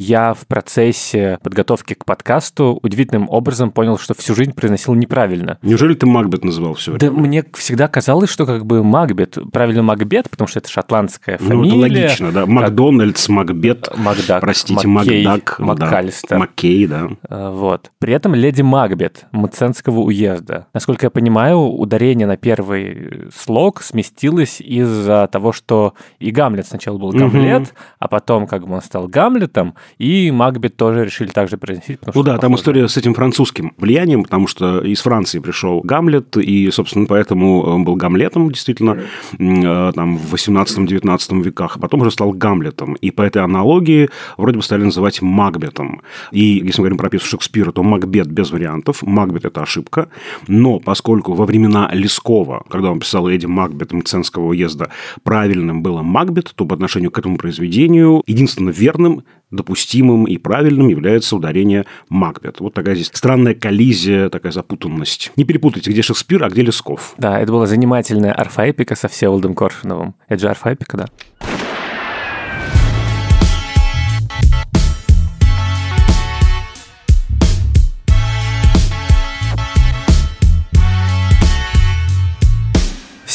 Я 0.00 0.32
в 0.32 0.46
процессе 0.46 1.40
подготовки 1.42 1.94
к 1.94 2.04
подкасту 2.04 2.78
удивительным 2.84 3.28
образом 3.28 3.72
понял, 3.72 3.98
что 3.98 4.14
всю 4.14 4.32
жизнь 4.32 4.52
произносил 4.52 4.94
неправильно. 4.94 5.58
Неужели 5.62 5.94
ты 5.94 6.06
Макбет 6.06 6.44
называл 6.44 6.74
все 6.74 6.96
Да 6.96 7.10
мне 7.10 7.44
всегда 7.54 7.88
казалось, 7.88 8.30
что 8.30 8.46
как 8.46 8.64
бы 8.64 8.84
Макбет, 8.84 9.36
правильно 9.52 9.82
Макбет, 9.82 10.30
потому 10.30 10.46
что 10.46 10.60
это 10.60 10.68
шотландская 10.68 11.38
фамилия. 11.38 11.56
Ну, 11.56 11.66
это 11.66 11.76
логично, 11.76 12.30
да. 12.30 12.46
Макдональдс, 12.46 13.28
Макбет, 13.28 13.88
Макдак, 13.96 14.40
простите, 14.40 14.86
Маккей, 14.86 15.26
Макдак, 15.26 15.58
Маккалистер. 15.58 16.28
да, 16.30 16.38
Маккей, 16.38 16.86
да. 16.86 17.08
Э, 17.28 17.50
Вот. 17.52 17.90
При 17.98 18.12
этом 18.12 18.36
леди 18.36 18.62
Макбет 18.62 19.26
Мценского 19.32 19.98
уезда. 20.02 20.68
Насколько 20.74 21.06
я 21.06 21.10
понимаю, 21.10 21.58
ударение 21.58 22.28
на 22.28 22.36
первый 22.36 23.30
слог 23.34 23.82
сместилось 23.82 24.60
из-за 24.60 25.28
того, 25.32 25.52
что 25.52 25.94
и 26.20 26.30
Гамлет 26.30 26.68
сначала 26.68 26.98
был. 26.98 27.10
Гамлет, 27.10 27.74
а 27.98 28.06
потом 28.06 28.46
как 28.46 28.64
бы 28.64 28.74
он 28.76 28.82
стал 28.82 29.08
Гамлетом, 29.08 29.74
и 29.98 30.30
Макбет 30.30 30.76
тоже 30.76 31.04
решили 31.04 31.28
также 31.28 31.56
произносить. 31.56 31.98
Ну 32.04 32.12
что 32.12 32.22
да, 32.22 32.32
там 32.32 32.52
похоже. 32.52 32.60
история 32.60 32.88
с 32.88 32.96
этим 32.96 33.14
французским 33.14 33.72
влиянием, 33.78 34.22
потому 34.22 34.46
что 34.46 34.80
из 34.80 35.00
Франции 35.00 35.38
пришел 35.38 35.80
Гамлет, 35.80 36.36
и, 36.36 36.70
собственно, 36.70 37.06
поэтому 37.06 37.62
он 37.62 37.84
был 37.84 37.96
Гамлетом, 37.96 38.50
действительно, 38.50 38.98
э, 39.38 39.92
там, 39.94 40.18
в 40.18 40.34
18-19 40.34 41.42
веках, 41.42 41.76
а 41.76 41.78
потом 41.80 42.02
уже 42.02 42.10
стал 42.10 42.32
Гамлетом. 42.32 42.94
И 42.94 43.10
по 43.10 43.22
этой 43.22 43.42
аналогии 43.42 44.08
вроде 44.36 44.58
бы 44.58 44.62
стали 44.62 44.84
называть 44.84 45.22
Макбетом. 45.22 46.02
И 46.32 46.62
если 46.64 46.80
мы 46.80 46.84
говорим 46.84 46.98
про 46.98 47.10
пьесу 47.10 47.26
Шекспира, 47.26 47.72
то 47.72 47.82
Макбет 47.82 48.28
без 48.28 48.50
вариантов, 48.50 49.02
Макбет– 49.02 49.44
это 49.46 49.62
ошибка. 49.62 50.08
Но 50.46 50.78
поскольку 50.78 51.34
во 51.34 51.46
времена 51.46 51.90
Лескова, 51.92 52.64
когда 52.68 52.90
он 52.90 53.00
писал 53.00 53.28
Эдди 53.28 53.46
Макбет 53.46 53.92
Мценского 53.92 54.46
уезда, 54.48 54.90
правильным 55.22 55.82
было 55.82 56.02
Макбет, 56.02 56.52
то 56.54 56.64
по 56.64 56.74
отношению 56.74 57.10
к 57.10 57.18
этому 57.18 57.36
произведению 57.36 58.22
единственно 58.26 58.70
верным 58.70 59.24
допустимым 59.50 60.24
и 60.24 60.36
правильным 60.38 60.88
является 60.88 61.36
ударение 61.36 61.86
Макбет. 62.08 62.60
Вот 62.60 62.74
такая 62.74 62.94
здесь 62.94 63.10
странная 63.12 63.54
коллизия, 63.54 64.28
такая 64.28 64.52
запутанность. 64.52 65.32
Не 65.36 65.44
перепутайте, 65.44 65.90
где 65.90 66.02
Шекспир, 66.02 66.44
а 66.44 66.48
где 66.48 66.62
Лесков. 66.62 67.14
Да, 67.18 67.40
это 67.40 67.52
была 67.52 67.66
занимательная 67.66 68.32
арфаэпика 68.32 68.94
со 68.94 69.08
Всеволодом 69.08 69.54
Коршуновым. 69.54 70.14
Это 70.28 70.42
же 70.42 70.48
арфаэпика, 70.48 70.96
да? 70.96 71.06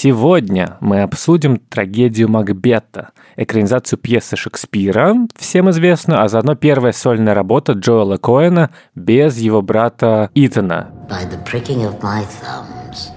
Сегодня 0.00 0.76
мы 0.80 1.02
обсудим 1.02 1.56
трагедию 1.56 2.28
Макбета, 2.28 3.10
экранизацию 3.34 3.98
пьесы 3.98 4.36
Шекспира, 4.36 5.16
всем 5.34 5.70
известную, 5.70 6.22
а 6.22 6.28
заодно 6.28 6.54
первая 6.54 6.92
сольная 6.92 7.34
работа 7.34 7.72
Джоэла 7.72 8.16
Коэна 8.16 8.70
без 8.94 9.38
его 9.38 9.60
брата 9.60 10.30
Итана. 10.36 10.92
By 11.10 11.28
the 11.28 11.42
pricking 11.44 11.84
of 11.84 12.00
my 12.00 12.24
thumbs, 12.24 13.10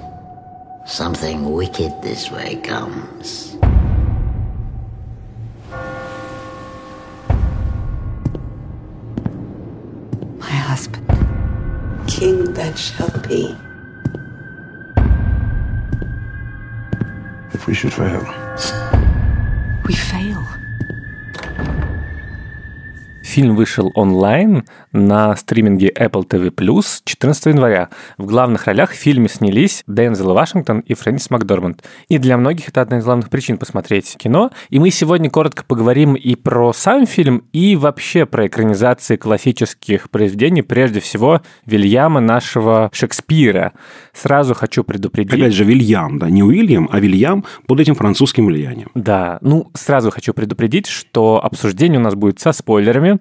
something 0.88 1.54
wicked 1.54 1.92
this 2.02 2.32
way 2.32 2.60
comes. 2.64 3.56
My 10.40 10.50
husband. 10.50 11.06
king 12.08 12.54
that 12.54 12.76
shall 12.76 13.22
be. 13.30 13.56
If 17.62 17.68
we 17.68 17.76
should 17.76 17.94
fail, 17.94 18.24
We 19.86 19.94
fail. 19.94 20.61
Фильм 23.32 23.56
вышел 23.56 23.94
онлайн 23.96 24.66
на 24.92 25.34
стриминге 25.38 25.90
Apple 25.98 26.28
TV+, 26.28 26.52
14 27.06 27.46
января. 27.46 27.88
В 28.18 28.26
главных 28.26 28.66
ролях 28.66 28.92
в 28.92 28.96
фильме 28.96 29.30
снялись 29.30 29.86
Дензел 29.88 30.34
Вашингтон 30.34 30.82
и 30.82 30.96
Фрэнсис 30.96 31.30
Макдорманд. 31.30 31.82
И 32.10 32.18
для 32.18 32.36
многих 32.36 32.68
это 32.68 32.82
одна 32.82 32.98
из 32.98 33.06
главных 33.06 33.30
причин 33.30 33.58
посмотреть 33.58 34.18
кино. 34.18 34.52
И 34.70 34.80
мы 34.80 34.90
сегодня 34.90 35.30
коротко 35.30 35.64
поговорим 35.64 36.16
и 36.16 36.36
про 36.36 36.74
сам 36.74 37.06
фильм, 37.06 37.46
и 37.54 37.78
вообще 37.78 38.26
про 38.26 38.48
экранизации 38.48 39.16
классических 39.16 40.10
произведений, 40.10 40.62
прежде 40.62 41.00
всего 41.00 41.40
Вильяма 41.66 42.20
нашего 42.20 42.90
Шекспира. 42.92 43.72
Сразу 44.12 44.56
хочу 44.56 44.84
предупредить... 44.84 45.32
Опять 45.32 45.54
же, 45.54 45.64
Вильям, 45.64 46.20
да, 46.20 46.30
не 46.30 46.44
Уильям, 46.44 46.90
а 46.92 47.00
Вильям 47.00 47.46
под 47.66 47.80
этим 47.80 47.96
французским 47.96 48.48
влиянием. 48.48 48.90
Да, 48.94 49.38
ну 49.40 49.72
сразу 49.74 50.12
хочу 50.12 50.34
предупредить, 50.34 50.88
что 50.88 51.42
обсуждение 51.42 51.98
у 51.98 52.04
нас 52.04 52.16
будет 52.16 52.42
со 52.42 52.52
спойлерами. 52.52 53.21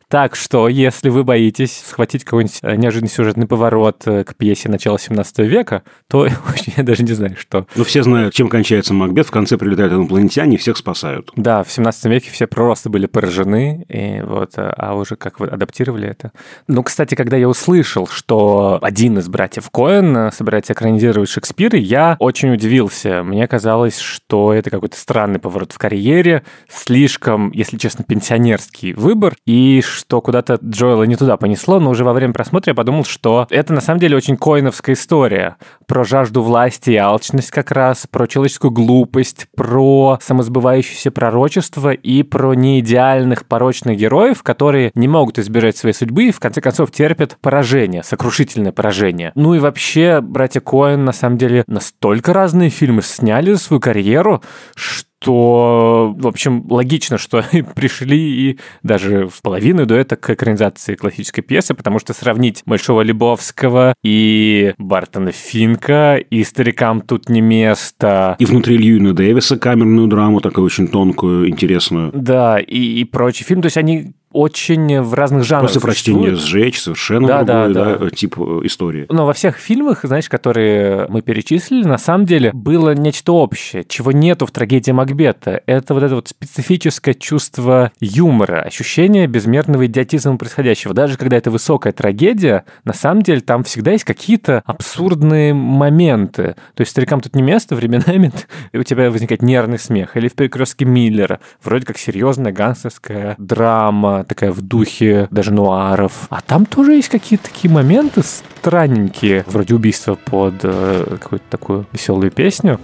Так 0.11 0.35
что, 0.35 0.67
если 0.67 1.07
вы 1.07 1.23
боитесь 1.23 1.83
схватить 1.87 2.25
какой-нибудь 2.25 2.59
э, 2.63 2.75
неожиданный 2.75 3.09
сюжетный 3.09 3.47
поворот 3.47 4.01
э, 4.05 4.25
к 4.25 4.35
пьесе 4.35 4.67
начала 4.67 4.99
17 4.99 5.39
века, 5.39 5.83
то 6.09 6.27
я 6.75 6.83
даже 6.83 7.03
не 7.03 7.13
знаю, 7.13 7.37
что. 7.37 7.65
Но 7.77 7.85
все 7.85 8.03
знают, 8.03 8.33
чем 8.33 8.49
кончается 8.49 8.93
Макбет. 8.93 9.27
В 9.27 9.31
конце 9.31 9.57
прилетают 9.57 9.93
инопланетяне 9.93 10.55
и 10.55 10.57
всех 10.57 10.75
спасают. 10.75 11.31
Да, 11.37 11.63
в 11.63 11.71
17 11.71 12.05
веке 12.07 12.29
все 12.29 12.45
просто 12.45 12.89
были 12.89 13.05
поражены, 13.05 13.85
и 13.87 14.21
вот, 14.21 14.57
э, 14.57 14.73
а 14.75 14.95
уже 14.95 15.15
как 15.15 15.39
вы 15.39 15.47
адаптировали 15.47 16.09
это. 16.09 16.33
Ну, 16.67 16.83
кстати, 16.83 17.15
когда 17.15 17.37
я 17.37 17.47
услышал, 17.47 18.05
что 18.05 18.79
один 18.81 19.17
из 19.17 19.29
братьев 19.29 19.69
Коэн 19.69 20.29
собирается 20.33 20.73
экранизировать 20.73 21.29
Шекспира, 21.29 21.79
я 21.79 22.17
очень 22.19 22.51
удивился. 22.51 23.23
Мне 23.23 23.47
казалось, 23.47 23.97
что 23.97 24.53
это 24.53 24.69
какой-то 24.71 24.97
странный 24.97 25.39
поворот 25.39 25.71
в 25.71 25.77
карьере, 25.77 26.43
слишком, 26.67 27.49
если 27.51 27.77
честно, 27.77 28.03
пенсионерский 28.03 28.91
выбор, 28.91 29.35
и 29.45 29.81
что 29.81 30.00
куда-то 30.21 30.59
Джоэла 30.63 31.03
не 31.03 31.15
туда 31.15 31.37
понесло, 31.37 31.79
но 31.79 31.89
уже 31.89 32.03
во 32.03 32.13
время 32.13 32.33
просмотра 32.33 32.71
я 32.71 32.75
подумал, 32.75 33.05
что 33.05 33.47
это 33.49 33.73
на 33.73 33.81
самом 33.81 33.99
деле 33.99 34.17
очень 34.17 34.37
коиновская 34.37 34.95
история 34.95 35.57
про 35.85 36.03
жажду 36.03 36.41
власти 36.41 36.91
и 36.91 36.95
алчность 36.95 37.51
как 37.51 37.71
раз, 37.71 38.07
про 38.09 38.27
человеческую 38.27 38.71
глупость, 38.71 39.47
про 39.55 40.17
самосбывающееся 40.21 41.11
пророчество 41.11 41.91
и 41.91 42.23
про 42.23 42.53
неидеальных 42.53 43.45
порочных 43.45 43.97
героев, 43.97 44.43
которые 44.43 44.91
не 44.95 45.07
могут 45.07 45.39
избежать 45.39 45.77
своей 45.77 45.93
судьбы 45.93 46.25
и 46.25 46.31
в 46.31 46.39
конце 46.39 46.61
концов 46.61 46.91
терпят 46.91 47.37
поражение, 47.41 48.03
сокрушительное 48.03 48.71
поражение. 48.71 49.31
Ну 49.35 49.53
и 49.53 49.59
вообще, 49.59 50.21
братья 50.21 50.61
Коэн 50.61 51.03
на 51.03 51.11
самом 51.11 51.37
деле 51.37 51.63
настолько 51.67 52.33
разные 52.33 52.69
фильмы 52.69 53.01
сняли 53.01 53.53
за 53.53 53.59
свою 53.59 53.79
карьеру, 53.79 54.41
что, 54.75 55.10
в 55.29 56.27
общем, 56.27 56.65
логично, 56.69 57.17
что 57.17 57.43
пришли 57.75 58.49
и 58.51 58.59
даже 58.83 59.27
в 59.27 59.41
половину 59.41 59.85
до 59.85 59.95
этого 59.95 60.19
к 60.19 60.29
экранизации 60.29 60.95
классической 60.95 61.41
пьесы, 61.41 61.73
потому 61.73 61.99
что 61.99 62.13
сравнить 62.13 62.63
Большого 62.65 63.01
Лебовского 63.01 63.93
и 64.03 64.73
Бартона 64.77 65.31
Финка, 65.31 66.17
и 66.17 66.43
старикам 66.43 67.01
тут 67.01 67.29
не 67.29 67.41
место. 67.41 68.35
И 68.39 68.45
внутри 68.45 68.77
Льюина 68.77 69.13
Дэвиса 69.13 69.57
камерную 69.57 70.07
драму, 70.07 70.41
такую 70.41 70.65
очень 70.65 70.87
тонкую, 70.87 71.49
интересную. 71.49 72.11
Да, 72.13 72.59
и, 72.59 73.01
и 73.01 73.03
прочий 73.03 73.43
фильм. 73.43 73.61
То 73.61 73.67
есть 73.67 73.77
они 73.77 74.13
очень 74.33 75.01
в 75.01 75.13
разных 75.13 75.43
жанрах 75.43 75.69
После 75.69 75.81
прочтения. 75.81 76.35
«Сжечь» 76.35 76.79
совершенно 76.79 77.27
Да, 77.27 77.43
другой 77.43 77.73
да, 77.73 77.97
да, 77.97 78.09
тип 78.09 78.35
э, 78.37 78.61
истории. 78.63 79.05
Но 79.09 79.25
во 79.25 79.33
всех 79.33 79.57
фильмах, 79.57 79.99
знаешь, 80.03 80.29
которые 80.29 81.07
мы 81.09 81.21
перечислили, 81.21 81.85
на 81.85 81.97
самом 81.97 82.25
деле 82.25 82.51
было 82.53 82.93
нечто 82.93 83.33
общее, 83.33 83.83
чего 83.83 84.11
нету 84.11 84.45
в 84.45 84.51
трагедии 84.51 84.91
Макбета. 84.91 85.61
Это 85.65 85.93
вот 85.93 86.03
это 86.03 86.15
вот 86.15 86.27
специфическое 86.27 87.13
чувство 87.13 87.91
юмора, 87.99 88.61
ощущение 88.61 89.27
безмерного 89.27 89.85
идиотизма 89.85 90.37
происходящего. 90.37 90.93
Даже 90.93 91.17
когда 91.17 91.37
это 91.37 91.51
высокая 91.51 91.93
трагедия, 91.93 92.65
на 92.83 92.93
самом 92.93 93.23
деле 93.23 93.41
там 93.41 93.63
всегда 93.63 93.91
есть 93.91 94.03
какие-то 94.03 94.63
абсурдные 94.65 95.53
моменты. 95.53 96.55
То 96.75 96.81
есть 96.81 96.91
старикам 96.91 97.21
тут 97.21 97.35
не 97.35 97.41
место, 97.41 97.75
временами 97.75 98.31
у 98.73 98.83
тебя 98.83 99.11
возникает 99.11 99.41
нервный 99.41 99.79
смех. 99.79 100.15
Или 100.17 100.27
в 100.27 100.33
перекрестке 100.33 100.85
Миллера. 100.85 101.39
Вроде 101.63 101.85
как 101.85 101.97
серьезная 101.97 102.51
гангстерская 102.51 103.35
драма, 103.37 104.20
такая 104.23 104.51
в 104.51 104.61
духе 104.61 105.27
даже 105.31 105.51
нуаров. 105.51 106.27
А 106.29 106.41
там 106.41 106.65
тоже 106.65 106.93
есть 106.93 107.09
какие-то 107.09 107.45
такие 107.45 107.71
моменты 107.71 108.21
странненькие, 108.23 109.43
вроде 109.47 109.75
убийства 109.75 110.15
под 110.15 110.55
э, 110.63 111.17
какую-то 111.19 111.45
такую 111.49 111.85
веселую 111.91 112.31
песню. 112.31 112.79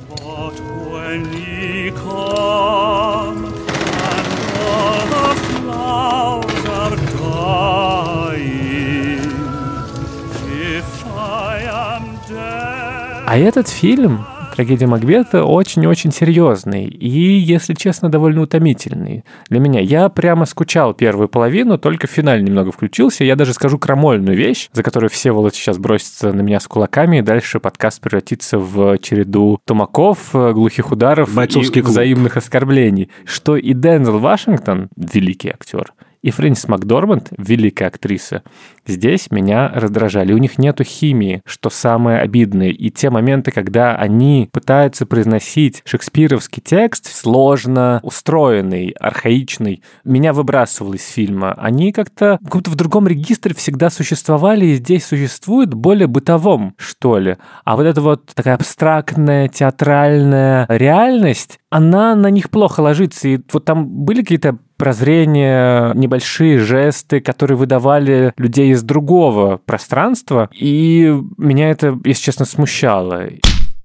А 13.30 13.38
этот 13.38 13.68
фильм 13.68 14.26
трагедия 14.58 14.88
Макбета 14.88 15.44
очень-очень 15.44 16.12
серьезный 16.12 16.86
и, 16.86 17.38
если 17.38 17.76
честно, 17.76 18.10
довольно 18.10 18.42
утомительный 18.42 19.24
для 19.50 19.60
меня. 19.60 19.82
Я 19.82 20.10
прямо 20.10 20.48
скучал 20.48 20.96
первую 20.96 21.30
половину, 21.30 21.78
только 21.78 22.08
в 22.08 22.10
финале 22.10 22.42
немного 22.42 22.72
включился. 22.72 23.24
Я 23.24 23.36
даже 23.36 23.54
скажу 23.54 23.78
крамольную 23.78 24.36
вещь, 24.36 24.70
за 24.74 24.82
которую 24.82 25.12
все 25.12 25.32
вот 25.32 25.54
сейчас 25.54 25.78
бросятся 25.78 26.34
на 26.34 26.42
меня 26.42 26.60
с 26.60 26.68
кулаками, 26.68 27.20
и 27.20 27.22
дальше 27.22 27.60
подкаст 27.60 28.02
превратится 28.02 28.58
в 28.58 28.98
череду 28.98 29.60
тумаков, 29.64 30.32
глухих 30.34 30.92
ударов 30.92 31.36
Бойцовский 31.36 31.82
и 31.82 31.84
клуб. 31.84 31.92
взаимных 31.92 32.36
оскорблений. 32.36 33.12
Что 33.26 33.58
и 33.58 33.74
Дензел 33.74 34.18
Вашингтон, 34.18 34.90
великий 34.96 35.50
актер, 35.50 35.94
и 36.28 36.32
Фрэнсис 36.32 36.68
Макдорманд, 36.68 37.30
великая 37.38 37.86
актриса, 37.86 38.44
здесь 38.86 39.32
меня 39.32 39.72
раздражали. 39.74 40.34
У 40.34 40.38
них 40.38 40.58
нету 40.58 40.84
химии, 40.84 41.42
что 41.46 41.70
самое 41.70 42.20
обидное. 42.20 42.68
И 42.68 42.90
те 42.90 43.10
моменты, 43.10 43.52
когда 43.52 43.96
они 43.96 44.50
пытаются 44.52 45.06
произносить 45.06 45.84
шекспировский 45.86 46.62
текст, 46.62 47.06
сложно 47.06 48.02
устроенный, 48.04 48.90
архаичный, 49.00 49.82
меня 50.04 50.34
выбрасывало 50.34 50.96
из 50.96 51.08
фильма. 51.08 51.54
Они 51.54 51.94
как-то 51.94 52.40
как 52.44 52.56
будто 52.56 52.72
в 52.72 52.76
другом 52.76 53.08
регистре 53.08 53.56
всегда 53.56 53.90
существовали, 53.90 54.66
и 54.66 54.76
здесь 54.76 55.06
существуют 55.06 55.74
более 55.74 56.08
бытовом, 56.08 56.76
что 56.78 57.20
ли. 57.20 57.38
А 57.64 57.78
вот 57.78 57.86
эта 57.86 58.02
вот 58.02 58.26
такая 58.36 58.56
абстрактная, 58.56 59.48
театральная 59.48 60.66
реальность, 60.68 61.58
она 61.70 62.16
на 62.16 62.30
них 62.30 62.50
плохо 62.50 62.82
ложится. 62.82 63.30
И 63.30 63.40
вот 63.54 63.64
там 63.64 63.88
были 63.88 64.24
какие-то 64.24 64.58
прозрения, 64.78 65.94
небольшие 65.94 66.60
жесты, 66.60 67.20
которые 67.20 67.58
выдавали 67.58 68.34
людей 68.38 68.72
из 68.72 68.84
другого 68.84 69.60
пространства, 69.66 70.50
и 70.54 71.14
меня 71.38 71.70
это, 71.70 71.98
если 72.04 72.24
честно, 72.24 72.46
смущало. 72.46 73.28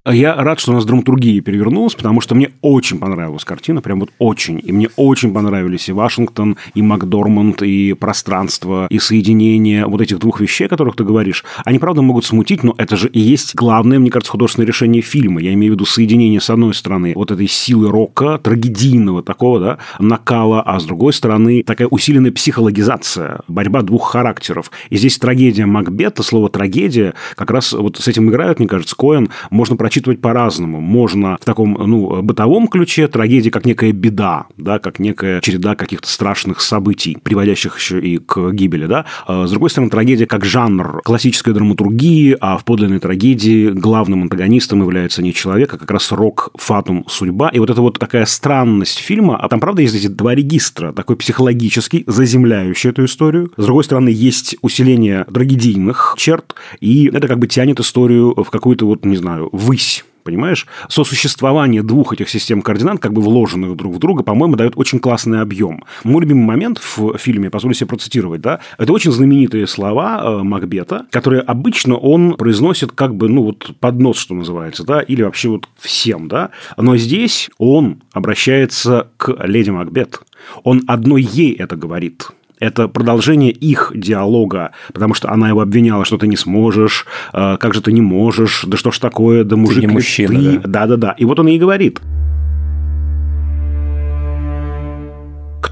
Я 0.05 0.35
рад, 0.35 0.59
что 0.59 0.73
у 0.73 0.75
нас 0.75 0.85
драматургия 0.85 1.41
перевернулась, 1.41 1.95
потому 1.95 2.21
что 2.21 2.35
мне 2.35 2.51
очень 2.61 2.99
понравилась 2.99 3.45
картина, 3.45 3.81
прям 3.81 4.01
вот 4.01 4.11
очень. 4.19 4.61
И 4.61 4.73
мне 4.73 4.89
очень 4.97 5.33
понравились 5.33 5.89
и 5.89 5.93
Вашингтон, 5.93 6.57
и 6.75 6.83
Макдорманд, 6.83 7.63
и 7.63 7.93
пространство, 7.93 8.89
и 8.91 8.99
соединение 8.99 9.87
вот 9.87 10.01
этих 10.01 10.19
двух 10.19 10.41
вещей, 10.41 10.65
о 10.65 10.69
которых 10.69 10.97
ты 10.97 11.05
говоришь. 11.05 11.45
Они, 11.65 11.79
правда, 11.79 12.03
могут 12.03 12.25
смутить, 12.25 12.65
но 12.65 12.75
это 12.79 12.97
же 12.97 13.09
и 13.11 13.21
есть 13.21 13.55
главное, 13.55 14.01
мне 14.01 14.11
кажется, 14.11 14.33
художественное 14.33 14.67
решение 14.67 15.03
фильма. 15.03 15.41
Я 15.41 15.53
имею 15.53 15.75
в 15.75 15.77
виду 15.77 15.87
соединение, 15.87 16.41
с 16.41 16.51
одной 16.51 16.75
стороны, 16.75 17.13
вот 17.15 17.31
этой 17.31 17.47
силы 17.47 17.89
рока, 17.89 18.39
трагедийного 18.39 19.23
такого, 19.23 19.61
да, 19.61 19.79
накала, 20.01 20.63
а 20.63 20.81
с 20.81 20.85
другой 20.85 21.13
стороны, 21.13 21.63
такая 21.63 21.87
усиленная 21.87 22.33
психологизация, 22.33 23.43
борьба 23.47 23.83
двух 23.83 24.11
характеров. 24.11 24.73
И 24.91 24.97
здесь 24.97 25.17
трагедия 25.19 25.67
Макбета, 25.67 26.25
слово 26.25 26.49
трагедия, 26.49 27.15
как 27.37 27.53
раз 27.53 27.73
вот 27.73 27.99
с 27.99 28.09
этим 28.09 28.29
играют, 28.31 28.59
мне 28.59 28.67
кажется, 28.67 28.97
Коэн, 28.97 29.29
можно 29.51 29.77
прочитать 29.77 29.92
по-разному. 30.21 30.81
Можно 30.81 31.37
в 31.41 31.45
таком 31.45 31.75
ну, 31.75 32.23
бытовом 32.23 32.69
ключе 32.69 33.09
трагедия 33.09 33.51
как 33.51 33.65
некая 33.65 33.93
беда, 33.93 34.47
да, 34.57 34.79
как 34.79 34.99
некая 34.99 35.41
череда 35.41 35.75
каких-то 35.75 36.09
страшных 36.09 36.61
событий, 36.61 37.17
приводящих 37.23 37.77
еще 37.79 38.01
и 38.01 38.19
к 38.19 38.53
гибели. 38.53 38.87
Да? 38.87 39.05
А 39.27 39.47
С 39.47 39.51
другой 39.51 39.71
стороны, 39.71 39.91
трагедия 39.91 40.27
как 40.27 40.45
жанр 40.45 41.03
классической 41.05 41.55
драматургии, 41.55 42.37
а 42.41 42.57
в 42.57 42.65
подлинной 42.65 42.99
трагедии 42.99 43.71
главным 43.71 44.23
антагонистом 44.23 44.81
является 44.81 45.23
не 45.23 45.35
человек, 45.35 45.75
а 45.75 45.79
как 45.79 45.91
раз 45.91 46.13
рок, 46.13 46.51
фатум, 46.55 47.05
судьба. 47.09 47.51
И 47.51 47.59
вот 47.59 47.71
это 47.71 47.81
вот 47.83 47.99
такая 47.99 48.25
странность 48.25 48.99
фильма, 48.99 49.37
а 49.37 49.49
там, 49.49 49.61
правда, 49.61 49.83
есть 49.83 49.95
эти 49.95 50.07
два 50.07 50.35
регистра, 50.35 50.93
такой 50.93 51.17
психологический, 51.17 52.05
заземляющий 52.07 52.91
эту 52.91 53.05
историю. 53.05 53.53
С 53.57 53.65
другой 53.65 53.85
стороны, 53.85 54.09
есть 54.09 54.57
усиление 54.63 55.25
трагедийных 55.25 56.15
черт, 56.17 56.55
и 56.81 57.11
это 57.13 57.29
как 57.29 57.39
бы 57.39 57.47
тянет 57.47 57.81
историю 57.81 58.35
в 58.37 58.51
какую-то 58.51 58.87
вот, 58.87 59.05
не 59.05 59.17
знаю, 59.17 59.49
высь 59.53 59.82
Понимаешь? 60.25 60.67
Сосуществование 60.89 61.83
двух 61.83 62.13
этих 62.13 62.29
систем 62.29 62.63
координат, 62.63 63.01
как 63.01 63.13
бы 63.13 63.21
вложенных 63.23 63.77
друг 63.77 63.97
в 63.97 63.99
друга, 63.99 64.23
по-моему, 64.23 64.57
дает 64.57 64.75
очень 64.77 65.01
классный 65.01 65.41
объем. 65.41 65.85
Мой 66.05 66.23
любимый 66.23 66.45
момент 66.45 66.79
в 66.79 67.19
фильме, 67.19 67.51
позволю 67.51 67.75
себе 67.75 67.89
процитировать, 67.89 68.41
да, 68.41 68.61
это 68.79 68.93
очень 68.93 69.11
знаменитые 69.11 69.67
слова 69.67 70.23
э, 70.23 70.43
Макбета, 70.43 71.07
которые 71.11 71.43
обычно 71.43 71.97
он 71.97 72.35
произносит 72.35 72.93
как 72.93 73.17
бы, 73.17 73.29
ну, 73.29 73.43
вот 73.43 73.75
под 73.81 73.99
нос, 73.99 74.19
что 74.19 74.35
называется, 74.35 74.85
да, 74.85 75.01
или 75.01 75.23
вообще 75.23 75.49
вот 75.49 75.69
всем, 75.79 76.29
да. 76.29 76.51
Но 76.77 76.97
здесь 76.97 77.51
он 77.59 78.03
обращается 78.13 79.09
к 79.17 79.35
леди 79.45 79.71
Макбет. 79.71 80.21
Он 80.63 80.83
одной 80.87 81.23
ей 81.23 81.53
это 81.55 81.77
говорит 81.77 82.29
это 82.59 82.89
продолжение 82.89 83.51
их 83.51 83.93
диалога, 83.95 84.73
потому 84.93 85.15
что 85.15 85.31
она 85.31 85.49
его 85.49 85.61
обвиняла, 85.61 86.05
что 86.05 86.19
ты 86.19 86.27
не 86.27 86.37
сможешь, 86.37 87.07
э, 87.33 87.57
как 87.59 87.75
же 87.75 87.83
ты 87.83 87.93
не 87.93 88.01
можешь, 88.01 88.65
да 88.67 88.77
что 88.77 88.91
ж 88.91 88.99
такое, 88.99 89.45
да 89.45 89.57
мужик 89.57 89.83
не 89.83 89.87
ли 89.89 89.93
мужчина, 89.93 90.41
ты? 90.41 90.59
да. 90.59 90.69
Да-да-да. 90.83 91.13
И 91.13 91.25
вот 91.25 91.39
он 91.39 91.47
ей 91.47 91.59
говорит. 91.59 92.01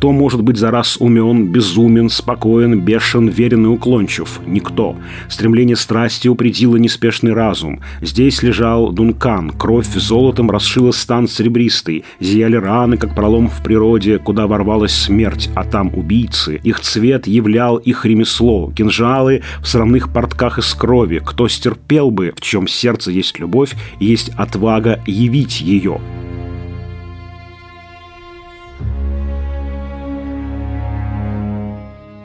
Кто 0.00 0.12
может 0.12 0.42
быть 0.42 0.56
за 0.56 0.70
раз 0.70 0.96
умен, 0.98 1.48
безумен, 1.48 2.08
спокоен, 2.08 2.80
бешен, 2.80 3.28
верен 3.28 3.66
и 3.66 3.68
уклончив? 3.68 4.40
Никто. 4.46 4.96
Стремление 5.28 5.76
страсти 5.76 6.26
упредило 6.26 6.76
неспешный 6.76 7.34
разум. 7.34 7.80
Здесь 8.00 8.42
лежал 8.42 8.92
Дункан, 8.92 9.50
кровь 9.50 9.88
золотом 9.88 10.50
расшила 10.50 10.92
стан 10.92 11.28
серебристый, 11.28 12.04
зияли 12.18 12.56
раны, 12.56 12.96
как 12.96 13.14
пролом 13.14 13.50
в 13.50 13.62
природе, 13.62 14.16
куда 14.16 14.46
ворвалась 14.46 14.94
смерть, 14.94 15.50
а 15.54 15.64
там 15.64 15.94
убийцы. 15.94 16.62
Их 16.64 16.80
цвет 16.80 17.26
являл 17.26 17.76
их 17.76 18.06
ремесло, 18.06 18.72
кинжалы 18.74 19.42
в 19.60 19.68
срамных 19.68 20.10
портках 20.14 20.58
из 20.58 20.72
крови. 20.72 21.20
Кто 21.22 21.46
стерпел 21.46 22.10
бы, 22.10 22.32
в 22.34 22.40
чем 22.40 22.66
сердце 22.68 23.10
есть 23.10 23.38
любовь, 23.38 23.74
есть 24.00 24.30
отвага 24.38 25.02
явить 25.06 25.60
ее. 25.60 26.00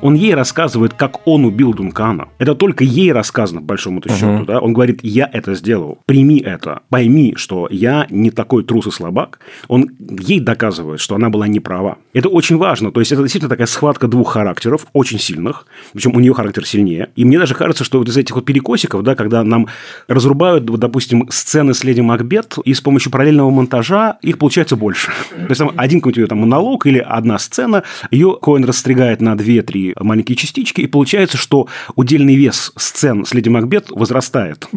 Он 0.06 0.14
ей 0.14 0.36
рассказывает, 0.36 0.94
как 0.94 1.28
он 1.28 1.46
убил 1.46 1.74
Дункана. 1.74 2.28
Это 2.38 2.54
только 2.54 2.84
ей 2.84 3.12
рассказано, 3.12 3.62
по 3.62 3.70
большому-то 3.70 4.10
счету. 4.10 4.46
Да? 4.46 4.60
Он 4.60 4.72
говорит, 4.72 5.00
я 5.02 5.28
это 5.34 5.56
сделал. 5.56 5.98
Прими 6.06 6.38
это. 6.38 6.82
Пойми, 6.90 7.34
что 7.38 7.68
я 7.72 8.06
не 8.12 8.30
такой 8.30 8.64
трус 8.64 8.86
и 8.86 8.92
слабак. 8.92 9.40
Он 9.68 9.90
ей 10.00 10.40
доказывает, 10.40 11.00
что 11.00 11.16
она 11.16 11.32
была 11.32 11.48
не 11.48 11.60
права. 11.60 11.98
Это 12.14 12.30
очень 12.30 12.58
важно. 12.58 12.92
То 12.92 13.00
есть, 13.00 13.14
это 13.14 13.24
действительно 13.24 13.50
такая 13.50 13.66
схватка 13.66 14.08
двух 14.08 14.34
характеров, 14.34 14.86
очень 14.94 15.18
сильных. 15.18 15.66
Причем 15.94 16.16
у 16.16 16.20
нее 16.20 16.36
характер 16.36 16.68
сильнее. 16.68 17.10
И 17.16 17.26
мне 17.26 17.40
даже 17.40 17.56
кажется, 17.56 17.84
что 17.84 17.98
вот 17.98 18.08
из 18.08 18.16
этих 18.16 18.36
вот 18.36 18.46
перекосиков, 18.46 19.02
да, 19.02 19.16
когда 19.16 19.44
нам 19.44 19.70
разрубают, 20.08 20.70
вот, 20.70 20.82
допустим, 20.82 21.28
сцены 21.32 21.74
с 21.74 21.84
леди 21.84 22.02
Макбет, 22.02 22.60
и 22.64 22.76
с 22.76 22.82
помощью 22.82 23.12
параллельного 23.12 23.50
монтажа 23.50 24.20
их 24.22 24.38
получается 24.38 24.76
больше. 24.76 25.10
То 25.32 25.48
есть, 25.50 25.58
там 25.58 25.72
один 25.76 26.00
ее 26.06 26.28
там 26.28 26.42
монолог 26.42 26.86
или 26.86 27.00
одна 27.00 27.40
сцена, 27.40 27.82
ее 28.12 28.38
Коэн 28.40 28.66
расстригает 28.66 29.20
на 29.20 29.34
2-3 29.34 29.95
маленькие 30.00 30.36
частички, 30.36 30.82
и 30.82 30.88
получается, 30.88 31.38
что 31.38 31.68
удельный 31.96 32.36
вес 32.36 32.72
сцен 32.78 33.26
с 33.26 33.34
Леди 33.34 33.50
Макбет 33.50 33.88
возрастает. 33.90 34.68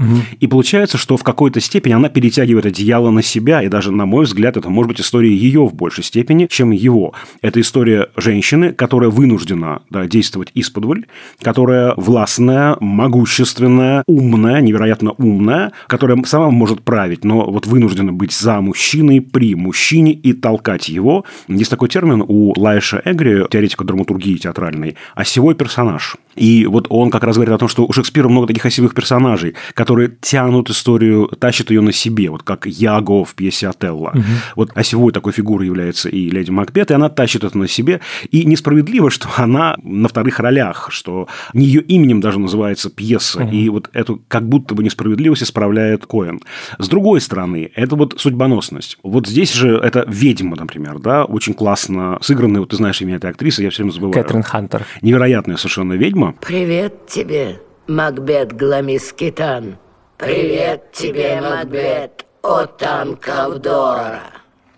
И 0.40 0.46
получается, 0.46 0.98
что 0.98 1.16
в 1.16 1.22
какой-то 1.22 1.60
степени 1.60 1.92
она 1.92 2.08
перетягивает 2.08 2.66
одеяло 2.66 3.10
на 3.10 3.22
себя, 3.22 3.62
и 3.62 3.68
даже, 3.68 3.92
на 3.92 4.06
мой 4.06 4.24
взгляд, 4.24 4.56
это 4.56 4.70
может 4.70 4.88
быть 4.88 5.00
история 5.00 5.34
ее 5.34 5.66
в 5.66 5.74
большей 5.74 6.04
степени, 6.04 6.46
чем 6.50 6.70
его. 6.70 7.14
Это 7.42 7.60
история 7.60 8.08
женщины, 8.16 8.72
которая 8.72 9.10
вынуждена 9.10 9.82
да, 9.90 10.06
действовать 10.06 10.50
из-под 10.54 10.78
которая 11.42 11.94
властная, 11.96 12.76
могущественная, 12.80 14.04
умная, 14.06 14.60
невероятно 14.60 15.12
умная, 15.18 15.72
которая 15.86 16.22
сама 16.24 16.50
может 16.50 16.82
править, 16.82 17.24
но 17.24 17.50
вот 17.50 17.66
вынуждена 17.66 18.12
быть 18.12 18.32
за 18.32 18.60
мужчиной, 18.60 19.20
при 19.20 19.54
мужчине 19.54 20.12
и 20.12 20.32
толкать 20.32 20.88
его. 20.88 21.24
Есть 21.48 21.70
такой 21.70 21.88
термин 21.88 22.24
у 22.26 22.58
Лайша 22.58 23.02
Эгри, 23.04 23.46
теоретика 23.50 23.84
драматургии 23.84 24.36
театральной, 24.36 24.96
осевой 25.14 25.54
персонаж. 25.54 26.16
И 26.38 26.66
вот 26.66 26.86
он 26.88 27.10
как 27.10 27.24
раз 27.24 27.36
говорит 27.36 27.54
о 27.54 27.58
том, 27.58 27.68
что 27.68 27.84
у 27.84 27.92
Шекспира 27.92 28.28
много 28.28 28.46
таких 28.46 28.64
осевых 28.64 28.94
персонажей, 28.94 29.54
которые 29.74 30.16
тянут 30.20 30.70
историю, 30.70 31.26
тащат 31.38 31.70
ее 31.70 31.80
на 31.80 31.92
себе, 31.92 32.30
вот 32.30 32.42
как 32.42 32.66
Яго 32.66 33.24
в 33.24 33.34
пьесе 33.34 33.68
Отелло. 33.68 34.12
Угу. 34.14 34.22
Вот 34.56 34.70
осевой 34.76 35.12
такой 35.12 35.32
фигурой 35.32 35.66
является 35.66 36.08
и 36.08 36.30
леди 36.30 36.50
Макбет, 36.50 36.90
и 36.90 36.94
она 36.94 37.08
тащит 37.08 37.44
это 37.44 37.58
на 37.58 37.68
себе. 37.68 38.00
И 38.30 38.44
несправедливо, 38.44 39.10
что 39.18 39.28
она 39.36 39.76
на 39.82 40.08
вторых 40.08 40.38
ролях, 40.38 40.88
что 40.90 41.28
не 41.52 41.66
ее 41.66 41.82
именем 41.82 42.20
даже 42.20 42.38
называется 42.38 42.90
пьеса. 42.90 43.42
Угу. 43.42 43.50
И 43.50 43.68
вот 43.68 43.90
эту 43.92 44.22
как 44.28 44.48
будто 44.48 44.74
бы 44.74 44.84
несправедливость 44.84 45.42
исправляет 45.42 46.06
Коэн. 46.06 46.40
С 46.78 46.88
другой 46.88 47.20
стороны, 47.20 47.70
это 47.74 47.96
вот 47.96 48.14
судьбоносность. 48.18 48.98
Вот 49.02 49.26
здесь 49.26 49.52
же 49.52 49.76
это 49.76 50.04
ведьма, 50.06 50.56
например, 50.56 50.98
да, 50.98 51.24
очень 51.24 51.54
классно 51.54 52.18
сыгранная, 52.20 52.60
вот 52.60 52.70
ты 52.70 52.76
знаешь 52.76 53.00
имя 53.00 53.16
этой 53.16 53.30
актрисы, 53.30 53.62
я 53.62 53.70
все 53.70 53.82
время 53.82 53.92
забываю. 53.92 54.14
Кэтрин 54.14 54.42
Хантер. 54.42 54.86
Невероятная 55.02 55.56
совершенно 55.56 55.94
ведьма. 55.94 56.34
Привет 56.40 57.06
тебе, 57.06 57.60
Макбет 57.86 58.52
Гламискитан. 58.52 59.78
Привет 60.16 60.92
тебе, 60.92 61.40
Макбет, 61.40 62.26
Отан 62.42 63.16
Кавдора. 63.16 64.22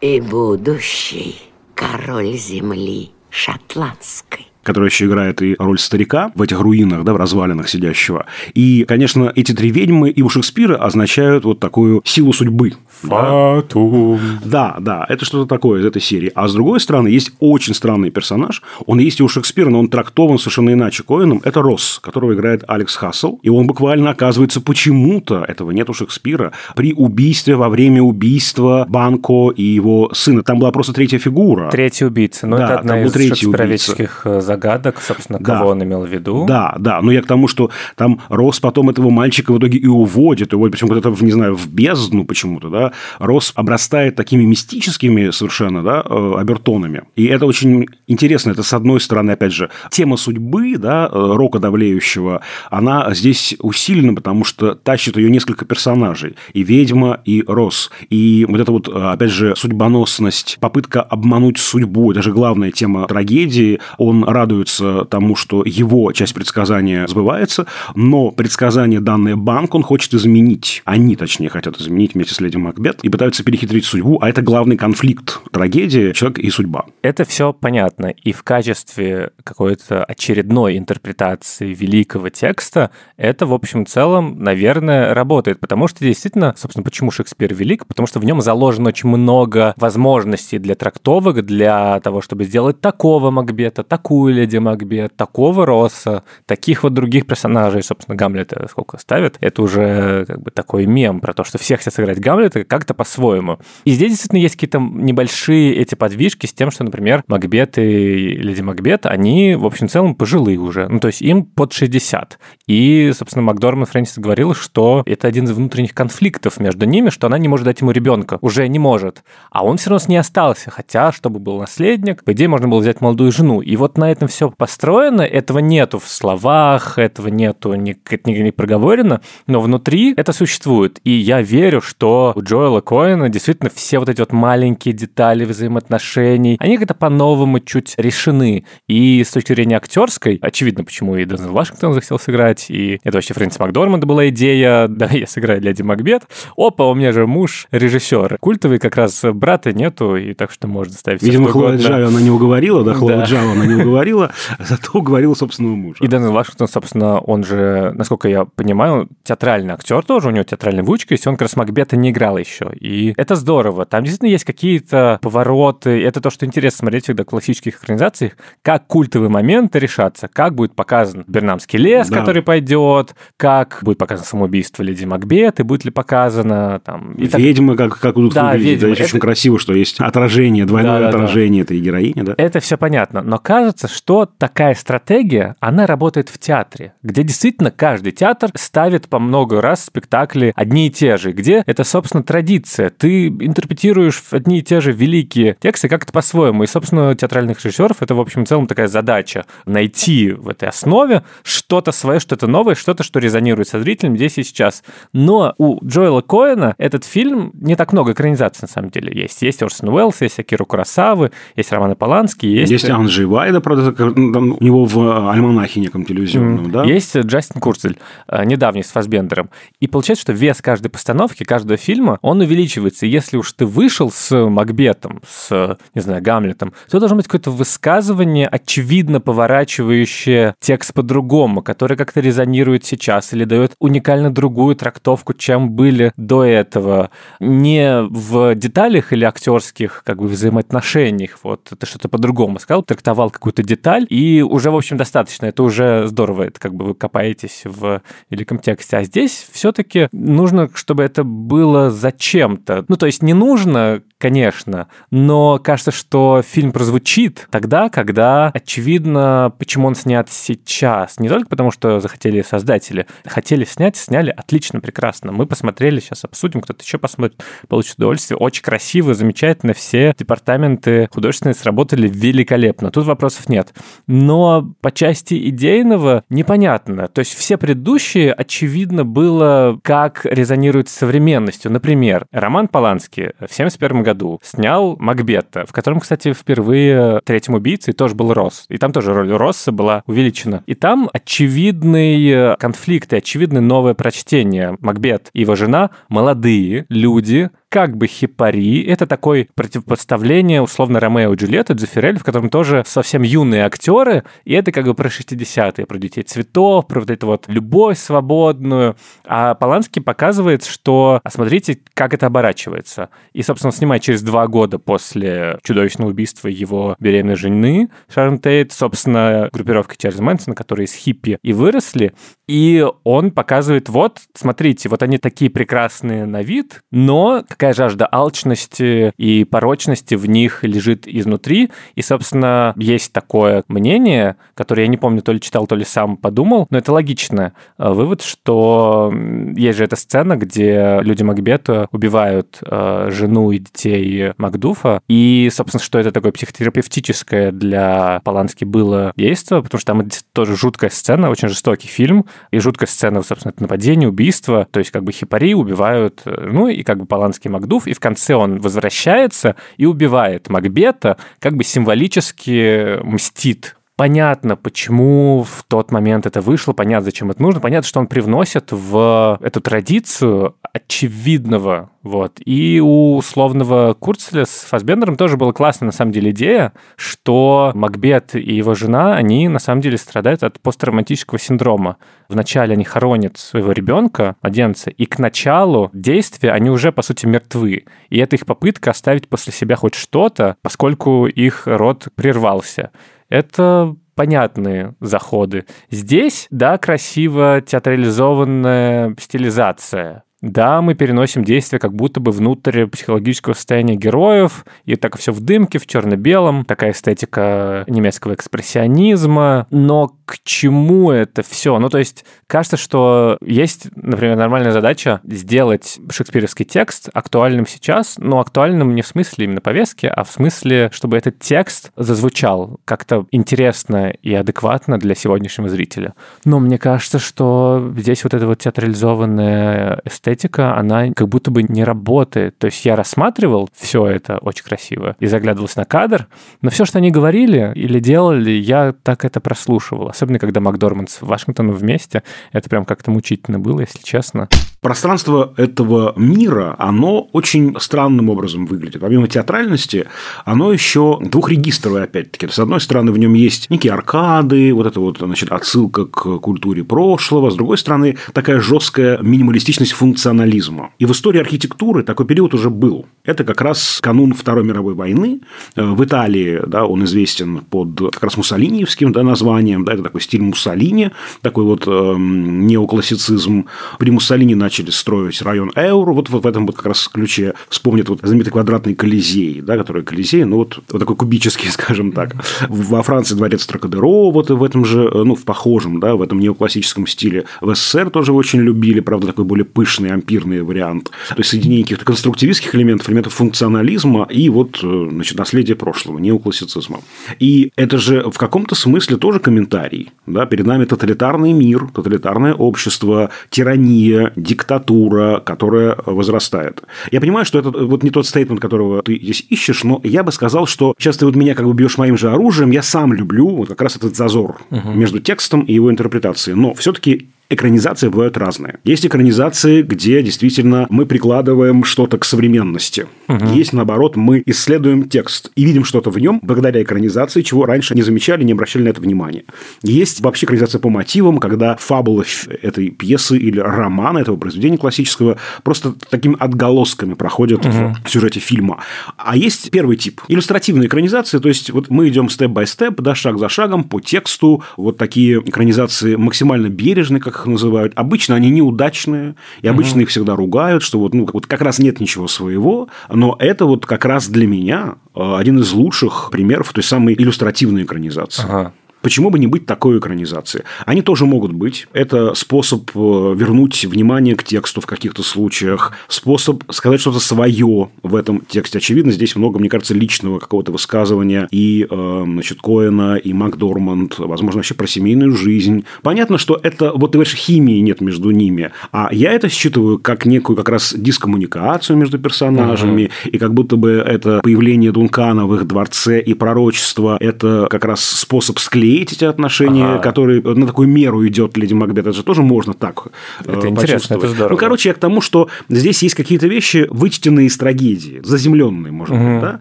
И 0.01 0.21
будущий 0.21 1.37
король 1.75 2.33
земли 2.35 3.13
шотландской. 3.31 4.50
Который 4.71 4.87
еще 4.87 5.07
играет 5.07 5.43
и 5.43 5.57
роль 5.59 5.81
старика 5.81 6.31
в 6.37 6.43
этих 6.43 6.61
руинах, 6.61 7.03
да, 7.03 7.13
в 7.13 7.17
развалинах 7.17 7.69
сидящего. 7.69 8.27
И, 8.55 8.85
конечно, 8.87 9.33
эти 9.35 9.51
три 9.53 9.71
ведьмы 9.71 10.11
и 10.11 10.23
у 10.23 10.29
Шекспира 10.29 10.77
означают 10.77 11.45
вот 11.45 11.59
такую 11.59 12.03
силу 12.05 12.33
судьбы. 12.33 12.75
Фатум. 13.03 14.21
Да, 14.45 14.77
да, 14.79 15.07
это 15.09 15.25
что-то 15.25 15.49
такое 15.49 15.81
из 15.81 15.87
этой 15.87 16.01
серии. 16.01 16.31
А 16.37 16.47
с 16.47 16.55
другой 16.55 16.79
стороны, 16.79 17.09
есть 17.09 17.33
очень 17.41 17.75
странный 17.75 18.11
персонаж. 18.11 18.63
Он 18.87 19.01
есть 19.01 19.19
и 19.19 19.25
у 19.25 19.29
Шекспира, 19.29 19.71
но 19.71 19.81
он 19.81 19.89
трактован 19.89 20.39
совершенно 20.39 20.73
иначе 20.73 21.03
Коэном. 21.03 21.41
Это 21.43 21.63
Росс, 21.63 21.99
которого 21.99 22.35
играет 22.35 22.63
Алекс 22.69 22.95
Хассел. 22.95 23.41
И 23.43 23.49
он 23.49 23.67
буквально 23.67 24.11
оказывается 24.11 24.61
почему-то, 24.61 25.45
этого 25.49 25.73
нет 25.73 25.91
у 25.91 25.95
Шекспира, 25.95 26.53
при 26.77 26.93
убийстве 26.93 27.57
во 27.57 27.69
время 27.69 28.03
убийства 28.03 28.87
Банко 28.89 29.51
и 29.51 29.65
его 29.65 30.11
сына. 30.15 30.45
Там 30.45 30.61
была 30.61 30.71
просто 30.71 30.93
третья 30.93 31.19
фигура. 31.19 31.71
Третий 31.71 32.05
убийца. 32.05 32.47
Ну, 32.47 32.57
Да, 32.57 32.65
это 32.65 32.73
там 32.75 32.81
одна 32.81 32.97
был 32.97 33.07
из 33.07 33.13
третий 33.13 33.47
шекспироведческих 33.47 34.23
э, 34.25 34.41
загадок, 34.61 35.01
собственно, 35.01 35.39
Да. 35.39 35.59
кого 35.59 35.71
он 35.71 35.83
имел 35.83 36.03
в 36.03 36.09
виду. 36.09 36.45
Да, 36.47 36.75
да, 36.79 37.01
но 37.01 37.13
я 37.13 37.23
к 37.23 37.27
тому, 37.27 37.49
что 37.49 37.71
там 37.97 38.21
Росс 38.29 38.61
потом 38.61 38.91
этого 38.91 39.11
мальчика 39.11 39.53
в 39.53 39.59
итоге 39.59 39.79
и 39.79 39.87
уводит, 39.87 40.53
его 40.53 40.69
причем 40.69 40.89
куда-то, 40.89 41.15
не 41.21 41.33
знаю, 41.33 41.55
в 41.55 41.67
бездну 41.69 42.25
почему-то, 42.25 42.69
да, 42.69 42.93
Росс 43.19 43.53
обрастает 43.55 44.17
такими 44.17 44.45
мистическими 44.45 45.31
совершенно, 45.31 45.83
да, 45.83 46.03
э, 46.05 46.35
обертонами. 46.39 47.03
И 47.17 47.25
это 47.27 47.47
очень 47.47 47.87
интересно, 48.07 48.51
это 48.51 48.63
с 48.63 48.73
одной 48.73 49.01
стороны, 49.01 49.33
опять 49.33 49.53
же, 49.53 49.71
тема 49.91 50.17
судьбы, 50.17 50.77
да, 50.77 51.09
э, 51.11 51.33
рока 51.35 51.59
давлеющего, 51.59 52.43
она 52.71 53.15
здесь 53.15 53.55
усилена, 53.61 54.15
потому 54.15 54.45
что 54.45 54.75
тащит 54.75 55.17
ее 55.17 55.31
несколько 55.31 55.65
персонажей, 55.65 56.37
и 56.53 56.63
ведьма, 56.63 57.21
и 57.25 57.43
Росс. 57.47 57.91
И 58.11 58.47
вот 58.49 58.61
это 58.61 58.73
вот, 58.73 58.89
э, 58.89 58.93
опять 58.93 59.31
же, 59.31 59.55
судьбоносность, 59.57 60.59
попытка 60.61 61.03
обмануть 61.03 61.59
судьбу, 61.59 62.13
это 62.13 62.23
же 62.23 62.33
главная 62.33 62.71
тема 62.71 63.07
трагедии, 63.07 63.81
он 63.99 64.25
радуется 64.41 65.05
тому, 65.05 65.37
что 65.37 65.63
его 65.67 66.13
часть 66.13 66.35
предсказания 66.35 67.07
сбывается, 67.07 67.67
но 67.95 68.31
предсказание, 68.31 69.01
данное 69.01 69.37
банк, 69.37 69.75
он 69.75 69.83
хочет 69.83 70.15
изменить. 70.15 70.83
Они, 70.87 71.15
точнее, 71.15 71.51
хотят 71.51 71.79
изменить 71.79 72.15
вместе 72.15 72.35
с 72.35 72.41
Леди 72.41 72.57
Макбет 72.57 73.01
и 73.03 73.09
пытаются 73.11 73.45
перехитрить 73.45 73.85
судьбу, 73.85 74.19
а 74.23 74.29
это 74.31 74.41
главный 74.41 74.77
конфликт 74.77 75.41
трагедии 75.53 76.13
человек 76.13 76.39
и 76.39 76.51
судьба. 76.51 76.87
Это 77.03 77.25
все 77.25 77.53
понятно. 77.53 78.07
И 78.07 78.33
в 78.33 78.43
качестве 78.43 79.33
какой-то 79.45 80.05
очередной 80.05 80.79
интерпретации 80.79 81.75
великого 81.75 82.31
текста 82.31 82.91
это, 83.17 83.45
в 83.47 83.53
общем 83.53 83.85
целом, 83.85 84.43
наверное, 84.43 85.13
работает. 85.13 85.61
Потому 85.61 85.87
что 85.89 86.05
действительно, 86.05 86.55
собственно, 86.57 86.85
почему 86.85 87.11
Шекспир 87.11 87.55
велик? 87.55 87.87
Потому 87.87 88.07
что 88.07 88.21
в 88.21 88.25
нем 88.25 88.41
заложено 88.41 88.89
очень 88.89 89.09
много 89.11 89.75
возможностей 89.77 90.59
для 90.59 90.75
трактовок, 90.75 91.45
для 91.45 92.01
того, 92.01 92.23
чтобы 92.23 92.45
сделать 92.45 92.81
такого 92.81 93.31
Макбета, 93.31 93.83
такую 93.83 94.30
леди 94.33 94.59
Макбет, 94.59 95.17
такого 95.17 95.67
Росса, 95.67 96.25
таких 96.47 96.83
вот 96.83 96.95
других 96.95 97.27
персонажей. 97.27 97.83
Собственно, 97.83 98.17
Гамлета 98.17 98.67
сколько 98.69 98.99
ставят. 98.99 99.37
Это 99.41 99.63
уже 99.63 100.25
как 100.27 100.43
бы 100.43 100.51
такой 100.51 100.87
мем 100.87 101.21
про 101.21 101.33
то, 101.33 101.45
что 101.45 101.59
все 101.59 101.77
хотят 101.77 101.95
сыграть 101.95 102.21
Гамлета 102.21 102.65
как-то 102.65 102.95
по-своему. 102.95 103.59
И 103.85 103.93
здесь 103.93 104.11
действительно 104.11 104.41
есть 104.41 104.55
какие-то 104.55 104.79
небольшие 104.79 105.75
эти 105.75 105.95
подвижки 105.95 106.47
с 106.47 106.53
тем, 106.53 106.71
что, 106.71 106.85
например, 106.85 107.23
Макбет 107.27 107.79
и 107.79 108.29
Леди 108.37 108.63
Макбет, 108.63 109.07
они, 109.07 109.55
в 109.55 109.67
общем 109.67 109.89
целом, 109.89 110.15
пожилые 110.15 110.59
уже. 110.59 110.89
Ну, 110.89 111.01
то 111.01 111.09
есть 111.09 111.23
им 111.23 111.45
под 111.45 111.73
60. 111.73 112.39
И, 112.67 113.13
собственно, 113.15 113.45
Макдорман 113.45 113.87
Фрэнсис 113.87 114.19
говорил, 114.19 114.55
что 114.55 115.03
это 115.07 115.29
один 115.29 115.45
из 115.45 115.53
внутренних 115.53 115.95
конфликтов 115.95 116.61
между 116.61 116.87
ними, 116.87 117.11
что 117.11 117.27
она 117.27 117.39
не 117.39 117.49
может 117.49 117.65
дать 117.65 117.81
ему 117.81 117.91
ребенка. 117.91 118.39
Уже 118.41 118.67
не 118.69 118.79
может. 118.79 119.25
А 119.51 119.65
он 119.65 119.77
все 119.77 119.91
равно 119.91 120.05
с 120.05 120.09
ней 120.09 120.19
остался. 120.19 120.71
Хотя, 120.71 121.13
чтобы 121.13 121.41
был 121.41 121.59
наследник, 121.59 122.25
по 122.25 122.33
идее, 122.33 122.49
можно 122.49 122.69
было 122.69 122.81
взять 122.81 123.01
молодую 123.01 123.33
жену. 123.33 123.61
И 123.61 123.77
вот 123.77 123.99
на 123.99 124.11
этом 124.21 124.29
все 124.29 124.51
построено. 124.51 125.23
Этого 125.23 125.59
нету 125.61 125.99
в 125.99 126.07
словах, 126.07 126.99
этого 126.99 127.29
нету 127.29 127.75
ни, 127.75 127.97
ни, 128.25 128.33
не 128.33 128.53
проговорено. 128.53 129.23
Но 129.47 129.61
внутри 129.61 130.13
это 130.17 130.33
существует. 130.33 131.01
И 131.05 131.11
я 131.11 131.41
верю, 131.41 131.81
что 131.81 132.33
у 132.37 132.43
Джоэла 132.43 132.83
Коэна 132.83 133.31
действительно 133.31 133.71
все 133.75 133.99
вот 133.99 134.09
эти 134.09 134.21
вот 134.21 134.33
маленькие 134.33 134.93
детали 134.93 135.45
взаимоотношений, 135.45 136.57
они 136.61 136.77
как-то 136.77 136.95
по-новому 136.95 137.61
чуть 137.61 137.95
решены. 137.97 138.65
И 138.89 139.25
с 139.25 139.31
точки 139.31 139.55
зрения 139.55 139.77
актерской, 139.77 140.39
очевидно, 140.43 140.85
почему 140.85 141.17
и 141.17 141.25
Дензел 141.25 141.53
Вашингтон 141.53 141.95
захотел 141.95 142.19
сыграть, 142.19 142.67
и 142.69 143.01
это 143.03 143.17
вообще 143.17 143.33
Фрэнсис 143.35 143.59
Макдорманда 143.59 144.07
была 144.07 144.29
идея, 144.29 144.87
да, 144.89 145.07
я 145.07 145.27
сыграю 145.27 145.63
Леди 145.63 145.83
Макбет. 145.83 146.25
Опа, 146.57 146.85
у 146.85 146.95
меня 146.95 147.13
же 147.13 147.27
муж 147.27 147.69
режиссер. 147.71 148.37
Культовый 148.41 148.79
как 148.79 148.97
раз 148.97 149.23
брата 149.33 149.73
нету, 149.73 150.17
и 150.17 150.35
так 150.35 150.51
что 150.51 150.69
можно 150.69 150.93
ставить 150.93 151.23
Видимо, 151.23 151.49
Хлоя. 151.49 151.79
Джао 151.79 152.09
она 152.09 152.21
не 152.21 152.31
уговорила, 152.31 152.85
да, 152.85 152.95
Хлоя 153.01 153.19
Да. 153.19 153.25
Джао 153.25 153.53
она 153.53 153.67
не 153.67 153.75
уговорила, 153.75 154.10
зато 154.59 154.99
уговорила 154.99 155.35
собственного 155.35 155.75
мужа. 155.77 155.97
И 156.03 156.07
Дензел 156.09 156.33
Вашингтон, 156.33 156.69
собственно, 156.69 157.19
он 157.19 157.45
же, 157.45 157.93
насколько 157.95 158.29
я 158.29 158.45
понимаю, 158.45 159.09
театральный 159.23 159.75
актер 159.75 160.03
тоже, 160.05 160.29
у 160.29 160.31
него 160.31 160.45
театральная 160.45 160.83
выучка, 160.85 161.15
есть, 161.15 161.27
он 161.27 161.35
как 161.35 161.43
раз 161.43 161.57
Макбета 161.57 161.97
не 161.97 162.11
играл 162.11 162.39
еще. 162.39 162.71
И 162.79 163.13
это 163.17 163.35
здорово. 163.37 163.87
Там 163.87 164.03
действительно 164.05 164.31
есть 164.31 164.45
какие-то 164.45 165.19
повороты. 165.23 166.03
Это 166.05 166.21
то, 166.21 166.31
что 166.31 166.47
интересно 166.47 166.79
смотреть 166.79 167.05
всегда 167.05 167.23
в 167.25 167.27
классических 167.27 167.77
экранизациях, 167.83 168.33
как 168.63 168.87
культовые 168.87 169.29
моменты 169.31 169.79
решатся, 169.79 170.29
как 170.33 170.55
будет 170.55 170.75
показан 170.75 171.25
Бернамский 171.27 171.79
лес, 171.79 172.09
Да. 172.09 172.19
который 172.21 172.43
пойдет, 172.43 173.15
как 173.37 173.81
будет 173.83 173.99
показано 173.99 174.27
самоубийство 174.27 174.83
Леди 174.83 175.05
Макбет, 175.05 175.61
и 175.61 175.63
будет 175.63 175.85
ли 175.85 175.91
показано 175.91 176.81
там... 176.85 177.13
И 177.15 177.29
так- 177.29 177.41
Ведьмы, 177.41 177.77
как, 177.77 177.99
как 177.99 178.15
будут 178.15 178.35
Да, 178.35 178.53
выглядеть. 178.53 178.83
ведьмы. 178.83 178.93
Это 178.95 179.05
очень 179.05 179.19
красиво, 179.21 179.59
что 179.59 179.73
есть 179.75 180.01
отражение, 180.01 180.65
двойное 180.67 181.01
Да-да-да. 181.01 181.09
отражение 181.25 181.63
этой 181.63 181.79
героини, 181.81 182.23
да? 182.23 182.35
Это 182.37 182.61
все 182.61 182.77
понятно, 182.77 183.23
но 183.23 183.39
кажется, 183.39 183.89
что 184.01 184.25
такая 184.39 184.75
стратегия, 184.75 185.57
она 185.61 185.87
работает 185.87 186.31
в 186.31 186.39
театре, 186.39 186.95
где 187.03 187.23
действительно 187.23 187.71
каждый 187.71 188.13
театр 188.13 188.51
ставит 188.55 189.09
по 189.09 189.19
много 189.19 189.61
раз 189.61 189.85
спектакли 189.85 190.55
одни 190.57 190.87
и 190.87 190.91
те 190.91 191.19
же, 191.19 191.33
где 191.33 191.63
это, 191.67 191.85
собственно, 191.85 192.23
традиция. 192.23 192.89
Ты 192.89 193.29
интерпретируешь 193.29 194.23
одни 194.31 194.61
и 194.61 194.63
те 194.63 194.81
же 194.81 194.93
великие 194.93 195.59
тексты 195.61 195.91
как-то 195.91 196.13
по-своему. 196.13 196.63
И, 196.63 196.67
собственно, 196.67 197.15
театральных 197.15 197.63
режиссеров 197.63 198.01
это, 198.01 198.15
в 198.15 198.21
общем, 198.21 198.47
в 198.47 198.49
целом 198.49 198.67
такая 198.67 198.89
задача 198.89 199.45
найти 199.67 200.33
в 200.33 200.49
этой 200.49 200.71
основе 200.71 201.23
что-то 201.43 201.93
свое, 201.93 202.21
что-то 202.21 202.47
новое, 202.47 202.77
что-то, 202.77 203.03
что 203.03 203.19
резонирует 203.19 203.69
со 203.69 203.81
зрителем 203.81 204.17
здесь 204.17 204.39
и 204.39 204.43
сейчас. 204.45 204.83
Но 205.13 205.55
у 205.59 205.79
Джоэла 205.85 206.23
Коэна 206.23 206.75
этот 206.79 207.05
фильм 207.05 207.53
не 207.53 207.77
так 207.77 207.93
много 207.93 208.13
экранизаций, 208.13 208.63
на 208.63 208.69
самом 208.69 208.89
деле, 208.89 209.13
есть. 209.15 209.43
Есть 209.43 209.63
Орсон 209.63 209.91
Уэллс, 209.91 210.23
есть 210.23 210.39
Акиру 210.39 210.65
Курасавы, 210.65 211.33
есть 211.55 211.71
Романы 211.71 211.97
Полански, 211.97 212.47
есть... 212.47 212.73
Есть 212.73 212.89
Анджей 212.89 213.27
Вайда, 213.27 213.61
правда, 213.61 213.90
там 213.93 214.57
у 214.59 214.65
него 214.65 214.85
в 214.85 215.31
альманахе 215.31 215.81
неком 215.81 216.05
телевизионном, 216.05 216.71
да? 216.71 216.85
Есть 216.85 217.17
Джастин 217.17 217.61
Курцель, 217.61 217.99
э, 218.29 218.45
недавний 218.45 218.83
с 218.83 218.91
Фасбендером. 218.91 219.51
И 219.81 219.87
получается, 219.87 220.23
что 220.23 220.33
вес 220.33 220.61
каждой 220.61 220.89
постановки, 220.89 221.45
каждого 221.45 221.77
фильма, 221.77 222.19
он 222.23 222.41
увеличивается. 222.41 223.07
И 223.07 223.09
если 223.09 223.37
уж 223.37 223.53
ты 223.53 223.67
вышел 223.67 224.11
с 224.11 224.35
Макбетом, 224.49 225.23
с, 225.29 225.79
не 225.95 226.01
знаю, 226.01 226.23
Гамлетом, 226.23 226.73
то 226.91 226.99
должно 226.99 227.17
быть 227.17 227.27
какое-то 227.27 227.51
высказывание, 227.51 228.47
очевидно 228.47 229.21
поворачивающее 229.21 230.55
текст 230.61 230.95
по-другому, 230.95 231.63
которое 231.63 231.97
как-то 231.97 232.21
резонирует 232.21 232.85
сейчас 232.85 233.33
или 233.33 233.45
дает 233.45 233.73
уникально 233.79 234.33
другую 234.33 234.77
трактовку, 234.77 235.35
чем 235.35 235.71
были 235.71 236.13
до 236.17 236.45
этого. 236.45 237.11
Не 237.41 238.03
в 238.03 238.55
деталях 238.55 239.13
или 239.13 239.25
актерских 239.25 240.03
как 240.05 240.19
бы 240.19 240.29
взаимоотношениях, 240.29 241.39
вот 241.43 241.71
ты 241.79 241.87
что-то 241.87 242.09
по-другому 242.09 242.59
сказал, 242.59 242.83
трактовал 242.83 243.31
какую-то 243.31 243.63
деталь, 243.63 243.80
и 244.09 244.43
уже, 244.43 244.71
в 244.71 244.77
общем, 244.77 244.97
достаточно. 244.97 245.47
Это 245.47 245.63
уже 245.63 246.07
здорово, 246.07 246.45
это 246.45 246.61
как 246.61 246.75
бы 246.75 246.87
вы 246.87 246.95
копаетесь 246.95 247.63
в 247.65 248.03
великом 248.31 248.59
тексте. 248.59 248.97
А 248.99 249.05
здесь 249.05 249.47
все-таки 249.53 250.09
нужно, 250.13 250.71
чтобы 250.75 251.03
это 251.03 251.25
было 251.25 251.91
зачем-то. 251.91 252.85
Ну, 252.89 252.97
то 252.97 253.07
есть 253.07 253.23
не 253.23 253.35
нужно, 253.35 254.03
конечно, 254.19 254.89
но 255.11 255.59
кажется, 255.59 255.91
что 255.91 256.43
фильм 256.47 256.73
прозвучит 256.73 257.49
тогда, 257.51 257.89
когда 257.89 258.51
очевидно, 258.55 259.53
почему 259.59 259.89
он 259.89 259.95
снят 259.95 260.31
сейчас. 260.31 261.19
Не 261.19 261.29
только 261.29 261.49
потому, 261.49 261.71
что 261.71 262.01
захотели 262.01 262.43
создатели. 262.43 263.07
Хотели 263.25 263.65
снять, 263.65 263.97
сняли 263.97 264.31
отлично, 264.31 264.81
прекрасно. 264.81 265.33
Мы 265.33 265.47
посмотрели, 265.47 266.01
сейчас 266.01 266.25
обсудим, 266.25 266.61
кто-то 266.61 266.83
еще 266.83 266.99
посмотрит, 266.99 267.43
получит 267.69 267.97
удовольствие. 267.97 268.37
Очень 268.37 268.63
красиво, 268.63 269.15
замечательно. 269.15 269.73
Все 269.75 270.15
департаменты 270.19 271.09
художественные 271.13 271.55
сработали 271.55 272.09
великолепно. 272.09 272.91
Тут 272.91 273.07
вопросов 273.07 273.49
нет. 273.49 273.70
Но 274.07 274.73
по 274.81 274.91
части 274.93 275.49
идейного 275.49 276.25
непонятно. 276.31 277.09
То 277.09 277.21
есть 277.21 277.35
все 277.35 277.57
предыдущие, 277.57 278.33
очевидно, 278.33 279.05
было, 279.05 279.79
как 279.83 280.25
резонирует 280.25 280.89
с 280.89 280.93
современностью. 280.93 281.71
Например, 281.71 282.27
Роман 282.33 282.69
Поланский 282.69 283.29
в 283.39 283.51
1971 283.51 284.03
году 284.03 284.41
снял 284.43 284.97
Макбета, 284.99 285.67
в 285.67 285.73
котором, 285.73 286.01
кстати, 286.01 286.33
впервые 286.33 287.21
третьим 287.25 287.55
убийцей 287.55 287.95
тоже 287.95 288.15
был 288.15 288.33
Росс. 288.33 288.65
И 288.69 288.79
там 288.79 288.93
тоже 288.93 289.13
роль 289.13 289.33
Росса 289.33 289.73
была 289.73 290.03
увеличена. 290.07 290.63
И 290.67 290.75
там 290.75 291.09
очевидный 291.13 292.57
конфликт 292.57 293.13
и 293.13 293.17
очевидное 293.17 293.61
новое 293.61 293.95
прочтение. 293.95 294.77
Макбет 294.81 295.31
и 295.33 295.41
его 295.41 295.57
жена 295.57 295.91
молодые 296.09 296.87
люди, 296.89 297.51
как 297.71 297.97
бы 297.97 298.09
хипари. 298.09 298.83
Это 298.83 299.07
такое 299.07 299.47
противопоставление, 299.55 300.61
условно, 300.61 300.99
Ромео 300.99 301.33
и 301.33 301.37
Джульетта, 301.37 301.75
Джеффирель, 301.75 302.19
в 302.19 302.25
котором 302.25 302.51
тоже 302.51 302.83
совсем 302.85 303.23
юные 303.23 303.65
актеры, 303.65 304.25
и 304.45 304.53
это 304.55 304.73
как 304.73 304.87
бы 304.87 304.95
про 304.95 305.09
60-е, 305.09 305.87
про 305.87 305.99
детей 305.99 306.23
цветов, 306.25 306.89
про 306.89 307.01
вот 307.01 307.11
эту 307.11 307.27
вот 307.29 307.45
любовь 307.47 307.97
свободную. 307.97 308.97
А 309.25 309.55
Поланский 309.55 310.03
показывает, 310.03 310.65
что, 310.65 311.21
а 311.23 311.31
смотрите, 311.31 311.81
как 311.95 312.13
это 312.13 312.27
оборачивается. 312.27 313.11
И, 313.33 313.43
собственно, 313.43 313.73
снимает 313.73 314.03
через 314.03 314.23
два 314.23 314.49
года 314.49 314.81
после 314.81 315.59
чудовищного 315.63 316.11
убийства 316.11 316.49
его 316.49 316.97
беременной 316.99 317.37
жены 317.37 317.91
Шарон 318.13 318.41
Тейт, 318.41 318.73
собственно, 318.73 319.49
группировка 319.53 319.97
Чарльза 319.97 320.23
Мэнсона, 320.23 320.57
которые 320.57 320.87
из 320.87 320.95
хиппи 320.95 321.39
и 321.43 321.53
выросли. 321.53 322.15
И 322.49 322.85
он 323.05 323.31
показывает, 323.31 323.89
вот, 323.89 324.19
смотрите, 324.35 324.89
вот 324.89 325.05
они 325.05 325.19
такие 325.19 325.53
прекрасные 325.53 326.27
на 326.27 326.43
вид, 326.43 326.81
но 326.91 327.45
какая 327.61 327.75
жажда 327.75 328.09
алчности 328.11 329.13
и 329.19 329.45
порочности 329.45 330.15
в 330.15 330.27
них 330.27 330.65
лежит 330.65 331.07
изнутри. 331.07 331.69
И, 331.95 332.01
собственно, 332.01 332.73
есть 332.79 333.13
такое 333.13 333.65
мнение, 333.69 334.37
которое 334.55 334.85
я 334.85 334.89
не 334.89 334.97
помню, 334.97 335.21
то 335.21 335.33
ли 335.33 335.41
читал, 335.43 335.67
то 335.67 335.75
ли 335.77 335.85
сам 335.85 336.17
подумал, 336.17 336.67
но 336.71 336.79
это 336.79 336.91
логично. 336.91 337.53
Э, 337.77 337.91
вывод, 337.93 338.23
что 338.23 339.13
есть 339.55 339.77
же 339.77 339.85
эта 339.85 339.97
сцена, 339.97 340.39
где 340.39 341.01
люди 341.03 341.23
Макбета 341.23 341.89
убивают 341.93 342.61
э, 342.63 343.11
жену 343.13 343.51
и 343.51 343.59
детей 343.59 344.33
Макдуфа, 344.39 345.03
и, 345.07 345.51
собственно, 345.53 345.83
что 345.83 345.99
это 345.99 346.13
такое 346.13 346.33
психотерапевтическое 346.33 347.53
для 347.53 348.23
Полански 348.25 348.65
было 348.65 349.13
действие, 349.19 349.63
потому 349.63 349.79
что 349.79 349.93
там 349.93 350.09
тоже 350.33 350.57
жуткая 350.57 350.89
сцена, 350.89 351.29
очень 351.29 351.49
жестокий 351.49 351.89
фильм, 351.89 352.25
и 352.53 352.59
жуткая 352.59 352.87
сцена, 352.87 353.23
собственно, 353.23 353.53
это 353.53 353.63
нападение, 353.63 354.09
убийство, 354.09 354.67
то 354.71 354.79
есть 354.79 354.91
как 354.91 355.05
бы 355.05 355.13
хипари 355.13 355.53
убивают, 355.53 356.23
э, 356.25 356.49
ну 356.51 356.67
и 356.67 356.83
как 356.83 356.97
бы 356.97 357.05
Поланский 357.05 357.50
Макдуф, 357.51 357.87
и 357.87 357.93
в 357.93 358.01
конце 358.01 358.35
он 358.35 358.61
возвращается 358.61 359.57
и 359.77 359.87
убивает 359.87 360.49
Макбета, 360.49 361.19
как 361.39 361.57
бы 361.57 361.65
символически 361.65 363.03
мстит 363.03 363.77
понятно, 364.01 364.57
почему 364.57 365.43
в 365.43 365.63
тот 365.69 365.93
момент 365.93 366.25
это 366.25 366.41
вышло, 366.41 366.73
понятно, 366.73 367.05
зачем 367.05 367.31
это 367.31 367.43
нужно, 367.43 367.61
понятно, 367.61 367.87
что 367.87 368.01
он 368.01 368.07
привносит 368.07 368.73
в 368.73 369.39
эту 369.43 369.61
традицию 369.61 370.57
очевидного, 370.73 371.91
вот. 372.03 372.39
И 372.43 372.81
у 372.81 373.17
условного 373.17 373.93
Курцеля 373.93 374.47
с 374.47 374.63
Фасбендером 374.63 375.17
тоже 375.17 375.37
была 375.37 375.53
классная, 375.53 375.89
на 375.89 375.93
самом 375.93 376.13
деле, 376.13 376.31
идея, 376.31 376.73
что 376.97 377.73
Макбет 377.75 378.35
и 378.35 378.55
его 378.55 378.75
жена, 378.75 379.17
они, 379.17 379.49
на 379.49 379.59
самом 379.59 379.83
деле, 379.83 379.99
страдают 379.99 380.45
от 380.45 380.59
посттравматического 380.61 381.39
синдрома. 381.39 381.99
Вначале 382.31 382.73
они 382.73 382.85
хоронят 382.85 383.37
своего 383.37 383.73
ребенка, 383.73 384.37
младенца, 384.41 384.89
и 384.89 385.05
к 385.05 385.19
началу 385.19 385.91
действия 385.93 386.53
они 386.53 386.71
уже, 386.71 386.91
по 386.91 387.03
сути, 387.03 387.27
мертвы. 387.27 387.85
И 388.09 388.19
это 388.19 388.37
их 388.37 388.47
попытка 388.47 388.93
оставить 388.93 389.29
после 389.29 389.53
себя 389.53 389.77
хоть 389.77 389.95
что-то, 389.95 390.57
поскольку 390.63 391.27
их 391.27 391.67
род 391.67 392.09
прервался 392.15 392.93
это 393.31 393.97
понятные 394.15 394.95
заходы. 395.01 395.65
Здесь, 395.91 396.47
да, 396.51 396.77
красиво 396.77 397.63
театрализованная 397.63 399.17
стилизация. 399.19 400.25
Да, 400.43 400.81
мы 400.81 400.95
переносим 400.95 401.45
действие 401.45 401.79
как 401.79 401.95
будто 401.95 402.19
бы 402.19 402.33
внутрь 402.33 402.87
психологического 402.87 403.53
состояния 403.53 403.95
героев, 403.95 404.65
и 404.87 404.97
так 404.97 405.19
все 405.19 405.33
в 405.33 405.41
дымке, 405.41 405.79
в 405.79 405.87
черно-белом, 405.87 406.65
такая 406.65 406.93
эстетика 406.93 407.85
немецкого 407.87 408.35
экспрессионизма, 408.35 409.67
но 409.71 410.17
к 410.25 410.39
чему 410.45 411.11
это 411.11 411.43
все? 411.43 411.79
Ну, 411.79 411.89
то 411.91 411.99
есть, 411.99 412.25
кажется, 412.47 412.77
что 412.79 413.37
есть, 413.43 413.89
например, 413.97 414.37
нормальная 414.37 414.73
задача 414.73 415.21
сделать 415.25 415.99
шекспировский 416.11 416.65
текст 416.65 417.11
актуальным 417.13 417.67
сейчас, 417.67 418.15
но 418.17 418.41
актуальным 418.41 418.95
не 418.95 419.03
в 419.03 419.07
смысле 419.07 419.45
именно 419.45 419.61
повестки, 419.61 420.07
а 420.07 420.25
в 420.25 420.31
смысле, 420.31 420.89
чтобы 420.93 421.19
этот 421.19 421.39
текст 421.41 421.91
зазвучал 421.97 422.81
как-то 422.85 423.27
интересно 423.31 424.11
и 424.11 424.33
адекватно 424.33 424.99
для 424.99 425.15
сегодняшнего 425.15 425.69
зрителя. 425.69 426.15
Но 426.45 426.61
мне 426.61 426.79
кажется, 426.79 427.19
что 427.19 427.93
здесь 427.97 428.25
вот 428.25 428.33
эта 428.33 428.47
вот 428.47 428.59
театрализованная 428.61 430.01
эстетика 430.05 430.30
эстетика, 430.33 430.77
она 430.77 431.11
как 431.13 431.29
будто 431.29 431.51
бы 431.51 431.63
не 431.63 431.85
работает. 431.85 432.59
То 432.59 432.67
есть 432.67 432.85
я 432.85 432.97
рассматривал 432.97 433.69
все 433.75 434.07
это 434.07 434.39
очень 434.39 434.65
красиво 434.65 435.17
и 435.21 435.27
заглядывался 435.27 435.79
на 435.79 435.85
кадр, 435.85 436.27
но 436.63 436.71
все, 436.71 436.85
что 436.85 436.99
они 436.99 437.11
говорили 437.11 437.73
или 437.75 438.01
делали, 438.01 438.51
я 438.51 438.95
так 439.03 439.25
это 439.25 439.41
прослушивал. 439.41 440.09
Особенно, 440.09 440.39
когда 440.39 440.61
Макдорманд 440.61 441.11
с 441.11 441.23
Вашингтоном 441.23 441.75
вместе. 441.75 442.23
Это 442.53 442.69
прям 442.69 442.85
как-то 442.85 443.11
мучительно 443.11 443.59
было, 443.59 443.81
если 443.81 444.01
честно. 444.03 444.49
Пространство 444.81 445.53
этого 445.57 446.15
мира, 446.17 446.75
оно 446.79 447.29
очень 447.33 447.77
странным 447.79 448.31
образом 448.31 448.67
выглядит. 448.67 449.01
Помимо 449.01 449.29
театральности, 449.29 450.07
оно 450.45 450.73
еще 450.73 451.19
двухрегистровое, 451.21 452.05
опять-таки. 452.05 452.49
С 452.49 452.59
одной 452.59 452.81
стороны, 452.81 453.13
в 453.13 453.19
нем 453.19 453.35
есть 453.35 453.69
некие 453.71 453.93
аркады, 453.93 454.73
вот 454.73 454.87
это 454.87 455.01
вот, 455.01 455.19
значит, 455.19 455.53
отсылка 455.53 456.07
к 456.07 456.39
культуре 456.39 456.83
прошлого. 456.83 457.51
С 457.51 457.57
другой 457.57 457.79
стороны, 457.79 458.17
такая 458.33 458.61
жесткая 458.61 459.19
минималистичность 459.19 459.93
функционализма. 460.21 460.91
И 460.99 461.07
в 461.07 461.13
истории 461.13 461.41
архитектуры 461.41 462.03
такой 462.03 462.27
период 462.27 462.55
уже 462.55 462.69
был. 462.69 463.07
Это 463.25 463.45
как 463.45 463.61
раз 463.61 464.01
канун 464.03 464.35
Второй 464.35 464.65
мировой 464.65 464.95
войны. 464.95 465.41
Э, 465.77 465.83
в 465.83 466.05
Италии 466.05 466.61
да, 466.67 466.85
он 466.85 467.05
известен 467.05 467.59
под 467.71 468.13
как 468.13 468.23
раз 468.25 468.37
муссолиниевским 468.37 469.13
да, 469.13 469.23
названием. 469.23 469.85
Да, 469.85 469.95
это 469.95 470.03
такой 470.03 470.21
стиль 470.21 470.43
Муссолини, 470.43 471.11
такой 471.41 471.65
вот 471.65 471.85
э, 471.87 472.15
неоклассицизм. 472.19 473.67
При 473.99 474.11
Муссолини 474.11 474.55
начали 474.55 474.91
строить 474.91 475.41
район 475.43 475.73
Эур, 475.75 476.13
вот, 476.13 476.29
вот 476.29 476.45
в 476.45 476.47
этом 476.47 476.67
вот 476.67 476.77
как 476.77 476.87
раз 476.87 477.09
ключе 477.09 477.55
вспомнит 477.69 478.09
вот 478.09 478.21
знаменитый 478.23 478.53
квадратный 478.53 478.95
Колизей, 478.95 479.63
да, 479.63 479.77
который 479.79 480.03
Колизей, 480.03 480.45
ну 480.45 480.57
вот, 480.57 480.81
вот 480.91 480.99
такой 480.99 481.17
кубический, 481.17 481.71
скажем 481.71 482.13
так. 482.13 482.35
Во 482.69 483.03
Франции 483.03 483.35
дворец 483.35 483.67
Тракадеро, 483.67 484.31
вот 484.31 484.51
в 484.51 484.63
этом 484.63 484.85
же, 484.85 485.03
э, 485.03 485.23
ну, 485.25 485.35
в 485.35 485.45
похожем, 485.45 485.99
да, 486.01 486.15
в 486.15 486.23
этом 486.23 486.41
неоклассическом 486.41 487.07
стиле. 487.07 487.45
В 487.61 487.75
СССР 487.75 488.11
тоже 488.11 488.33
очень 488.33 488.61
любили, 488.61 489.01
правда, 489.01 489.29
такой 489.29 489.45
более 489.45 489.65
пышный, 489.65 490.10
ампирный 490.13 490.63
вариант. 490.63 491.11
То 491.29 491.37
есть, 491.39 491.51
соединение 491.51 491.85
каких-то 491.85 492.05
конструктивистских 492.05 492.75
элементов, 492.75 493.09
элементов 493.09 493.35
функционализма 493.35 494.27
и 494.31 494.49
вот, 494.49 494.81
э, 494.83 495.09
значит, 495.11 495.39
наследие 495.39 495.77
прошлого, 495.77 496.19
неоклассицизма. 496.19 497.01
И 497.39 497.73
это 497.77 497.99
же 497.99 498.23
в 498.31 498.39
каком-то 498.39 498.75
смысле 498.75 499.17
тоже 499.17 499.41
комментарий. 499.41 500.11
Да? 500.27 500.47
Перед 500.47 500.67
нами 500.67 500.85
тоталитарный 500.85 501.53
мир, 501.53 501.89
тоталитарное 501.95 502.55
общество, 502.55 503.31
тирания, 503.51 504.33
диктатура, 504.37 505.41
которая 505.41 505.97
возрастает. 506.07 506.83
Я 507.11 507.21
понимаю, 507.21 507.45
что 507.45 507.59
это 507.59 507.71
вот 507.71 508.03
не 508.03 508.11
тот 508.11 508.27
стейтмент, 508.27 508.61
которого 508.61 509.03
ты 509.03 509.19
здесь 509.19 509.45
ищешь, 509.49 509.85
но 509.85 510.01
я 510.05 510.23
бы 510.23 510.33
сказал, 510.33 510.67
что 510.67 510.95
сейчас 510.99 511.17
ты 511.17 511.27
вот 511.27 511.37
меня 511.37 511.55
как 511.55 511.67
бы 511.67 511.75
бьешь 511.75 511.99
моим 511.99 512.17
же 512.17 512.31
оружием, 512.31 512.71
я 512.71 512.83
сам 512.83 513.13
люблю 513.13 513.49
вот 513.49 513.69
как 513.69 513.83
раз 513.83 513.97
этот 513.97 514.17
зазор 514.17 514.61
угу. 514.71 514.93
между 514.93 515.21
текстом 515.21 515.63
и 515.63 515.73
его 515.73 515.91
интерпретацией. 515.91 516.57
Но 516.57 516.75
все-таки 516.75 517.29
экранизации 517.51 518.09
бывают 518.09 518.37
разные. 518.39 518.79
Есть 518.85 519.05
экранизации, 519.05 519.83
где 519.83 520.23
действительно 520.23 520.87
мы 520.89 521.05
прикладываем 521.05 521.85
что-то 521.85 522.17
к 522.17 522.25
современности. 522.25 523.07
Угу. 523.29 523.47
Есть, 523.47 523.73
наоборот, 523.73 524.17
мы 524.17 524.43
исследуем 524.47 525.09
текст 525.09 525.51
и 525.57 525.65
видим 525.65 525.85
что-то 525.85 526.11
в 526.11 526.19
нем 526.19 526.41
благодаря 526.43 526.83
экранизации, 526.83 527.43
чего 527.43 527.67
раньше 527.67 527.95
не 527.95 528.03
замечали, 528.03 528.45
не 528.45 528.53
обращали 528.53 528.85
на 528.85 528.89
это 528.89 529.01
внимания. 529.01 529.45
Есть 529.83 530.21
вообще 530.21 530.47
экранизация 530.47 530.79
по 530.79 530.89
мотивам, 530.89 531.39
когда 531.39 531.77
фабула 531.77 532.25
этой 532.63 532.91
пьесы 532.91 533.37
или 533.37 533.59
романа, 533.59 534.19
этого 534.19 534.37
произведения 534.37 534.79
классического, 534.79 535.37
просто 535.65 535.95
такими 536.09 536.37
отголосками 536.39 537.15
проходят 537.15 537.67
угу. 537.67 537.97
в 538.05 538.11
сюжете 538.11 538.39
фильма. 538.39 538.79
А 539.17 539.37
есть 539.37 539.71
первый 539.71 539.97
тип. 539.97 540.21
Иллюстративная 540.29 540.87
экранизация, 540.87 541.41
то 541.41 541.49
есть 541.49 541.71
вот 541.71 541.91
мы 541.91 542.09
идем 542.09 542.29
степ-бай-степ, 542.29 543.01
да, 543.01 543.17
шаг 543.17 543.39
за 543.39 543.49
шагом 543.49 543.83
по 543.85 544.01
тексту. 544.01 544.63
Вот 544.77 544.99
такие 544.99 545.41
экранизации 545.41 546.15
максимально 546.15 546.69
бережны, 546.69 547.19
как 547.19 547.40
их 547.41 547.47
называют. 547.47 547.93
Обычно 547.97 548.35
они 548.35 548.51
неудачные, 548.51 549.35
и 549.63 549.69
обычно 549.69 549.97
угу. 549.97 550.03
их 550.03 550.09
всегда 550.09 550.37
ругают, 550.37 550.83
что 550.83 550.99
вот, 550.99 551.15
ну, 551.15 551.29
вот 551.33 551.47
как 551.47 551.61
раз 551.61 551.79
нет 551.79 552.01
ничего 552.01 552.29
своего, 552.29 552.89
но 553.09 553.37
это 553.39 553.67
вот 553.67 553.87
как 553.87 554.05
раз 554.05 554.29
для 554.29 554.47
меня 554.47 554.97
э, 555.15 555.35
один 555.37 555.59
из 555.59 555.73
лучших 555.73 556.29
примеров 556.31 556.73
той 556.73 556.85
самой 556.85 557.15
иллюстративной 557.15 557.85
экранизации. 557.85 558.45
Ага. 558.45 558.73
Почему 559.03 559.31
бы 559.31 559.39
не 559.39 559.47
быть 559.47 559.67
такой 559.67 559.99
экранизации? 559.99 560.65
Они 560.85 561.03
тоже 561.03 561.25
могут 561.25 561.53
быть. 561.53 561.89
Это 561.93 562.35
способ 562.35 562.91
э, 562.95 562.99
вернуть 562.99 563.85
внимание 563.85 564.37
к 564.37 564.45
тексту 564.45 564.81
в 564.81 564.87
каких-то 564.87 565.23
случаях, 565.23 565.93
способ 566.09 566.65
сказать 566.71 567.01
что-то 567.01 567.21
свое 567.21 567.89
в 568.03 568.15
этом 568.15 568.43
тексте. 568.47 568.79
Очевидно, 568.79 569.13
здесь 569.13 569.37
много, 569.37 569.59
мне 569.59 569.69
кажется, 569.69 569.95
личного 569.95 570.39
какого-то 570.39 570.73
высказывания 570.73 571.49
и, 571.51 571.87
э, 571.91 572.23
значит, 572.27 572.61
Коэна, 572.61 573.17
и 573.17 573.33
Макдорманд, 573.33 574.19
возможно, 574.19 574.59
вообще 574.59 574.75
про 574.75 574.87
семейную 574.87 575.35
жизнь. 575.35 575.85
Понятно, 576.03 576.37
что 576.37 576.61
это, 576.63 576.93
вот 576.93 577.13
ты 577.13 577.19
говоришь, 577.19 577.35
химии 577.35 577.81
нет 577.81 578.01
между 578.01 578.31
ними, 578.31 578.73
а 578.93 579.09
я 579.13 579.33
это 579.33 579.49
считываю 579.49 579.99
как 579.99 580.27
некую 580.27 580.57
как 580.57 580.69
раз 580.69 580.95
дискоммуникацию 580.97 581.97
между 581.97 582.19
персонажами, 582.19 583.05
угу. 583.05 583.31
и 583.33 583.39
как 583.39 583.55
будто 583.55 583.77
бы 583.77 583.93
это 583.93 584.41
появление 584.43 584.93
Дункана 584.93 585.47
в 585.47 585.55
их 585.55 585.67
дворце 585.67 586.21
и 586.21 586.35
пророчество, 586.35 587.17
это 587.19 587.67
как 587.71 587.85
раз 587.85 588.05
способ 588.05 588.59
склеить 588.59 588.90
клеить 588.91 589.13
эти 589.13 589.25
отношения, 589.25 589.85
Ага. 589.85 589.99
которые 590.03 590.43
на 590.43 590.67
такую 590.67 590.89
меру 590.89 591.27
идет 591.27 591.57
Леди 591.57 591.75
Макбет. 591.75 592.07
Это 592.07 592.13
же 592.13 592.23
тоже 592.25 592.43
можно 592.43 592.75
так 592.75 593.07
э, 593.45 593.53
Это 593.53 593.69
интересно, 593.69 594.15
это 594.15 594.29
здорово. 594.29 594.53
Ну, 594.53 594.57
короче, 594.57 594.89
я 594.89 594.95
к 594.95 594.99
тому, 594.99 595.21
что 595.21 595.49
здесь 595.69 596.03
есть 596.03 596.15
какие-то 596.15 596.47
вещи, 596.49 596.87
вычтенные 596.91 597.47
из 597.47 597.57
трагедии, 597.57 598.21
заземленные, 598.25 598.93
может 598.93 599.17
быть. 599.17 599.41
Да? 599.41 599.61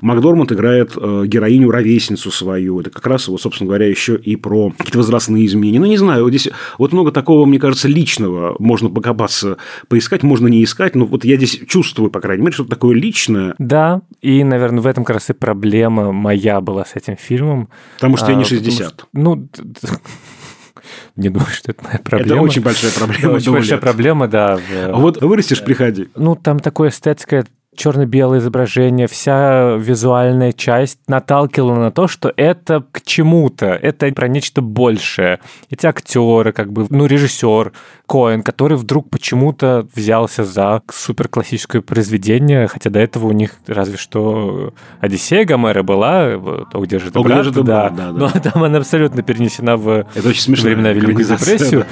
Макдорманд 0.00 0.52
играет 0.52 0.92
э, 0.96 1.24
героиню, 1.26 1.70
ровесницу 1.70 2.30
свою. 2.30 2.80
Это 2.80 2.90
как 2.90 3.06
раз, 3.06 3.28
вот, 3.28 3.40
собственно 3.40 3.68
говоря, 3.68 3.86
еще 3.86 4.16
и 4.16 4.36
про 4.36 4.72
какие-то 4.76 4.98
возрастные 4.98 5.46
изменения. 5.46 5.78
Ну, 5.80 5.86
не 5.86 5.96
знаю, 5.98 6.24
вот 6.24 6.30
здесь 6.30 6.48
вот 6.78 6.92
много 6.92 7.12
такого, 7.12 7.46
мне 7.46 7.58
кажется, 7.58 7.88
личного. 7.88 8.56
Можно 8.58 8.88
покопаться, 8.88 9.56
поискать, 9.88 10.22
можно 10.22 10.48
не 10.48 10.64
искать. 10.64 10.94
Но 10.96 11.04
вот 11.06 11.24
я 11.24 11.36
здесь 11.36 11.60
чувствую, 11.68 12.10
по 12.10 12.20
крайней 12.20 12.42
мере, 12.42 12.52
что-то 12.54 12.70
такое 12.70 12.94
личное, 12.94 13.54
Да, 13.58 14.00
и, 14.22 14.42
наверное, 14.44 14.80
в 14.80 14.86
этом 14.86 15.04
как 15.04 15.16
раз 15.16 15.30
и 15.30 15.32
проблема 15.32 16.12
моя 16.12 16.60
была 16.60 16.84
с 16.84 16.96
этим 16.96 17.16
фильмом. 17.16 17.68
потому 17.96 18.16
что 18.16 18.30
я 18.30 18.34
не 18.36 18.42
А, 18.42 18.44
потому 18.44 18.62
60. 18.62 18.95
Что- 18.98 19.08
ну, 19.12 19.48
не 21.16 21.28
думаю, 21.28 21.50
что 21.50 21.72
это 21.72 21.84
моя 21.84 21.98
проблема. 21.98 22.34
Это 22.34 22.42
очень 22.42 22.62
большая 22.62 22.92
проблема. 22.92 23.32
Очень 23.34 23.52
большая 23.52 23.78
проблема, 23.78 24.28
да. 24.28 24.58
А 24.74 24.92
Вот 24.98 25.20
вырастешь, 25.22 25.62
приходи. 25.64 26.08
Ну, 26.14 26.34
там 26.36 26.60
такое 26.60 26.90
эстетское 26.90 27.46
черно-белое 27.76 28.38
изображение, 28.38 29.06
вся 29.06 29.76
визуальная 29.76 30.52
часть 30.52 30.98
наталкивала 31.08 31.76
на 31.76 31.90
то, 31.90 32.08
что 32.08 32.32
это 32.36 32.84
к 32.90 33.02
чему-то, 33.02 33.66
это 33.66 34.10
про 34.12 34.28
нечто 34.28 34.62
большее. 34.62 35.40
Эти 35.70 35.86
актеры, 35.86 36.52
как 36.52 36.72
бы, 36.72 36.86
ну, 36.90 37.06
режиссер 37.06 37.72
Коэн, 38.06 38.42
который 38.42 38.76
вдруг 38.76 39.10
почему-то 39.10 39.86
взялся 39.94 40.44
за 40.44 40.82
суперклассическое 40.90 41.82
произведение, 41.82 42.68
хотя 42.68 42.90
до 42.90 43.00
этого 43.00 43.26
у 43.26 43.32
них 43.32 43.52
разве 43.66 43.96
что 43.96 44.72
Одиссея 45.00 45.44
Гомера 45.44 45.82
была, 45.82 46.36
вот, 46.36 46.74
«О, 46.74 46.80
где 46.80 46.98
же 46.98 47.10
ты, 47.10 47.18
«О, 47.18 47.22
где 47.22 47.34
брат?» 47.34 47.52
да. 47.52 47.62
брат», 47.62 47.94
да, 47.94 48.12
да. 48.12 48.12
Но 48.12 48.28
там 48.40 48.62
она 48.62 48.78
абсолютно 48.78 49.22
перенесена 49.22 49.76
в 49.76 50.06
Это 50.14 50.28
очень 50.28 50.42
смешно. 50.42 50.70
времена 50.70 50.92
Великую 50.92 51.24
депрессию. 51.26 51.84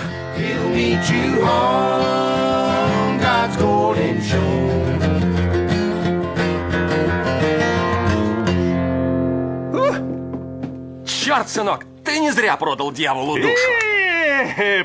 Черт, 11.45 11.51
сынок, 11.51 11.85
ты 12.05 12.21
не 12.21 12.31
зря 12.31 12.57
продал 12.57 12.91
дьяволу 12.91 13.37
душу. 13.37 13.55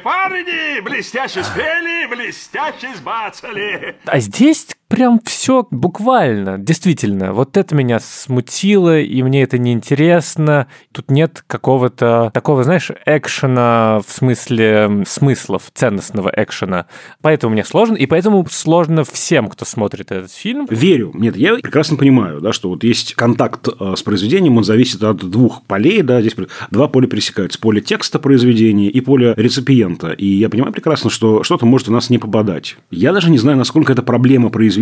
Парни, 0.03 0.81
блестяще 0.81 1.41
спели, 1.41 2.05
блестяще 2.07 2.93
сбацали. 2.95 3.95
А 4.05 4.19
здесь 4.19 4.67
прям 4.89 5.21
все 5.23 5.65
буквально, 5.71 6.57
действительно. 6.57 7.31
Вот 7.31 7.55
это 7.55 7.75
меня 7.75 7.99
смутило, 7.99 8.99
и 8.99 9.21
мне 9.23 9.43
это 9.43 9.57
неинтересно. 9.57 10.67
Тут 10.91 11.11
нет 11.11 11.43
какого-то 11.47 12.31
такого, 12.33 12.63
знаешь, 12.63 12.91
экшена 13.05 14.01
в 14.05 14.11
смысле 14.11 15.05
смыслов, 15.07 15.69
ценностного 15.73 16.31
экшена. 16.35 16.87
Поэтому 17.21 17.53
мне 17.53 17.63
сложно, 17.63 17.95
и 17.95 18.07
поэтому 18.07 18.45
сложно 18.49 19.03
всем, 19.03 19.47
кто 19.47 19.63
смотрит 19.63 20.11
этот 20.11 20.31
фильм. 20.31 20.67
Верю. 20.69 21.11
Нет, 21.13 21.37
я 21.37 21.55
прекрасно 21.55 21.95
понимаю, 21.95 22.41
да, 22.41 22.51
что 22.51 22.69
вот 22.69 22.83
есть 22.83 23.13
контакт 23.13 23.67
э, 23.67 23.93
с 23.95 24.01
произведением, 24.01 24.57
он 24.57 24.63
зависит 24.63 25.03
от 25.03 25.17
двух 25.17 25.63
полей, 25.63 26.01
да, 26.01 26.19
здесь 26.19 26.35
два 26.71 26.87
поля 26.87 27.07
пересекаются. 27.07 27.59
Поле 27.59 27.81
текста 27.81 28.17
произведения 28.17 28.89
и 28.89 29.01
поле 29.01 29.35
реципиента. 29.37 30.11
И 30.11 30.25
я 30.25 30.49
понимаю 30.49 30.73
прекрасно, 30.73 31.11
что 31.11 31.43
что-то 31.43 31.67
может 31.67 31.89
у 31.89 31.91
нас 31.91 32.09
не 32.09 32.17
попадать. 32.17 32.77
Я 32.89 33.13
даже 33.13 33.29
не 33.29 33.37
знаю, 33.37 33.57
насколько 33.57 33.93
это 33.93 34.01
проблема 34.01 34.49
произведения. 34.49 34.78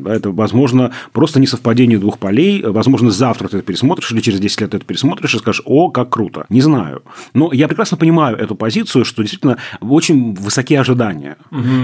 Да, 0.00 0.14
это, 0.14 0.30
возможно, 0.30 0.92
просто 1.12 1.40
несовпадение 1.40 1.98
двух 1.98 2.18
полей. 2.18 2.62
Возможно, 2.62 3.10
завтра 3.10 3.48
ты 3.48 3.58
это 3.58 3.66
пересмотришь, 3.66 4.12
или 4.12 4.20
через 4.20 4.40
10 4.40 4.60
лет 4.60 4.70
ты 4.70 4.76
это 4.78 4.86
пересмотришь 4.86 5.34
и 5.34 5.38
скажешь, 5.38 5.62
о, 5.64 5.90
как 5.90 6.10
круто. 6.10 6.46
Не 6.48 6.60
знаю. 6.60 7.02
Но 7.34 7.52
я 7.52 7.68
прекрасно 7.68 7.96
понимаю 7.96 8.36
эту 8.36 8.54
позицию, 8.54 9.04
что 9.04 9.22
действительно 9.22 9.58
очень 9.80 10.34
высокие 10.34 10.80
ожидания. 10.80 11.36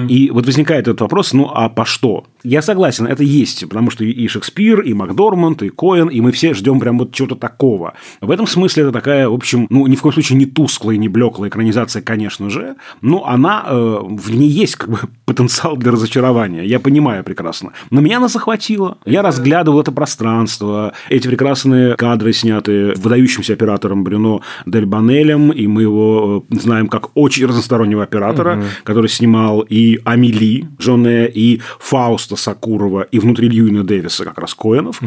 И 0.09 0.31
вот 0.31 0.46
возникает 0.46 0.88
этот 0.88 1.00
вопрос, 1.00 1.33
ну, 1.33 1.50
а 1.53 1.68
по 1.68 1.85
что? 1.85 2.24
Я 2.42 2.61
согласен, 2.61 3.07
это 3.07 3.22
есть, 3.22 3.66
потому 3.68 3.90
что 3.90 4.05
и 4.05 4.29
Шекспир, 4.29 4.81
и 4.81 4.92
Макдорманд, 4.92 5.62
и 5.62 5.70
Коэн, 5.70 6.09
и 6.09 6.20
мы 6.20 6.31
все 6.31 6.53
ждем 6.53 6.79
прям 6.79 6.98
вот 6.98 7.12
чего-то 7.12 7.37
такого. 7.37 7.94
В 8.20 8.31
этом 8.31 8.46
смысле 8.46 8.85
это 8.85 8.92
такая, 8.92 9.29
в 9.29 9.33
общем, 9.33 9.66
ну, 9.70 9.87
ни 9.87 9.96
в 9.96 10.03
коем 10.03 10.12
случае 10.12 10.38
не 10.38 10.46
тусклая, 10.46 10.96
не 10.98 11.09
блеклая 11.09 11.48
экранизация, 11.48 12.03
конечно 12.03 12.50
же, 12.50 12.77
но 13.00 13.27
она, 13.27 13.64
э, 13.66 13.98
в 14.03 14.31
ней 14.31 14.48
есть 14.48 14.77
как 14.77 14.90
бы 14.90 14.98
потенциал 15.24 15.77
для 15.77 15.92
разочарования, 15.92 16.64
я 16.64 16.81
понимаю 16.81 17.24
прекрасно. 17.24 17.54
Но 17.90 18.01
меня 18.01 18.19
она 18.19 18.29
захватила. 18.29 18.99
Я 19.05 19.23
разглядывал 19.23 19.81
это 19.81 19.93
пространство, 19.93 20.93
эти 21.09 21.29
прекрасные 21.29 21.97
кадры, 21.97 22.33
снятые 22.33 22.95
выдающимся 22.95 23.53
оператором 23.53 24.05
Брюно 24.05 24.40
Дель 24.67 24.87
Банелем, 24.87 25.51
и 25.51 25.67
мы 25.67 25.83
его 25.83 26.45
э, 26.51 26.57
знаем 26.57 26.88
как 26.88 27.17
очень 27.17 27.47
разностороннего 27.47 28.03
оператора, 28.03 28.62
который 28.85 29.09
снимал 29.09 29.61
и 29.61 30.01
Амели 30.05 30.69
Джоне, 30.79 31.29
и 31.29 31.61
Фауста 31.79 32.37
Сакурова, 32.37 33.03
и 33.03 33.19
внутри 33.19 33.49
Льюина 33.49 33.85
Дэвиса 33.85 34.25
как 34.25 34.38
раз 34.38 34.55
Коэнов. 34.55 35.01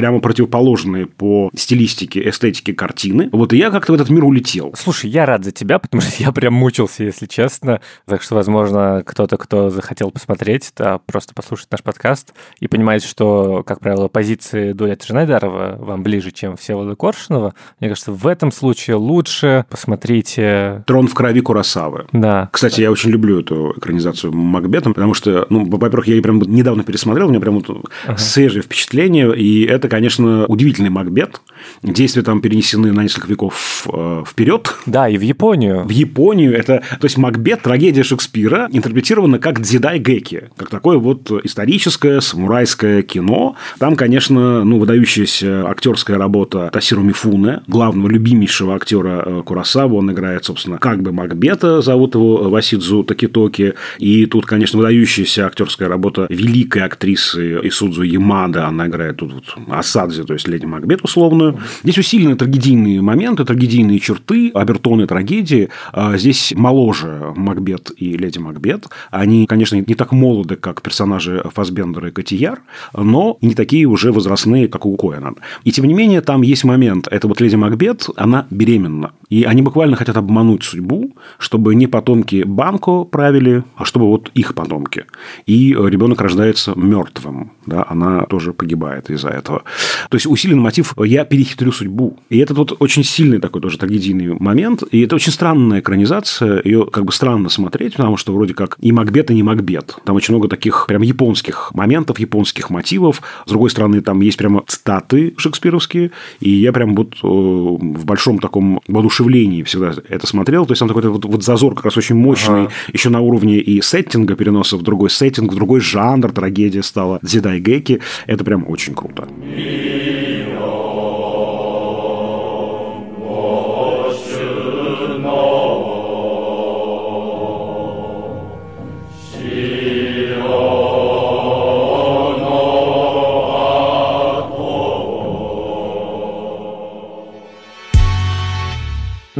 Прямо 0.00 0.18
противоположные 0.20 1.04
по 1.04 1.50
стилистике, 1.54 2.26
эстетике 2.26 2.72
картины. 2.72 3.28
Вот 3.32 3.52
и 3.52 3.58
я 3.58 3.70
как-то 3.70 3.92
в 3.92 3.94
этот 3.94 4.08
мир 4.08 4.24
улетел. 4.24 4.72
Слушай, 4.74 5.10
я 5.10 5.26
рад 5.26 5.44
за 5.44 5.52
тебя, 5.52 5.78
потому 5.78 6.00
что 6.00 6.22
я 6.22 6.32
прям 6.32 6.54
мучился, 6.54 7.04
если 7.04 7.26
честно. 7.26 7.82
Так 8.06 8.22
что, 8.22 8.34
возможно, 8.34 9.02
кто-то, 9.04 9.36
кто 9.36 9.68
захотел 9.68 10.10
посмотреть, 10.10 10.72
да, 10.74 10.96
просто 11.00 11.34
послушать 11.34 11.70
наш 11.70 11.82
подкаст 11.82 12.32
и 12.60 12.66
понимает, 12.66 13.02
что, 13.02 13.62
как 13.62 13.80
правило, 13.80 14.08
позиции 14.08 14.72
Дуэта 14.72 15.06
Жнайдарова 15.06 15.76
вам 15.78 16.02
ближе, 16.02 16.30
чем 16.30 16.56
Всеволода 16.56 16.96
Коршунова. 16.96 17.52
Мне 17.78 17.90
кажется, 17.90 18.12
в 18.12 18.26
этом 18.26 18.52
случае 18.52 18.96
лучше 18.96 19.66
посмотрите... 19.68 20.82
Трон 20.86 21.08
в 21.08 21.14
крови 21.14 21.42
Курасавы. 21.42 22.06
Да. 22.12 22.48
Кстати, 22.54 22.80
я 22.80 22.90
очень 22.90 23.10
люблю 23.10 23.40
эту 23.40 23.74
экранизацию 23.76 24.32
Макбета, 24.32 24.88
потому 24.88 25.12
что, 25.12 25.46
ну, 25.50 25.68
во-первых, 25.68 26.08
я 26.08 26.14
ее 26.14 26.22
прям 26.22 26.40
недавно 26.40 26.84
пересмотрел, 26.84 27.26
у 27.26 27.30
меня 27.30 27.40
прям 27.40 27.60
вот 27.60 28.18
свежее 28.18 28.62
впечатление, 28.62 29.36
и 29.36 29.66
это, 29.66 29.89
конечно, 29.90 30.46
удивительный 30.46 30.90
Макбет. 30.90 31.40
Действия 31.82 32.22
там 32.22 32.40
перенесены 32.40 32.92
на 32.92 33.02
несколько 33.02 33.28
веков 33.28 33.86
э, 33.92 34.24
вперед. 34.26 34.74
Да, 34.86 35.08
и 35.08 35.18
в 35.18 35.20
Японию. 35.20 35.84
В 35.84 35.90
Японию 35.90 36.56
это, 36.56 36.82
то 36.98 37.04
есть 37.04 37.18
Макбет, 37.18 37.62
трагедия 37.62 38.02
Шекспира, 38.02 38.68
интерпретирована 38.72 39.38
как 39.38 39.60
дзидай 39.60 39.98
геки, 39.98 40.50
как 40.56 40.70
такое 40.70 40.98
вот 40.98 41.30
историческое 41.44 42.20
самурайское 42.20 43.02
кино. 43.02 43.56
Там, 43.78 43.96
конечно, 43.96 44.64
ну, 44.64 44.78
выдающаяся 44.78 45.68
актерская 45.68 46.16
работа 46.16 46.70
Тасиру 46.72 47.02
Мифуне, 47.02 47.60
главного 47.66 48.08
любимейшего 48.08 48.74
актера 48.74 49.22
э, 49.24 49.42
Курасавы. 49.44 49.96
Он 49.96 50.10
играет, 50.12 50.44
собственно, 50.44 50.78
как 50.78 51.02
бы 51.02 51.12
Макбета, 51.12 51.82
зовут 51.82 52.14
его 52.14 52.48
Васидзу 52.48 53.04
Такитоки. 53.04 53.74
И 53.98 54.26
тут, 54.26 54.46
конечно, 54.46 54.78
выдающаяся 54.78 55.46
актерская 55.46 55.88
работа 55.88 56.26
великой 56.28 56.82
актрисы 56.82 57.60
Исудзу 57.64 58.02
Ямада. 58.02 58.66
Она 58.66 58.86
играет 58.86 59.18
тут 59.18 59.32
вот 59.32 59.44
Асадзе, 59.72 60.24
то 60.24 60.34
есть 60.34 60.48
леди 60.48 60.66
Макбет 60.66 61.02
условную. 61.02 61.58
Здесь 61.82 61.98
усилены 61.98 62.36
трагедийные 62.36 63.00
моменты, 63.00 63.44
трагедийные 63.44 63.98
черты, 63.98 64.50
обертоны 64.54 65.06
трагедии. 65.06 65.68
А 65.92 66.16
Здесь 66.16 66.52
моложе 66.56 67.32
Макбет 67.34 67.92
и 67.96 68.16
леди 68.16 68.38
Макбет. 68.38 68.88
Они, 69.10 69.46
конечно, 69.46 69.76
не 69.76 69.94
так 69.94 70.12
молоды, 70.12 70.56
как 70.56 70.82
персонажи 70.82 71.42
Фасбендера 71.54 72.08
и 72.08 72.12
Котияр, 72.12 72.60
но 72.94 73.38
не 73.40 73.54
такие 73.54 73.86
уже 73.86 74.12
возрастные, 74.12 74.68
как 74.68 74.86
у 74.86 74.96
Коэна. 74.96 75.34
И 75.64 75.72
тем 75.72 75.86
не 75.86 75.94
менее, 75.94 76.20
там 76.20 76.42
есть 76.42 76.64
момент. 76.64 77.08
Это 77.10 77.26
вот 77.26 77.40
леди 77.40 77.56
Макбет, 77.56 78.08
она 78.16 78.46
беременна. 78.50 79.12
И 79.30 79.44
они 79.44 79.62
буквально 79.62 79.96
хотят 79.96 80.16
обмануть 80.16 80.64
судьбу, 80.64 81.12
чтобы 81.38 81.74
не 81.74 81.86
потомки 81.86 82.42
Банко 82.44 83.04
правили, 83.04 83.64
а 83.76 83.84
чтобы 83.84 84.06
вот 84.06 84.30
их 84.34 84.54
потомки. 84.54 85.06
И 85.46 85.70
ребенок 85.70 86.20
рождается 86.20 86.72
мертвым. 86.76 87.52
Да, 87.66 87.86
она 87.88 88.26
тоже 88.26 88.52
погибает 88.52 89.08
из-за 89.10 89.28
этого. 89.28 89.59
То 90.08 90.16
есть 90.16 90.26
усиленный 90.26 90.62
мотив 90.62 90.94
«я 90.98 91.24
перехитрю 91.24 91.72
судьбу». 91.72 92.16
И 92.28 92.38
это 92.38 92.54
вот 92.54 92.76
очень 92.78 93.04
сильный 93.04 93.38
такой 93.38 93.62
тоже 93.62 93.78
трагедийный 93.78 94.34
момент. 94.38 94.82
И 94.90 95.00
это 95.00 95.16
очень 95.16 95.32
странная 95.32 95.80
экранизация. 95.80 96.60
Ее 96.64 96.86
как 96.86 97.04
бы 97.04 97.12
странно 97.12 97.48
смотреть, 97.48 97.96
потому 97.96 98.16
что 98.16 98.32
вроде 98.32 98.54
как 98.54 98.76
и 98.80 98.92
Макбет, 98.92 99.30
и 99.30 99.34
не 99.34 99.42
Макбет. 99.42 99.96
Там 100.04 100.16
очень 100.16 100.34
много 100.34 100.48
таких 100.48 100.84
прям 100.86 101.02
японских 101.02 101.72
моментов, 101.74 102.18
японских 102.18 102.70
мотивов. 102.70 103.22
С 103.46 103.50
другой 103.50 103.70
стороны, 103.70 104.00
там 104.00 104.20
есть 104.20 104.38
прямо 104.38 104.62
цитаты 104.66 105.34
шекспировские. 105.36 106.10
И 106.40 106.50
я 106.50 106.72
прям 106.72 106.94
вот 106.94 107.14
э, 107.22 107.26
в 107.26 108.04
большом 108.04 108.38
таком 108.38 108.80
воодушевлении 108.88 109.62
всегда 109.62 109.94
это 110.08 110.26
смотрел. 110.26 110.66
То 110.66 110.72
есть 110.72 110.80
там 110.80 110.88
такой 110.88 111.08
вот, 111.08 111.24
вот 111.24 111.42
зазор 111.42 111.74
как 111.74 111.84
раз 111.84 111.96
очень 111.96 112.16
мощный. 112.16 112.68
Еще 112.92 113.08
на 113.10 113.20
уровне 113.20 113.58
и 113.58 113.80
сеттинга 113.80 114.34
переноса 114.34 114.76
в 114.76 114.82
другой 114.82 115.10
сеттинг, 115.10 115.52
в 115.52 115.54
другой 115.54 115.80
жанр. 115.80 116.32
Трагедия 116.32 116.82
стала 116.82 117.18
Дзидай 117.22 117.60
Геки. 117.60 118.00
Это 118.26 118.44
прям 118.44 118.68
очень 118.68 118.94
круто. 118.94 119.28
Amen. 119.52 120.09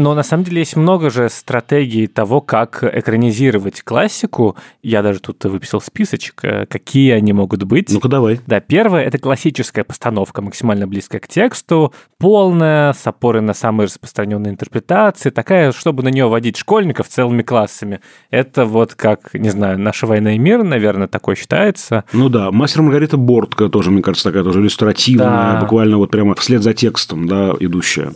Но 0.00 0.14
на 0.14 0.22
самом 0.22 0.44
деле 0.44 0.60
есть 0.60 0.76
много 0.76 1.10
же 1.10 1.28
стратегий 1.28 2.06
того, 2.06 2.40
как 2.40 2.82
экранизировать 2.82 3.82
классику. 3.82 4.56
Я 4.82 5.02
даже 5.02 5.20
тут 5.20 5.44
выписал 5.44 5.82
списочек, 5.82 6.40
э, 6.42 6.64
какие 6.64 7.12
они 7.12 7.34
могут 7.34 7.64
быть. 7.64 7.92
Ну-ка 7.92 8.08
давай. 8.08 8.40
Да, 8.46 8.60
первое— 8.60 9.02
это 9.04 9.18
классическая 9.18 9.84
постановка, 9.84 10.40
максимально 10.40 10.86
близкая 10.86 11.20
к 11.20 11.28
тексту, 11.28 11.92
полная, 12.18 12.94
с 12.94 13.06
опорой 13.06 13.42
на 13.42 13.52
самые 13.52 13.88
распространенные 13.88 14.52
интерпретации, 14.52 15.28
такая, 15.28 15.72
чтобы 15.72 16.02
на 16.02 16.08
нее 16.08 16.28
водить 16.28 16.56
школьников 16.56 17.08
целыми 17.08 17.42
классами. 17.42 18.00
Это 18.30 18.64
вот 18.64 18.94
как, 18.94 19.34
не 19.34 19.50
знаю, 19.50 19.78
«Наша 19.78 20.06
война 20.06 20.34
и 20.34 20.38
мир», 20.38 20.62
наверное, 20.62 21.08
такой 21.08 21.36
считается. 21.36 22.04
Ну 22.14 22.30
да, 22.30 22.50
«Мастер 22.50 22.80
Маргарита» 22.80 23.18
Бортка 23.18 23.68
тоже, 23.68 23.90
мне 23.90 24.00
кажется, 24.00 24.24
такая 24.30 24.44
тоже 24.44 24.60
иллюстративная, 24.60 25.26
Да. 25.54 25.60
буквально 25.60 25.98
вот 25.98 26.10
прямо 26.10 26.34
вслед 26.36 26.62
за 26.62 26.72
текстом, 26.72 27.26
да, 27.28 27.52
идущая. 27.60 28.12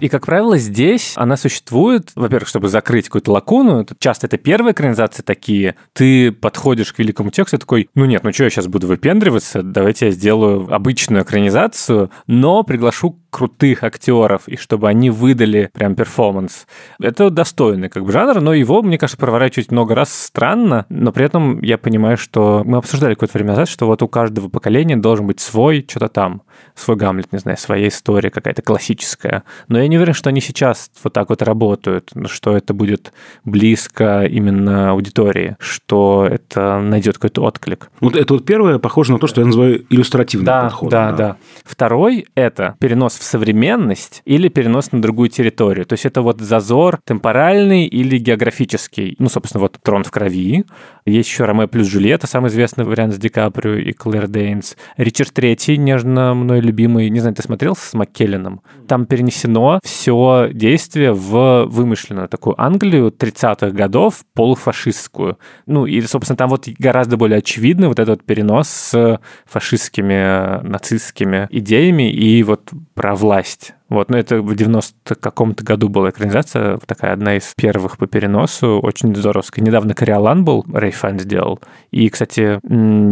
И, 0.00 0.08
как 0.08 0.26
правило, 0.26 0.56
здесь 0.58 1.12
она 1.16 1.36
существует, 1.36 2.12
во-первых, 2.14 2.48
чтобы 2.48 2.68
закрыть 2.68 3.06
какую-то 3.06 3.32
лакуну. 3.32 3.84
Часто 3.98 4.28
это 4.28 4.38
первые 4.38 4.72
экранизации 4.72 5.22
такие. 5.22 5.74
Ты 5.92 6.30
подходишь 6.30 6.92
к 6.92 6.98
великому 7.00 7.30
тексту 7.30 7.56
и 7.56 7.58
такой, 7.58 7.90
ну 7.94 8.04
нет, 8.04 8.22
ну 8.22 8.32
что 8.32 8.44
я 8.44 8.50
сейчас 8.50 8.68
буду 8.68 8.86
выпендриваться, 8.86 9.62
давайте 9.62 10.06
я 10.06 10.12
сделаю 10.12 10.72
обычную 10.72 11.24
экранизацию, 11.24 12.10
но 12.28 12.62
приглашу 12.62 13.18
крутых 13.30 13.84
актеров, 13.84 14.48
и 14.48 14.56
чтобы 14.56 14.88
они 14.88 15.10
выдали 15.10 15.70
прям 15.72 15.94
перформанс. 15.94 16.66
Это 17.00 17.30
достойный 17.30 17.88
как 17.88 18.04
бы 18.04 18.12
жанр, 18.12 18.40
но 18.40 18.54
его, 18.54 18.82
мне 18.82 18.98
кажется, 18.98 19.18
проворачивать 19.18 19.70
много 19.70 19.94
раз 19.94 20.12
странно, 20.12 20.86
но 20.88 21.12
при 21.12 21.26
этом 21.26 21.60
я 21.60 21.76
понимаю, 21.76 22.16
что 22.16 22.62
мы 22.64 22.78
обсуждали 22.78 23.14
какое-то 23.14 23.36
время 23.36 23.50
назад, 23.50 23.68
что 23.68 23.86
вот 23.86 24.02
у 24.02 24.08
каждого 24.08 24.48
поколения 24.48 24.96
должен 24.96 25.26
быть 25.26 25.40
свой 25.40 25.84
что-то 25.88 26.08
там, 26.08 26.42
свой 26.74 26.96
Гамлет, 26.96 27.32
не 27.32 27.38
знаю, 27.38 27.58
своя 27.58 27.88
история 27.88 28.30
какая-то 28.30 28.62
классическая. 28.62 29.42
Но 29.68 29.80
я 29.80 29.87
не 29.88 29.96
уверен, 29.96 30.14
что 30.14 30.28
они 30.30 30.40
сейчас 30.40 30.90
вот 31.02 31.12
так 31.12 31.28
вот 31.30 31.42
работают, 31.42 32.10
что 32.26 32.56
это 32.56 32.74
будет 32.74 33.12
близко 33.44 34.24
именно 34.24 34.90
аудитории, 34.90 35.56
что 35.58 36.26
это 36.30 36.80
найдет 36.80 37.14
какой-то 37.16 37.42
отклик. 37.42 37.90
Вот 38.00 38.16
это 38.16 38.34
вот 38.34 38.44
первое 38.44 38.78
похоже 38.78 39.12
на 39.12 39.18
то, 39.18 39.26
что 39.26 39.40
я 39.40 39.46
называю 39.46 39.84
иллюстративным 39.90 40.46
Да, 40.46 40.62
подходом. 40.64 40.90
да, 40.90 41.12
да. 41.12 41.36
Второй— 41.64 42.26
это 42.34 42.76
перенос 42.78 43.18
в 43.18 43.22
современность 43.22 44.22
или 44.24 44.48
перенос 44.48 44.92
на 44.92 45.00
другую 45.02 45.28
территорию. 45.28 45.86
То 45.86 45.94
есть 45.94 46.06
это 46.06 46.22
вот 46.22 46.40
зазор 46.40 46.98
темпоральный 47.04 47.86
или 47.86 48.18
географический. 48.18 49.16
Ну, 49.18 49.28
собственно, 49.28 49.62
вот 49.62 49.78
«Трон 49.82 50.04
в 50.04 50.10
крови». 50.10 50.64
Есть 51.06 51.28
еще 51.30 51.44
«Ромео 51.44 51.68
плюс 51.68 51.88
Джульетта», 51.88 52.26
самый 52.26 52.48
известный 52.48 52.84
вариант 52.84 53.14
с 53.14 53.18
Ди 53.18 53.28
Каприо 53.28 53.74
и 53.74 53.92
Клэр 53.92 54.28
Дейнс. 54.28 54.76
«Ричард 54.96 55.32
Третий», 55.32 55.76
нежно 55.78 56.34
мной 56.34 56.60
любимый. 56.60 57.08
Не 57.10 57.20
знаю, 57.20 57.34
ты 57.34 57.42
смотрел 57.42 57.74
с 57.76 57.94
Маккелленом? 57.94 58.60
Там 58.86 59.06
перенесено 59.06 59.77
все 59.82 60.50
действие 60.52 61.12
в 61.12 61.64
вымышленную 61.64 62.28
такую 62.28 62.60
Англию 62.60 63.10
30-х 63.10 63.70
годов, 63.70 64.24
полуфашистскую. 64.34 65.38
Ну, 65.66 65.86
и, 65.86 66.00
собственно, 66.02 66.36
там 66.36 66.50
вот 66.50 66.68
гораздо 66.78 67.16
более 67.16 67.38
очевидный 67.38 67.88
вот 67.88 67.98
этот 67.98 68.24
перенос 68.24 68.68
с 68.68 69.20
фашистскими, 69.46 70.62
нацистскими 70.66 71.48
идеями 71.50 72.10
и 72.10 72.42
вот 72.42 72.70
про 72.94 73.14
власть. 73.14 73.74
Вот, 73.88 74.10
но 74.10 74.18
это 74.18 74.42
в 74.42 74.54
90 74.54 75.14
каком-то 75.14 75.64
году 75.64 75.88
была 75.88 76.10
экранизация, 76.10 76.78
такая 76.86 77.12
одна 77.12 77.36
из 77.36 77.52
первых 77.56 77.96
по 77.96 78.06
переносу, 78.06 78.80
очень 78.82 79.14
здоровская. 79.14 79.64
Недавно 79.64 79.94
Кориолан 79.94 80.44
был, 80.44 80.64
Рэй 80.72 80.90
Файн 80.90 81.18
сделал. 81.18 81.60
И, 81.90 82.08
кстати, 82.10 82.60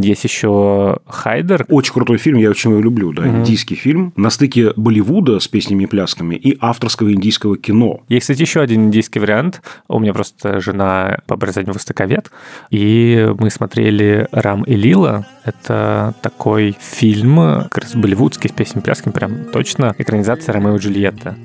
есть 0.04 0.24
еще 0.24 0.98
Хайдер, 1.06 1.66
Очень 1.68 1.94
крутой 1.94 2.18
фильм, 2.18 2.38
я 2.38 2.50
очень 2.50 2.70
его 2.70 2.80
люблю, 2.80 3.12
да, 3.12 3.26
индийский 3.26 3.74
фильм 3.74 4.12
на 4.16 4.30
стыке 4.30 4.72
Болливуда 4.76 5.40
с 5.40 5.48
песнями 5.48 5.84
и 5.84 5.86
плясками 5.86 6.34
и 6.34 6.56
авторского 6.60 7.12
индийского 7.12 7.56
кино. 7.56 8.02
Есть, 8.08 8.22
кстати, 8.22 8.42
еще 8.42 8.60
один 8.60 8.86
индийский 8.86 9.18
вариант. 9.18 9.62
У 9.88 9.98
меня 9.98 10.12
просто 10.12 10.60
жена 10.60 11.18
по 11.26 11.34
образованию 11.34 11.74
востоковед, 11.74 12.30
и 12.70 13.32
мы 13.38 13.50
смотрели 13.50 14.28
«Рам 14.32 14.62
и 14.64 14.74
Лила». 14.74 15.26
Это 15.44 16.14
такой 16.22 16.76
фильм, 16.80 17.36
как 17.36 17.78
раз 17.78 17.94
болливудский, 17.94 18.50
с 18.50 18.52
песнями 18.52 18.82
плясками, 18.82 19.12
прям 19.12 19.44
точно, 19.52 19.94
экранизация 19.96 20.52
«Ромео 20.66 20.76
и 20.76 20.78
Джульетта». 20.80 21.36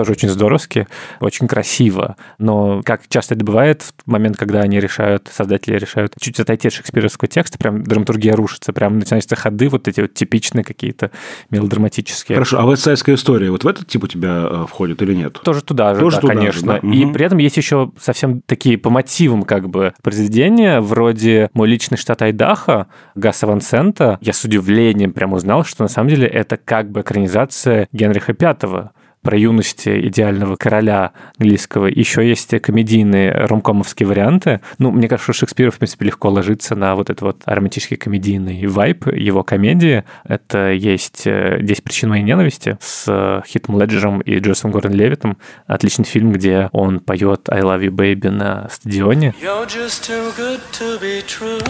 Тоже 0.00 0.12
очень 0.12 0.30
здоровски, 0.30 0.86
очень 1.20 1.46
красиво. 1.46 2.16
Но, 2.38 2.80
как 2.86 3.02
часто 3.10 3.34
это 3.34 3.44
бывает, 3.44 3.82
в 3.82 4.10
момент, 4.10 4.38
когда 4.38 4.60
они 4.60 4.80
решают, 4.80 5.28
создатели 5.30 5.76
решают 5.76 6.14
чуть 6.18 6.40
отойти 6.40 6.68
от 6.68 6.74
шекспировского 6.74 7.28
текста, 7.28 7.58
прям 7.58 7.82
драматургия 7.82 8.34
рушится, 8.34 8.72
прям 8.72 8.98
начинаются 8.98 9.36
ходы 9.36 9.68
вот 9.68 9.88
эти 9.88 10.00
вот 10.00 10.14
типичные 10.14 10.64
какие-то 10.64 11.10
мелодраматические. 11.50 12.36
Хорошо, 12.36 12.66
а 12.66 12.70
«Вестсайдская 12.70 13.16
история» 13.16 13.50
вот 13.50 13.64
в 13.64 13.68
этот 13.68 13.88
тип 13.88 14.04
у 14.04 14.06
тебя 14.06 14.46
э, 14.50 14.66
входит 14.66 15.02
или 15.02 15.12
нет? 15.12 15.38
Тоже 15.44 15.62
туда 15.62 15.92
же, 15.94 16.00
Тоже 16.00 16.16
да, 16.16 16.20
туда 16.22 16.32
же, 16.32 16.38
конечно. 16.38 16.66
да. 16.72 16.78
И 16.78 17.04
Мгм. 17.04 17.12
при 17.12 17.26
этом 17.26 17.36
есть 17.36 17.58
еще 17.58 17.92
совсем 18.00 18.40
такие 18.46 18.78
по 18.78 18.88
мотивам 18.88 19.42
как 19.42 19.68
бы 19.68 19.92
произведения, 20.02 20.80
вроде 20.80 21.50
«Мой 21.52 21.68
личный 21.68 21.98
штат 21.98 22.22
Айдахо» 22.22 22.86
Гаса 23.14 23.46
Ван 23.46 23.60
Сента. 23.60 24.16
Я 24.22 24.32
с 24.32 24.42
удивлением 24.44 25.12
прям 25.12 25.34
узнал, 25.34 25.62
что 25.66 25.82
на 25.82 25.88
самом 25.88 26.08
деле 26.08 26.26
это 26.26 26.56
как 26.56 26.90
бы 26.90 27.02
экранизация 27.02 27.86
Генриха 27.92 28.34
V 28.38 28.90
про 29.22 29.36
юность 29.36 29.86
идеального 29.86 30.56
короля 30.56 31.12
английского. 31.38 31.86
Еще 31.86 32.26
есть 32.26 32.58
комедийные 32.60 33.32
ромкомовские 33.32 34.06
варианты. 34.06 34.60
Ну, 34.78 34.90
мне 34.90 35.08
кажется, 35.08 35.32
что 35.32 35.40
Шекспир, 35.40 35.70
в 35.70 35.78
принципе, 35.78 36.06
легко 36.06 36.28
ложится 36.28 36.74
на 36.74 36.94
вот 36.94 37.10
этот 37.10 37.22
вот 37.22 37.42
романтический 37.46 37.96
комедийный 37.96 38.66
вайп 38.66 39.06
его 39.06 39.42
комедии. 39.42 40.04
Это 40.24 40.70
есть 40.70 41.26
э, 41.26 41.58
«Десять 41.60 41.84
причин 41.84 42.10
моей 42.10 42.22
ненависти» 42.22 42.78
с 42.80 43.04
э, 43.08 43.42
Хитом 43.46 43.80
Леджером 43.80 44.20
и 44.20 44.38
Джосом 44.38 44.70
Гордон 44.70 44.92
Левитом. 44.92 45.36
Отличный 45.66 46.04
фильм, 46.04 46.32
где 46.32 46.68
он 46.72 47.00
поет 47.00 47.48
«I 47.48 47.60
love 47.60 47.82
you, 47.82 47.90
baby» 47.90 48.30
на 48.30 48.68
стадионе. 48.70 49.34
You're 49.42 49.66
just 49.66 50.04
too 50.04 50.32
good 50.36 50.60
to 50.72 51.00
be 51.00 51.22
true. 51.26 51.60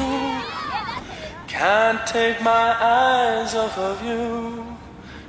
Can't 1.48 1.98
take 2.06 2.40
my 2.42 2.74
eyes 2.80 3.54
off 3.54 3.76
of 3.76 3.96
you. 4.06 4.79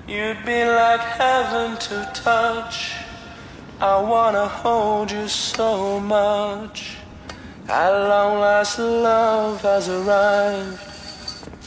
You'd 0.08 0.44
be 0.46 0.66
like 0.66 1.02
heaven 1.02 1.78
to 1.78 2.12
touch. 2.14 2.96
I 3.80 4.00
wanna 4.02 4.48
hold 4.48 5.12
you 5.12 5.28
so 5.28 6.00
much. 6.00 6.98
At 7.70 7.92
long 7.92 8.40
last, 8.40 8.80
love 8.80 9.62
has 9.62 9.88
arrived. 9.88 10.80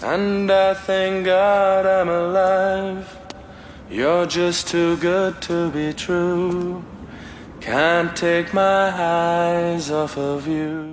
And 0.03 0.51
I 0.51 0.75
thank 0.75 1.25
God 1.25 1.87
I'm 1.87 2.09
alive. 2.09 3.19
You're 3.89 4.27
just 4.27 4.69
too 4.69 4.97
good 4.97 5.41
to 5.43 5.71
be 5.71 5.93
true. 5.93 6.85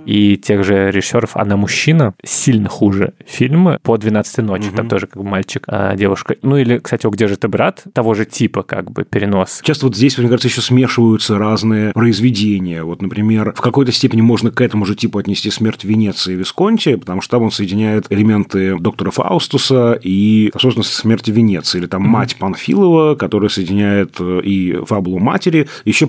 И 0.06 0.36
тех 0.36 0.64
же 0.64 0.90
режиссеров 0.90 1.36
«Она 1.36 1.56
мужчина» 1.56 2.14
сильно 2.24 2.68
хуже 2.68 3.12
фильм 3.26 3.78
по 3.82 3.98
12 3.98 4.38
ночи. 4.38 4.70
Там 4.74 4.88
тоже 4.88 5.06
как 5.06 5.22
бы 5.22 5.28
мальчик, 5.28 5.64
а 5.66 5.94
девушка. 5.96 6.36
Ну 6.42 6.56
или, 6.56 6.78
кстати, 6.78 7.06
«О, 7.06 7.10
где 7.10 7.28
же 7.28 7.36
ты, 7.36 7.48
брат?» 7.48 7.84
Того 7.92 8.14
же 8.14 8.24
типа 8.24 8.62
как 8.62 8.90
бы 8.90 9.04
перенос. 9.04 9.60
Часто 9.62 9.86
вот 9.86 9.96
здесь, 9.96 10.16
мне 10.16 10.28
кажется, 10.28 10.48
еще 10.48 10.62
смешиваются 10.62 11.38
разные 11.38 11.92
произведения. 11.92 12.82
Вот, 12.82 13.02
например, 13.02 13.52
в 13.54 13.60
какой-то 13.60 13.92
степени 13.92 14.22
можно 14.22 14.50
к 14.50 14.60
этому 14.60 14.86
же 14.86 14.94
типу 14.94 15.18
отнести 15.18 15.50
«Смерть 15.50 15.84
Венеции» 15.84 16.34
Висконти, 16.34 16.96
потому 16.96 17.20
что 17.20 17.32
там 17.32 17.42
он 17.42 17.50
соединяет 17.50 18.06
элементы 18.10 18.78
доктора 18.78 19.10
Фаустуса 19.10 19.98
и, 20.02 20.50
собственно, 20.56 20.84
«Смерти 20.84 21.30
Венеции». 21.30 21.78
Или 21.78 21.86
там 21.86 22.02
«Мать 22.02 22.36
Панфилова», 22.36 23.14
которая 23.14 23.50
соединяет 23.50 24.16
э, 24.20 24.40
и 24.42 24.72
фабулу 24.86 25.18
матери, 25.18 25.68
еще 25.84 26.06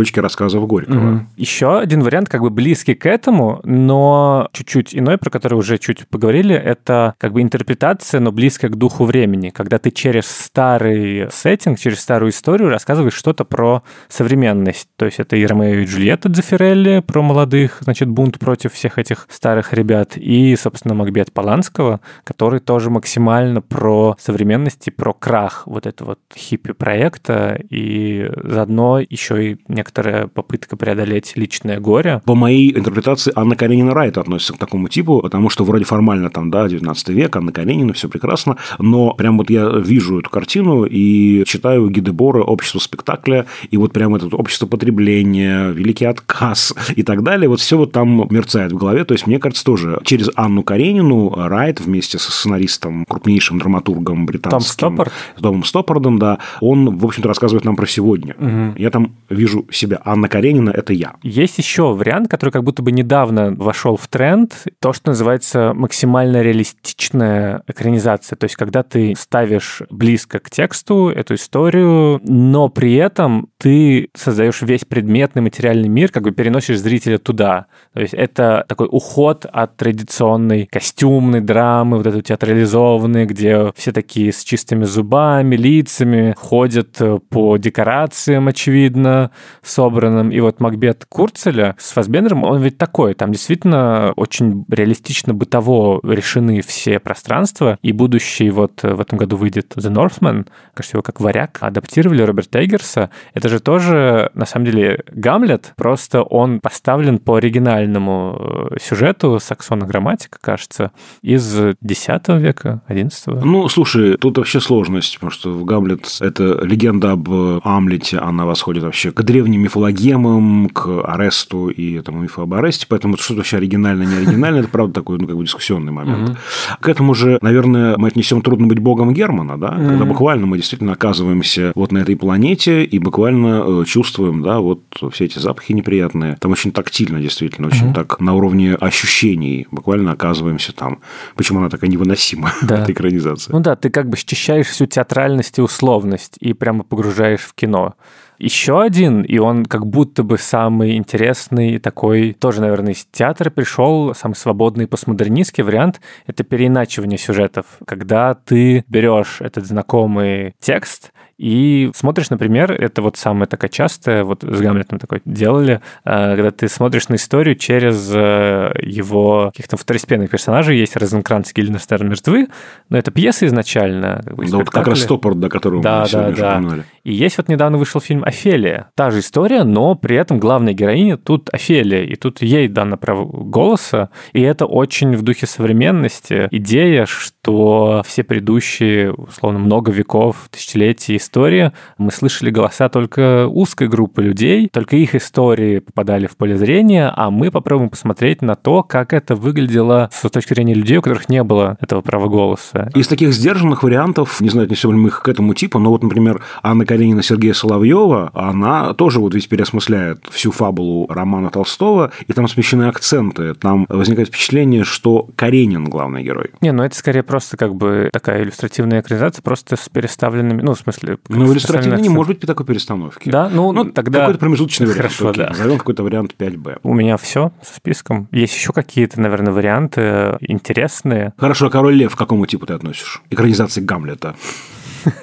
парочки-троечки 0.00 0.20
рассказов 0.20 0.66
Горького. 0.66 1.26
Еще 1.36 1.78
один 1.78 2.02
вариант, 2.02 2.28
как 2.28 2.40
бы 2.40 2.50
близкий 2.50 2.94
к 2.94 3.06
этому, 3.06 3.60
но 3.64 4.48
чуть-чуть 4.52 4.94
иной, 4.94 5.18
про 5.18 5.30
который 5.30 5.54
уже 5.54 5.78
чуть 5.78 6.08
поговорили, 6.08 6.54
это 6.54 7.14
как 7.18 7.32
бы 7.32 7.42
интерпретация, 7.42 8.20
но 8.20 8.32
близкая 8.32 8.70
к 8.70 8.76
духу 8.76 9.04
времени, 9.04 9.50
когда 9.50 9.78
ты 9.78 9.90
через 9.90 10.26
старый 10.26 11.28
сеттинг, 11.30 11.78
через 11.78 12.00
старую 12.00 12.30
историю 12.30 12.70
рассказываешь 12.70 13.14
что-то 13.14 13.44
про 13.44 13.82
современность. 14.08 14.88
То 14.96 15.04
есть 15.04 15.20
это 15.20 15.36
и 15.36 15.44
Ромео 15.44 15.80
и 15.80 15.84
Джульетта 15.84 16.28
Дзефирелли 16.28 17.02
про 17.06 17.22
молодых, 17.22 17.78
значит, 17.80 18.08
бунт 18.08 18.38
против 18.38 18.72
всех 18.72 18.98
этих 18.98 19.26
старых 19.30 19.72
ребят, 19.72 20.16
и, 20.16 20.56
собственно, 20.56 20.94
Макбет 20.94 21.32
Поланского, 21.32 22.00
который 22.24 22.60
тоже 22.60 22.90
максимально 22.90 23.60
про 23.60 24.16
современность 24.18 24.88
и 24.88 24.90
про 24.90 25.12
крах 25.12 25.62
вот 25.66 25.86
этого 25.86 26.10
вот 26.10 26.18
хиппи-проекта, 26.34 27.60
и 27.70 28.30
заодно 28.42 28.98
еще 28.98 29.52
и 29.52 29.58
некоторые 29.68 29.89
некоторая 29.90 30.28
попытка 30.28 30.76
преодолеть 30.76 31.32
личное 31.34 31.80
горе. 31.80 32.22
По 32.24 32.36
моей 32.36 32.76
интерпретации, 32.76 33.32
Анна 33.34 33.56
Каренина 33.56 33.92
Райт 33.92 34.18
относится 34.18 34.52
к 34.52 34.58
такому 34.58 34.88
типу, 34.88 35.20
потому 35.20 35.50
что 35.50 35.64
вроде 35.64 35.84
формально 35.84 36.30
там, 36.30 36.48
да, 36.50 36.68
19 36.68 37.08
век, 37.08 37.34
Анна 37.34 37.50
Каренина, 37.50 37.92
все 37.92 38.08
прекрасно, 38.08 38.56
но 38.78 39.12
прям 39.14 39.36
вот 39.36 39.50
я 39.50 39.68
вижу 39.68 40.20
эту 40.20 40.30
картину 40.30 40.84
и 40.84 41.44
читаю 41.44 41.90
Гиде 41.90 42.12
Бора 42.12 42.42
«Общество 42.44 42.78
спектакля», 42.78 43.46
и 43.68 43.76
вот 43.76 43.92
прям 43.92 44.14
это 44.14 44.26
общество 44.36 44.66
потребления, 44.66 45.70
великий 45.70 46.04
отказ 46.04 46.72
и 46.94 47.02
так 47.02 47.24
далее, 47.24 47.48
вот 47.48 47.60
все 47.60 47.76
вот 47.76 47.90
там 47.90 48.28
мерцает 48.30 48.70
в 48.70 48.76
голове, 48.76 49.04
то 49.04 49.14
есть 49.14 49.26
мне 49.26 49.40
кажется 49.40 49.64
тоже 49.64 50.00
через 50.04 50.30
Анну 50.36 50.62
Каренину 50.62 51.34
Райт 51.34 51.80
вместе 51.80 52.18
со 52.18 52.30
сценаристом, 52.30 53.04
крупнейшим 53.06 53.58
драматургом 53.58 54.26
британским, 54.26 54.60
Том 54.60 54.94
Стоппард? 54.94 55.12
Томом 55.40 55.64
Стоппардом, 55.64 56.18
да, 56.20 56.38
он, 56.60 56.96
в 56.96 57.04
общем-то, 57.04 57.26
рассказывает 57.26 57.64
нам 57.64 57.74
про 57.74 57.86
сегодня. 57.86 58.36
Мгм. 58.38 58.74
Я 58.76 58.90
там 58.90 59.14
вижу 59.28 59.66
себя. 59.80 60.00
Анна 60.04 60.28
Каренина– 60.28 60.70
это 60.74 60.92
я. 60.92 61.14
Есть 61.22 61.58
еще 61.58 61.94
вариант, 61.94 62.28
который 62.28 62.50
как 62.50 62.64
будто 62.64 62.82
бы 62.82 62.92
недавно 62.92 63.54
вошел 63.56 63.96
в 63.96 64.06
тренд, 64.08 64.66
то, 64.80 64.92
что 64.92 65.10
называется 65.10 65.72
максимально 65.74 66.42
реалистичная 66.42 67.62
экранизация. 67.66 68.36
То 68.36 68.44
есть, 68.44 68.56
когда 68.56 68.82
ты 68.82 69.14
ставишь 69.18 69.82
близко 69.90 70.38
к 70.38 70.50
тексту 70.50 71.08
эту 71.08 71.34
историю, 71.34 72.20
но 72.24 72.68
при 72.68 72.94
этом 72.94 73.48
ты 73.58 74.10
создаешь 74.14 74.62
весь 74.62 74.84
предметный 74.84 75.42
материальный 75.42 75.88
мир, 75.88 76.10
как 76.10 76.22
бы 76.24 76.32
переносишь 76.32 76.78
зрителя 76.78 77.18
туда. 77.18 77.66
То 77.94 78.00
есть, 78.00 78.14
это 78.14 78.64
такой 78.68 78.88
уход 78.90 79.46
от 79.50 79.76
традиционной 79.76 80.66
костюмной 80.66 81.40
драмы, 81.40 81.96
вот 81.96 82.06
этой 82.06 82.22
театрализованной, 82.22 83.26
где 83.26 83.72
все 83.74 83.92
такие 83.92 84.32
с 84.32 84.44
чистыми 84.44 84.84
зубами, 84.84 85.56
лицами, 85.56 86.34
ходят 86.36 87.00
э, 87.00 87.18
по 87.28 87.56
декорациям, 87.56 88.48
очевидно, 88.48 89.30
собранным. 89.62 90.30
И 90.30 90.40
вот 90.40 90.60
Макбет 90.60 91.04
Курцеля 91.08 91.76
с 91.78 91.92
Фасбендером, 91.92 92.44
он 92.44 92.62
ведь 92.62 92.78
такой. 92.78 93.14
Там 93.14 93.32
действительно 93.32 94.12
очень 94.16 94.64
реалистично 94.68 95.34
бытово 95.34 96.00
решены 96.02 96.60
все 96.62 96.98
пространства. 96.98 97.78
И 97.82 97.92
будущий 97.92 98.50
вот 98.50 98.84
э, 98.84 98.94
в 98.94 99.00
этом 99.00 99.18
году 99.18 99.36
выйдет 99.36 99.74
The 99.76 99.92
Northman, 99.92 100.46
кажется, 100.74 100.96
его 100.96 101.02
как 101.02 101.20
варяг 101.20 101.58
адаптировали 101.60 102.22
Роберта 102.22 102.64
Эггерса. 102.64 103.10
Это 103.34 103.48
же 103.48 103.60
тоже, 103.60 104.30
на 104.34 104.46
самом 104.46 104.66
деле, 104.66 105.02
Гамлет, 105.10 105.72
просто 105.76 106.22
он 106.22 106.60
поставлен 106.60 107.18
по 107.18 107.36
оригинальному 107.36 108.70
э, 108.72 108.76
сюжету 108.80 109.38
Саксона 109.40 109.86
Грамматика, 109.86 110.38
кажется, 110.40 110.92
из 111.22 111.54
X 111.56 112.08
века, 112.28 112.82
XI. 112.88 113.40
Ну, 113.44 113.68
слушай, 113.68 114.16
тут 114.16 114.38
вообще 114.38 114.60
сложность, 114.60 115.14
потому 115.14 115.30
что 115.30 115.50
в 115.50 115.64
Гамлет– 115.64 116.06
это 116.20 116.60
легенда 116.62 117.12
об 117.12 117.28
Амлете, 117.64 118.18
она 118.18 118.46
восходит 118.46 118.84
вообще 118.84 119.12
к 119.12 119.22
древним 119.50 119.62
мифологемам, 119.62 120.68
к 120.68 121.02
Аресту 121.04 121.68
и 121.68 121.94
этому 121.94 122.22
мифу 122.22 122.42
об 122.42 122.54
Аресте, 122.54 122.86
поэтому 122.88 123.16
что 123.16 123.34
вообще 123.34 123.56
оригинально, 123.56 124.04
не 124.04 124.16
оригинально, 124.16 124.60
это 124.60 124.68
правда 124.68 124.94
такой, 124.94 125.18
ну, 125.18 125.26
как 125.26 125.36
бы 125.36 125.44
дискуссионный 125.44 125.92
момент. 125.92 126.38
К 126.80 126.88
этому 126.88 127.14
же, 127.14 127.38
наверное, 127.42 127.96
мы 127.96 128.08
отнесем 128.08 128.42
трудно 128.42 128.66
быть 128.66 128.78
богом 128.78 129.12
Германа, 129.12 129.58
да, 129.58 129.70
когда 129.70 130.04
буквально 130.04 130.46
мы 130.46 130.56
действительно 130.56 130.92
оказываемся 130.92 131.72
вот 131.74 131.92
на 131.92 131.98
этой 131.98 132.16
планете 132.16 132.84
и 132.84 132.98
буквально 132.98 133.64
э, 133.66 133.84
чувствуем, 133.86 134.42
да, 134.42 134.60
вот 134.60 134.82
все 135.12 135.24
эти 135.24 135.38
запахи 135.38 135.72
неприятные. 135.72 136.36
Там 136.40 136.52
очень 136.52 136.72
тактильно, 136.72 137.20
действительно, 137.20 137.68
очень 137.68 137.92
так 137.92 138.20
на 138.20 138.34
уровне 138.34 138.74
ощущений 138.74 139.66
буквально 139.70 140.12
оказываемся 140.12 140.72
там. 140.72 141.00
Почему 141.34 141.58
она 141.58 141.68
такая 141.68 141.90
невыносима, 141.90 142.52
эта 142.62 142.92
экранизация? 142.92 143.52
Ну 143.52 143.60
да, 143.60 143.74
ты 143.76 143.90
как 143.90 144.08
бы 144.08 144.16
счищаешь 144.16 144.66
всю 144.66 144.86
театральность 144.86 145.58
и 145.58 145.62
условность 145.62 146.36
и 146.40 146.52
прямо 146.52 146.84
погружаешь 146.84 147.40
в 147.40 147.54
кино. 147.54 147.94
Еще 148.40 148.80
один, 148.80 149.20
и 149.20 149.36
он 149.36 149.66
как 149.66 149.86
будто 149.86 150.22
бы 150.22 150.38
самый 150.38 150.96
интересный 150.96 151.78
такой, 151.78 152.32
тоже, 152.32 152.62
наверное, 152.62 152.94
из 152.94 153.06
театра 153.12 153.50
пришел, 153.50 154.14
самый 154.14 154.34
свободный 154.34 154.86
постмодернистский 154.86 155.62
вариант— 155.62 156.00
это 156.26 156.42
переиначивание 156.42 157.18
сюжетов. 157.18 157.66
Когда 157.86 158.32
ты 158.32 158.82
берешь 158.88 159.42
этот 159.42 159.66
знакомый 159.66 160.54
текст 160.58 161.12
и 161.40 161.90
смотришь, 161.94 162.28
например, 162.28 162.70
это 162.70 163.00
вот 163.00 163.16
самая 163.16 163.46
такая 163.46 163.70
частая, 163.70 164.24
вот 164.24 164.42
с 164.42 164.60
Гамлетом 164.60 164.98
такое 164.98 165.22
делали, 165.24 165.80
э, 166.04 166.36
когда 166.36 166.50
ты 166.50 166.68
смотришь 166.68 167.08
на 167.08 167.14
историю 167.14 167.56
через 167.56 168.10
э, 168.14 168.72
его 168.82 169.46
каких-то 169.50 169.78
второстепенных 169.78 170.28
персонажей, 170.28 170.78
есть 170.78 170.96
Розенкранц 170.96 171.50
и 171.50 171.54
Гильденстерн 171.54 172.10
мертвы, 172.10 172.48
но 172.90 172.98
это 172.98 173.10
пьеса 173.10 173.46
изначально. 173.46 174.20
как 174.22 174.36
бы, 174.36 174.46
Да, 174.48 174.58
вот 174.58 174.68
как 174.68 174.88
раз. 174.88 175.00
Стоппорт, 175.00 175.40
до 175.40 175.48
которого 175.48 175.82
Да, 175.82 176.00
мы 176.00 176.02
да, 176.02 176.08
сегодня 176.08 176.36
да. 176.36 176.52
упомянули. 176.58 176.84
И 177.04 177.12
есть 177.12 177.38
вот 177.38 177.48
недавно 177.48 177.78
вышел 177.78 178.00
фильм 178.00 178.22
«Офелия». 178.24 178.90
Та 178.94 179.10
же 179.10 179.20
история, 179.20 179.64
но 179.64 179.94
при 179.94 180.16
этом 180.16 180.38
главная 180.38 180.72
героиня 180.72 181.16
тут 181.16 181.48
Офелия, 181.52 182.02
и 182.02 182.14
тут 182.16 182.42
ей 182.42 182.68
дано 182.68 182.96
право 182.96 183.24
голоса, 183.24 184.10
и 184.32 184.40
это 184.42 184.66
очень 184.66 185.16
в 185.16 185.22
духе 185.22 185.46
современности. 185.46 186.48
Идея, 186.50 187.06
что 187.06 188.02
все 188.06 188.22
предыдущие, 188.22 189.12
условно, 189.12 189.58
много 189.58 189.92
веков, 189.92 190.48
тысячелетий 190.50 191.16
истории, 191.16 191.72
мы 191.96 192.10
слышали 192.10 192.50
голоса 192.50 192.88
только 192.88 193.46
узкой 193.48 193.88
группы 193.88 194.22
людей, 194.22 194.68
только 194.70 194.96
их 194.96 195.14
истории 195.14 195.78
попадали 195.78 196.26
в 196.26 196.36
поле 196.36 196.56
зрения, 196.56 197.12
а 197.14 197.30
мы 197.30 197.50
попробуем 197.50 197.90
посмотреть 197.90 198.42
на 198.42 198.56
то, 198.56 198.82
как 198.82 199.12
это 199.12 199.34
выглядело 199.34 200.10
с 200.12 200.28
точки 200.28 200.54
зрения 200.54 200.74
людей, 200.74 200.98
у 200.98 201.02
которых 201.02 201.28
не 201.28 201.42
было 201.42 201.78
этого 201.80 202.02
права 202.02 202.28
голоса. 202.28 202.90
Из 202.94 203.08
таких 203.08 203.32
сдержанных 203.32 203.82
вариантов, 203.82 204.40
не 204.40 204.50
знаю, 204.50 204.66
отнесем 204.66 204.92
ли 204.92 204.98
мы 204.98 205.08
их 205.08 205.22
к 205.22 205.28
этому 205.28 205.54
типу, 205.54 205.78
но 205.78 205.90
вот, 205.90 206.02
например, 206.02 206.42
Анна 206.62 206.84
Каренина 206.90 207.22
Сергея 207.22 207.52
Соловьева, 207.54 208.32
она 208.34 208.94
тоже 208.94 209.20
вот 209.20 209.32
ведь 209.32 209.48
переосмысляет 209.48 210.24
всю 210.32 210.50
фабулу 210.50 211.06
романа 211.08 211.48
Толстого, 211.48 212.10
и 212.26 212.32
там 212.32 212.48
смещены 212.48 212.88
акценты. 212.88 213.54
Там 213.54 213.86
возникает 213.88 214.26
впечатление, 214.26 214.82
что 214.82 215.28
Каренин 215.36 215.84
главный 215.84 216.24
герой. 216.24 216.50
Не, 216.60 216.72
ну 216.72 216.82
это 216.82 216.96
скорее 216.96 217.22
просто 217.22 217.56
как 217.56 217.76
бы 217.76 218.10
такая 218.12 218.42
иллюстративная 218.42 219.02
экранизация, 219.02 219.40
просто 219.40 219.76
с 219.76 219.88
переставленными, 219.88 220.62
ну, 220.62 220.74
в 220.74 220.80
смысле... 220.80 221.18
Но 221.28 221.44
в 221.44 221.48
с 221.50 221.52
иллюстративной 221.52 222.00
не 222.00 222.08
может 222.08 222.30
быть 222.40 222.40
такой 222.40 222.66
перестановки. 222.66 223.30
Да, 223.30 223.48
ну, 223.48 223.84
тогда- 223.84 224.22
Какой-то 224.22 224.40
промежуточный 224.40 224.86
вариант. 224.88 225.02
Хорошо, 225.02 225.28
окей, 225.28 225.44
да. 225.44 225.50
Назовем 225.50 225.78
какой-то 225.78 226.02
вариант 226.02 226.34
5Б. 226.36 226.80
У 226.82 226.92
меня 226.92 227.16
все 227.18 227.52
со 227.62 227.76
списком. 227.76 228.26
Есть 228.32 228.56
еще 228.56 228.72
какие-то, 228.72 229.20
наверное, 229.20 229.52
варианты 229.52 230.38
интересные. 230.40 231.34
Хорошо, 231.36 231.66
а 231.66 231.70
Король 231.70 231.94
Лев 231.94 232.16
к 232.16 232.18
какому 232.18 232.46
типу 232.46 232.66
ты 232.66 232.72
относишь? 232.72 233.22
Экранизации 233.30 233.80
Гамлета. 233.80 234.34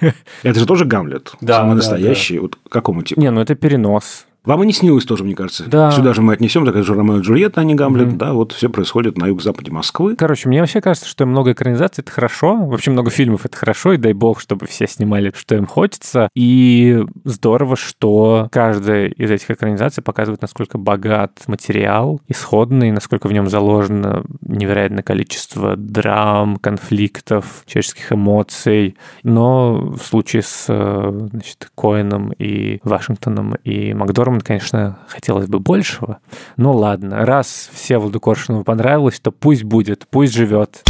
Это 0.44 0.60
же 0.60 0.66
тоже 0.66 0.86
Гамлет. 0.86 1.34
Да, 1.42 1.58
Самый 1.58 1.76
настоящий. 1.76 2.40
Вот 2.40 2.58
какому 2.70 3.02
типу? 3.02 3.20
Не, 3.20 3.32
ну 3.32 3.42
это 3.42 3.56
перенос. 3.56 4.27
Вам 4.48 4.64
и 4.64 4.66
не 4.66 4.72
снилось 4.72 5.04
тоже, 5.04 5.26
мне 5.26 5.36
кажется. 5.36 5.66
Да. 5.68 5.92
Сюда 5.92 6.14
же 6.14 6.22
мы 6.22 6.32
отнесем, 6.32 6.66
так 6.66 6.82
же 6.82 6.96
Ромео 6.96 7.18
и 7.18 7.22
Джульетта, 7.22 7.60
а 7.60 7.64
не 7.66 7.76
Гамлет. 7.76 8.18
Да, 8.18 8.32
вот 8.32 8.54
все 8.54 8.70
происходит 8.70 9.18
на 9.18 9.26
юго-западе 9.26 9.72
Москвы. 9.72 10.16
Короче, 10.16 10.48
мне 10.48 10.62
вообще 10.62 10.80
кажется, 10.80 11.06
что 11.10 11.26
много 11.26 11.52
экранизаций— 11.52 12.02
это 12.04 12.14
хорошо. 12.14 12.56
Вообще 12.56 12.92
много 12.92 13.12
фильмов— 13.12 13.42
это 13.46 13.58
хорошо, 13.58 13.92
и 13.92 13.98
дай 13.98 14.14
бог, 14.14 14.40
чтобы 14.40 14.66
все 14.66 14.88
снимали, 14.88 15.34
что 15.36 15.56
им 15.56 15.66
хочется. 15.66 16.30
И 16.34 17.04
здорово, 17.26 17.76
что 17.76 18.48
каждая 18.50 19.08
из 19.08 19.30
этих 19.30 19.52
экранизаций 19.52 20.02
показывает, 20.02 20.42
насколько 20.42 20.78
богат 20.78 21.44
материал 21.48 22.22
исходный, 22.30 22.92
насколько 22.92 23.28
в 23.28 23.34
нем 23.34 23.50
заложено 23.50 24.24
невероятное 24.40 25.04
количество 25.04 25.76
драм, 25.76 26.56
конфликтов, 26.56 27.64
человеческих 27.66 28.14
эмоций. 28.14 28.96
Но 29.24 29.92
в 29.92 30.02
случае 30.04 30.42
с 30.42 30.68
э, 30.70 31.28
значит, 31.32 31.70
Коэном 31.76 32.32
и 32.38 32.80
Вашингтоном 32.84 33.56
и 33.66 33.94
Макдорман, 34.38 34.42
конечно, 34.42 35.00
хотелось 35.08 35.48
бы 35.48 35.60
большего. 35.60 36.20
Ну 36.58 36.74
ладно, 36.74 37.26
раз 37.26 37.70
Всеволоду 37.74 38.20
Коршунову 38.20 38.64
понравилось, 38.64 39.20
то 39.20 39.32
пусть 39.32 39.64
будет, 39.64 40.08
пусть 40.10 40.34
живет. 40.34 40.84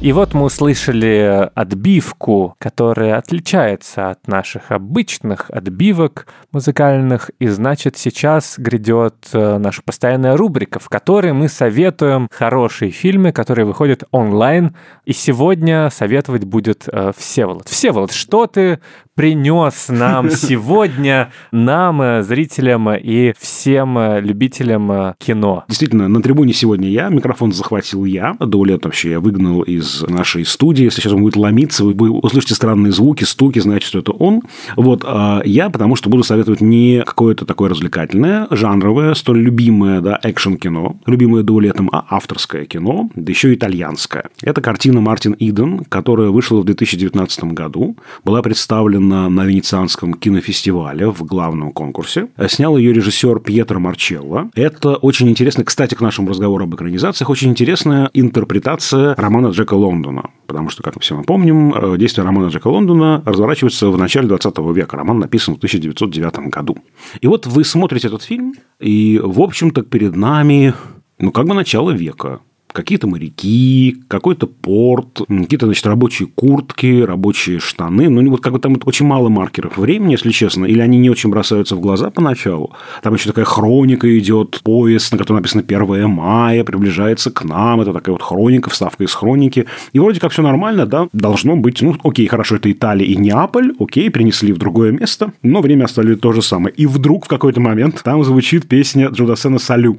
И 0.00 0.12
вот 0.12 0.32
мы 0.32 0.44
услышали 0.44 1.50
отбивку, 1.56 2.54
которая 2.60 3.16
отличается 3.16 4.10
от 4.10 4.28
наших 4.28 4.70
обычных 4.70 5.50
отбивок 5.50 6.28
музыкальных. 6.52 7.32
И 7.40 7.48
значит, 7.48 7.96
сейчас 7.96 8.60
грядет 8.60 9.16
э, 9.32 9.58
наша 9.58 9.82
постоянная 9.82 10.36
рубрика, 10.36 10.78
в 10.78 10.88
которой 10.88 11.32
мы 11.32 11.48
советуем 11.48 12.28
хорошие 12.30 12.92
фильмы, 12.92 13.32
которые 13.32 13.66
выходят 13.66 14.04
онлайн. 14.12 14.76
И 15.04 15.12
сегодня 15.12 15.90
советовать 15.90 16.44
будет 16.44 16.84
э, 16.86 17.10
Всеволод. 17.16 17.66
Всеволод, 17.66 18.12
что 18.12 18.46
ты 18.46 18.78
принес 19.18 19.88
нам 19.88 20.30
сегодня, 20.30 21.32
нам, 21.50 22.00
э, 22.00 22.22
зрителям 22.22 22.88
и 22.94 23.34
всем 23.36 23.98
э, 23.98 24.20
любителям 24.20 24.92
э, 24.92 25.14
кино? 25.18 25.64
Действительно, 25.66 26.06
на 26.06 26.22
трибуне 26.22 26.52
сегодня 26.52 26.88
я, 26.88 27.08
микрофон 27.08 27.50
захватил 27.50 28.04
я. 28.04 28.36
Даулет 28.38 28.84
вообще 28.84 29.10
я 29.10 29.20
выгнал 29.20 29.62
из 29.62 30.02
нашей 30.02 30.44
студии. 30.44 30.84
Если 30.84 31.00
сейчас 31.00 31.14
он 31.14 31.22
будет 31.22 31.34
ломиться, 31.34 31.84
вы 31.84 32.10
услышите 32.10 32.54
странные 32.54 32.92
звуки, 32.92 33.24
стуки, 33.24 33.58
значит, 33.58 33.88
что 33.88 33.98
это 33.98 34.12
он. 34.12 34.42
Вот 34.76 35.02
а 35.04 35.42
я, 35.44 35.68
потому 35.68 35.96
что 35.96 36.10
буду 36.10 36.22
советовать 36.22 36.60
не 36.60 37.02
какое-то 37.04 37.44
такое 37.44 37.70
развлекательное, 37.70 38.46
жанровое, 38.52 39.14
столь 39.14 39.40
любимое, 39.40 40.00
да, 40.00 40.20
экшн-кино, 40.22 41.00
любимое 41.06 41.42
Даулетом, 41.42 41.90
а 41.92 42.04
авторское 42.08 42.66
кино, 42.66 43.10
да 43.16 43.32
еще 43.32 43.52
итальянское. 43.52 44.26
Это 44.42 44.60
картина 44.60 45.00
Мартин 45.00 45.34
Иден, 45.40 45.80
которая 45.86 46.28
вышла 46.28 46.60
в 46.60 46.64
2019 46.64 47.44
году, 47.46 47.96
была 48.22 48.42
представлена 48.42 49.07
показана 49.08 49.28
на 49.28 49.46
Венецианском 49.46 50.14
кинофестивале 50.14 51.06
в 51.10 51.24
главном 51.24 51.72
конкурсе. 51.72 52.28
Снял 52.48 52.76
ее 52.76 52.92
режиссер 52.92 53.40
Пьетро 53.40 53.80
Марчелло. 53.80 54.50
Это 54.54 54.96
очень 54.96 55.28
интересно, 55.28 55.64
кстати, 55.64 55.94
к 55.94 56.00
нашему 56.00 56.28
разговору 56.28 56.64
об 56.64 56.74
экранизациях, 56.74 57.30
очень 57.30 57.50
интересная 57.50 58.10
интерпретация 58.14 59.14
романа 59.16 59.48
Джека 59.48 59.74
Лондона. 59.74 60.30
Потому 60.46 60.70
что, 60.70 60.82
как 60.82 60.96
мы 60.96 61.00
все 61.00 61.14
мы 61.14 61.24
помним, 61.24 61.74
э, 61.74 61.98
действие 61.98 62.24
романа 62.24 62.48
Джека 62.48 62.68
Лондона 62.68 63.22
разворачивается 63.24 63.90
в 63.90 63.98
начале 63.98 64.28
20 64.28 64.58
века. 64.72 64.96
Роман 64.96 65.18
написан 65.18 65.54
в 65.54 65.58
1909 65.58 66.50
году. 66.50 66.76
И 67.20 67.26
вот 67.26 67.46
вы 67.46 67.64
смотрите 67.64 68.08
этот 68.08 68.22
фильм, 68.22 68.54
и, 68.80 69.20
в 69.22 69.40
общем-то, 69.40 69.82
перед 69.82 70.16
нами 70.16 70.74
ну, 71.18 71.32
как 71.32 71.46
бы 71.46 71.54
начало 71.54 71.90
века 71.90 72.40
какие-то 72.78 73.08
моряки, 73.08 73.96
какой-то 74.06 74.46
порт, 74.46 75.22
какие-то, 75.28 75.66
значит, 75.66 75.84
рабочие 75.86 76.28
куртки, 76.32 77.02
рабочие 77.02 77.58
штаны. 77.58 78.08
Ну, 78.08 78.30
вот 78.30 78.40
как 78.40 78.52
бы 78.52 78.60
там 78.60 78.78
очень 78.84 79.04
мало 79.04 79.28
маркеров 79.28 79.76
времени, 79.78 80.12
если 80.12 80.30
честно, 80.30 80.64
или 80.64 80.80
они 80.80 80.98
не 80.98 81.10
очень 81.10 81.28
бросаются 81.28 81.74
в 81.74 81.80
глаза 81.80 82.10
поначалу. 82.10 82.72
Там 83.02 83.14
еще 83.14 83.28
такая 83.28 83.44
хроника 83.44 84.06
идет, 84.18 84.60
поезд, 84.62 85.10
на 85.10 85.18
котором 85.18 85.38
написано 85.38 85.64
1 85.66 86.08
мая, 86.08 86.62
приближается 86.62 87.32
к 87.32 87.44
нам. 87.44 87.80
Это 87.80 87.92
такая 87.92 88.12
вот 88.12 88.22
хроника, 88.22 88.70
вставка 88.70 89.02
из 89.02 89.12
хроники. 89.12 89.66
И 89.92 89.98
вроде 89.98 90.20
как 90.20 90.30
все 90.30 90.42
нормально, 90.42 90.86
да, 90.86 91.08
должно 91.12 91.56
быть, 91.56 91.82
ну, 91.82 91.96
окей, 92.04 92.28
хорошо, 92.28 92.56
это 92.56 92.70
Италия 92.70 93.06
и 93.06 93.16
Неаполь, 93.16 93.72
окей, 93.80 94.08
принесли 94.08 94.52
в 94.52 94.58
другое 94.58 94.92
место, 94.92 95.32
но 95.42 95.60
время 95.60 95.84
оставили 95.84 96.14
то 96.14 96.32
же 96.32 96.42
самое. 96.42 96.72
И 96.76 96.86
вдруг 96.86 97.24
в 97.24 97.28
какой-то 97.28 97.60
момент 97.60 98.02
там 98.04 98.22
звучит 98.22 98.68
песня 98.68 99.08
Джудасена 99.08 99.58
«Салю». 99.58 99.98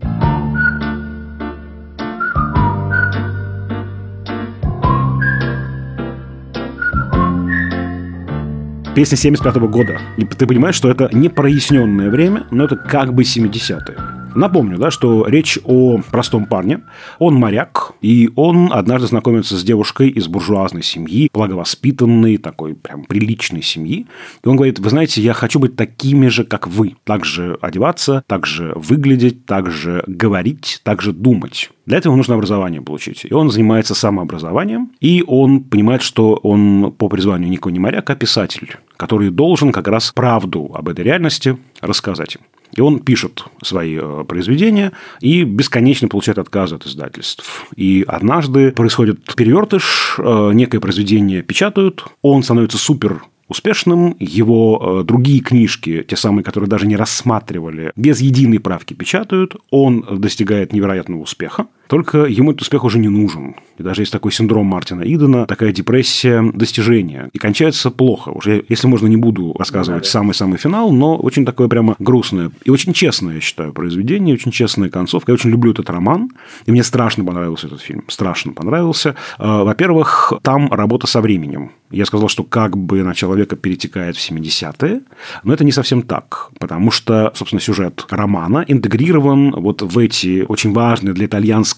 Песня 8.96 9.18
75 9.18 9.56
года. 9.70 10.00
И 10.18 10.26
ты 10.26 10.48
понимаешь, 10.48 10.76
что 10.76 10.90
это 10.90 11.10
не 11.14 11.30
проясненное 11.30 12.10
время, 12.10 12.48
но 12.52 12.66
это 12.66 12.76
как 12.76 13.14
бы 13.14 13.22
70-е. 13.22 14.20
Напомню, 14.36 14.78
да, 14.78 14.92
что 14.92 15.26
речь 15.28 15.58
о 15.64 16.00
простом 16.12 16.46
парне. 16.46 16.82
Он 17.18 17.36
моряк, 17.36 17.94
и 18.02 18.30
он 18.36 18.72
однажды 18.72 19.08
знакомится 19.08 19.58
с 19.58 19.64
девушкой 19.64 20.10
из 20.10 20.28
буржуазной 20.28 20.84
семьи, 20.84 21.30
благовоспитанной, 21.34 22.38
такой 22.38 22.76
прям 22.76 23.06
приличной 23.06 23.62
семьи. 23.62 24.08
И 24.44 24.48
он 24.48 24.56
говорит, 24.56 24.80
вы 24.80 24.90
знаете, 24.90 25.22
я 25.22 25.34
хочу 25.34 25.60
быть 25.60 25.76
такими 25.76 26.28
же, 26.28 26.44
как 26.44 26.68
вы. 26.68 26.96
Так 27.04 27.26
же 27.26 27.58
одеваться, 27.62 28.24
так 28.28 28.46
же 28.46 28.74
выглядеть, 28.76 29.46
так 29.46 29.72
же 29.72 30.04
говорить, 30.08 30.82
так 30.84 31.02
же 31.02 31.12
думать. 31.12 31.72
Для 31.86 31.98
этого 31.98 32.16
нужно 32.16 32.36
образование 32.36 32.82
получить. 32.82 33.26
И 33.26 33.34
он 33.34 33.50
занимается 33.50 33.96
самообразованием, 33.96 34.92
и 35.00 35.24
он 35.26 35.64
понимает, 35.64 36.04
что 36.04 36.36
он 36.36 36.92
по 36.92 37.10
призванию 37.10 37.50
никакой 37.50 37.72
не 37.72 37.80
моряк, 37.80 38.10
а 38.10 38.16
писатель, 38.16 38.78
который 39.00 39.30
должен 39.30 39.72
как 39.72 39.88
раз 39.88 40.12
правду 40.12 40.72
об 40.74 40.90
этой 40.90 41.06
реальности 41.06 41.58
рассказать. 41.80 42.38
И 42.76 42.82
он 42.82 43.00
пишет 43.00 43.46
свои 43.64 43.98
э, 43.98 44.26
произведения 44.28 44.92
и 45.22 45.44
бесконечно 45.44 46.10
получает 46.10 46.38
отказы 46.38 46.76
от 46.76 46.86
издательств. 46.86 47.68
И 47.78 48.04
однажды 48.06 48.74
происходит 48.74 49.24
перевертыш, 49.36 50.18
э, 50.18 50.52
некое 50.54 50.82
произведение 50.82 51.42
печатают, 51.44 52.04
он 52.22 52.44
становится 52.44 52.78
супер 52.78 53.24
успешным. 53.48 54.18
Его 54.20 55.00
э, 55.02 55.04
другие 55.06 55.40
книжки, 55.40 56.06
те 56.06 56.18
самые, 56.18 56.44
которые 56.44 56.70
даже 56.70 56.86
не 56.86 56.98
рассматривали, 56.98 57.94
без 57.96 58.20
единой 58.20 58.60
правки 58.60 58.94
печатают. 58.94 59.56
Он 59.72 60.06
достигает 60.20 60.74
невероятного 60.74 61.22
успеха. 61.22 61.68
Только 61.90 62.26
ему 62.26 62.52
этот 62.52 62.62
успех 62.62 62.84
уже 62.84 63.00
не 63.00 63.08
нужен. 63.10 63.56
И 63.80 63.84
даже 63.84 64.04
есть 64.04 64.12
такой 64.12 64.32
синдром 64.32 64.68
Мартина 64.68 65.02
Идена, 65.02 65.48
такая 65.48 65.72
депрессия 65.72 66.44
достижения. 66.54 67.32
И 67.34 67.40
кончается 67.40 67.90
плохо. 67.90 68.30
Уже, 68.30 68.64
если 68.70 68.86
можно, 68.86 69.08
не 69.08 69.18
буду 69.18 69.56
рассказывать 69.58 70.06
самый-самый 70.06 70.60
финал, 70.60 70.92
но 70.92 71.18
очень 71.18 71.46
такое 71.46 71.68
прямо 71.68 71.96
грустное 71.98 72.52
и 72.64 72.70
очень 72.70 72.94
честное, 72.94 73.36
я 73.36 73.42
считаю, 73.42 73.74
произведение, 73.74 74.36
очень 74.36 74.52
честная 74.52 74.90
концовка. 74.90 75.32
Я 75.32 75.34
очень 75.34 75.50
люблю 75.50 75.72
этот 75.72 75.90
роман, 75.90 76.30
и 76.68 76.72
мне 76.72 76.84
страшно 76.84 77.26
понравился 77.26 77.66
этот 77.66 77.82
фильм. 77.82 78.04
Страшно 78.08 78.54
понравился. 78.54 79.16
Э, 79.40 79.64
во-первых, 79.64 80.34
там 80.44 80.72
работа 80.72 81.08
со 81.08 81.22
временем. 81.22 81.72
Я 81.92 82.06
сказал, 82.06 82.30
что 82.30 82.44
как 82.44 82.78
бы 82.78 83.02
начало 83.02 83.34
века 83.34 83.56
перетекает 83.56 84.16
в 84.16 84.32
70-е, 84.32 85.02
но 85.44 85.54
это 85.54 85.64
не 85.64 85.72
совсем 85.72 86.04
так, 86.04 86.52
потому 86.60 86.92
что, 86.92 87.32
собственно, 87.34 87.60
сюжет 87.60 88.06
романа 88.12 88.64
интегрирован 88.68 89.52
вот 89.52 89.82
в 89.82 89.98
эти 89.98 90.46
очень 90.48 90.72
важные 90.72 91.14
для 91.14 91.28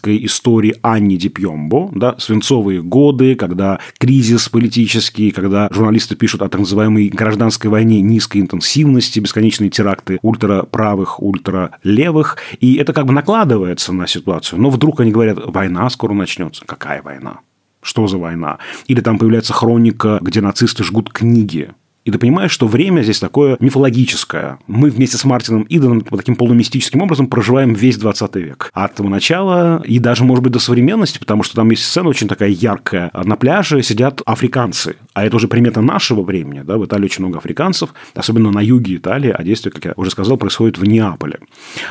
итальянской 0.02 0.26
истории 0.26 0.76
Анни 0.82 1.16
Ди 1.16 1.30
Пьомбо, 1.30 1.90
да, 1.94 2.16
свинцовые 2.18 2.82
годы, 2.82 3.36
когда 3.36 3.80
кризис 3.98 4.50
политический, 4.50 5.32
когда 5.32 5.70
журналисты 5.72 6.16
пишут 6.16 6.42
о 6.42 6.50
так 6.50 6.60
называемой 6.60 7.10
гражданской 7.10 7.70
войне 7.70 8.02
низкой 8.02 8.40
интенсивности, 8.40 9.20
бесконечные 9.20 9.70
теракты 9.70 10.20
ультраправых, 10.22 11.22
ультралевых, 11.22 12.38
и 12.60 12.76
это 12.76 12.94
как 12.94 13.06
бы 13.06 13.14
накладывается 13.14 13.94
на 13.94 14.08
ситуацию, 14.08 14.60
но 14.60 14.70
вдруг 14.70 15.00
они 15.00 15.12
говорят, 15.12 15.40
война 15.46 15.90
скоро 15.90 16.14
начнется. 16.14 16.66
Какая 16.66 17.02
война? 17.02 17.40
Что 17.82 18.08
за 18.08 18.18
война? 18.18 18.60
Или 18.88 19.02
там 19.02 19.18
появляется 19.18 19.54
хроника, 19.54 20.20
где 20.22 20.42
нацисты 20.42 20.84
жгут 20.84 21.12
книги. 21.12 21.72
И 22.04 22.12
ты 22.12 22.18
понимаешь, 22.18 22.52
что 22.52 22.68
время 22.68 23.04
здесь 23.04 23.20
такое 23.20 23.58
мифологическое. 23.60 24.58
Мы 24.66 24.90
вместе 24.90 25.18
с 25.18 25.24
Мартином 25.24 25.66
Иденом 25.70 26.02
таким 26.02 26.36
полумистическим 26.36 27.02
образом 27.02 27.28
проживаем 27.28 27.74
весь 27.74 27.98
20 27.98 28.36
век. 28.38 28.72
От 28.74 28.96
того 28.96 29.10
начала 29.10 29.84
и 29.86 30.00
даже, 30.00 30.24
может 30.24 30.44
быть, 30.44 30.54
до 30.54 30.60
современности, 30.60 31.20
потому 31.20 31.44
что 31.44 31.56
там 31.56 31.70
есть 31.70 31.84
сцена 31.84 32.10
очень 32.10 32.28
такая 32.28 32.50
яркая. 32.50 33.12
На 33.14 33.36
пляже 33.36 33.84
сидят 33.84 34.22
африканцы. 34.26 34.96
А 35.14 35.26
это 35.26 35.36
уже 35.36 35.48
примета 35.48 35.82
нашего 35.82 36.24
времени. 36.24 36.62
Да? 36.62 36.78
В 36.78 36.86
Италии 36.86 37.06
очень 37.06 37.24
много 37.24 37.38
африканцев, 37.38 37.94
особенно 38.16 38.50
на 38.50 38.62
юге 38.62 38.96
Италии, 38.96 39.34
а 39.38 39.44
действие, 39.44 39.72
как 39.72 39.86
я 39.86 39.94
уже 39.96 40.10
сказал, 40.10 40.38
происходит 40.38 40.80
в 40.80 40.86
Неаполе. 40.86 41.40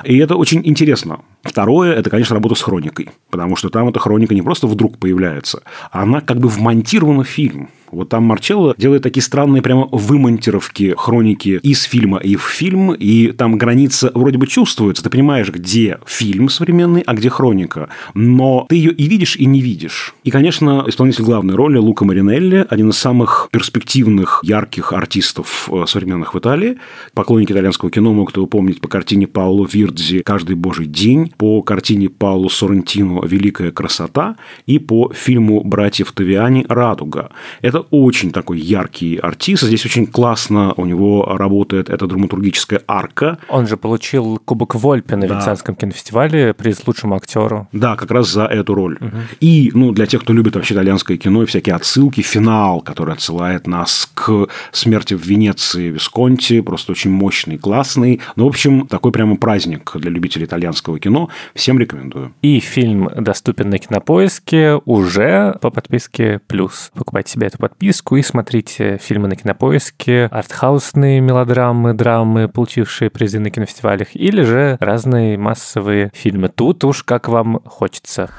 И 0.04 0.18
это 0.18 0.34
очень 0.34 0.62
интересно. 0.64 1.20
Второе– 1.42 1.94
это, 1.96 2.11
конечно, 2.11 2.34
работа 2.34 2.56
с 2.56 2.62
хроникой. 2.62 3.11
Потому 3.30 3.54
что 3.54 3.68
там 3.68 3.88
эта 3.88 4.00
хроника 4.00 4.34
не 4.34 4.42
просто 4.42 4.66
вдруг 4.66 4.98
появляется, 4.98 5.62
а 5.92 6.02
она 6.02 6.20
как 6.20 6.38
бы 6.38 6.48
вмонтирована 6.48 7.22
в 7.22 7.28
фильм. 7.28 7.70
Вот 7.93 8.09
там 8.09 8.24
Марчелло 8.24 8.74
делает 8.78 9.03
такие 9.03 9.22
странные 9.22 9.62
прямо 9.62 9.88
вымонтировки 9.91 10.95
хроники 10.97 11.59
из 11.62 11.82
фильма 11.82 12.18
и 12.18 12.36
в 12.36 12.43
фильм, 12.43 12.93
и 12.93 13.32
там 13.32 13.59
граница 13.59 14.11
вроде 14.14 14.38
бы 14.38 14.47
чувствуется. 14.47 15.03
Ты 15.03 15.11
понимаешь, 15.11 15.51
где 15.51 15.99
фильм 16.07 16.49
современный, 16.49 17.03
а 17.05 17.14
где 17.14 17.30
хроника. 17.30 17.88
Но 18.14 18.66
ты 18.68 18.76
ее 18.76 18.93
и 18.93 19.09
видишь, 19.09 19.36
и 19.36 19.47
не 19.47 19.61
видишь. 19.61 20.14
И, 20.24 20.30
конечно, 20.30 20.84
исполнитель 20.86 21.24
главной 21.24 21.55
роли 21.55 21.78
Лука 21.78 22.05
Маринелли, 22.05 22.66
один 22.68 22.91
из 22.91 22.99
самых 22.99 23.49
перспективных, 23.51 24.41
ярких 24.45 24.93
артистов 24.93 25.68
э, 25.70 25.84
современных 25.86 26.34
в 26.34 26.38
Италии. 26.38 26.78
Поклонники 27.14 27.53
итальянского 27.53 27.91
кино 27.91 28.12
могут 28.12 28.36
его 28.36 28.47
помнить 28.47 28.80
по 28.80 28.88
картине 28.88 29.26
Пауло 29.26 29.66
Вирдзи 29.70 30.22
«Каждый 30.22 30.57
божий 30.57 30.86
день», 30.86 31.32
по 31.36 31.62
картине 31.62 32.09
Пауло 32.09 32.49
Соррентино 32.49 33.24
«Великая 33.24 33.70
красота» 33.72 34.36
и 34.66 34.78
по 34.78 35.12
фильму 35.12 35.62
братьев 35.64 36.12
Тавиани 36.12 36.64
«Радуга». 36.68 37.30
Это 37.62 37.80
очень 37.91 38.33
такой 38.33 38.59
яркий 38.59 39.16
артист. 39.16 39.62
Здесь 39.62 39.85
очень 39.85 40.07
классно 40.07 40.74
у 40.76 40.87
него 40.87 41.24
работает 41.24 41.91
эта 41.91 42.07
драматургическая 42.07 42.83
арка. 42.87 43.39
Он 43.49 43.66
же 43.66 43.76
получил 43.76 44.41
Кубок 44.45 44.74
Вольпе 44.74 45.16
на 45.16 45.26
да. 45.26 45.35
Венецианском 45.35 45.74
кинофестивале 45.74 46.55
приз 46.55 46.87
лучшему 46.87 47.16
актеру. 47.16 47.68
Да, 47.72 47.97
как 47.97 48.11
раз 48.11 48.28
за 48.28 48.45
эту 48.45 48.74
роль. 48.74 48.99
Угу. 49.01 49.16
И, 49.41 49.70
ну, 49.74 49.93
для 49.93 50.07
тех, 50.07 50.22
кто 50.22 50.33
любит 50.33 50.55
вообще 50.55 50.74
итальянское 50.74 51.16
кино 51.16 51.43
и 51.43 51.47
всякие 51.47 51.74
отсылки, 51.74 52.20
финал, 52.20 52.81
который 52.81 53.14
отсылает 53.14 53.66
нас 53.66 54.11
к 54.14 54.49
смерти 54.72 55.14
в 55.14 55.24
Венеции 55.24 55.91
Висконти, 55.91 56.61
просто 56.61 56.93
очень 56.93 57.11
мощный, 57.11 57.59
классный. 57.59 58.20
Ну, 58.37 58.45
в 58.45 58.49
общем, 58.49 58.87
такой 58.87 59.12
прямо 59.12 59.37
праздник 59.37 59.93
для 59.97 60.11
любителей 60.11 60.47
итальянского 60.47 60.99
кино. 60.99 61.28
Всем 61.55 61.78
рекомендую. 61.78 62.33
И 62.43 62.61
фильм 62.61 63.09
доступен 63.16 63.70
на 63.70 63.78
Кинопоиске 63.78 64.81
уже 64.85 65.57
по 65.61 65.70
подписке 65.70 66.41
«Плюс». 66.47 66.91
Покупайте 66.95 67.33
себе 67.33 67.47
эту 67.47 67.59
подписку 67.59 67.69
подписку 67.70 68.16
и 68.16 68.22
смотрите 68.22 68.98
фильмы 68.98 69.28
на 69.28 69.36
Кинопоиске, 69.36 70.26
артхаусные 70.26 71.20
мелодрамы, 71.20 71.94
драмы, 71.94 72.48
получившие 72.48 73.10
призы 73.10 73.38
на 73.38 73.50
кинофестивалях, 73.50 74.08
или 74.14 74.42
же 74.42 74.76
разные 74.80 75.38
массовые 75.38 76.10
фильмы. 76.12 76.48
Тут 76.48 76.84
уж 76.84 77.04
как 77.04 77.28
вам 77.28 77.60
хочется. 77.64 78.30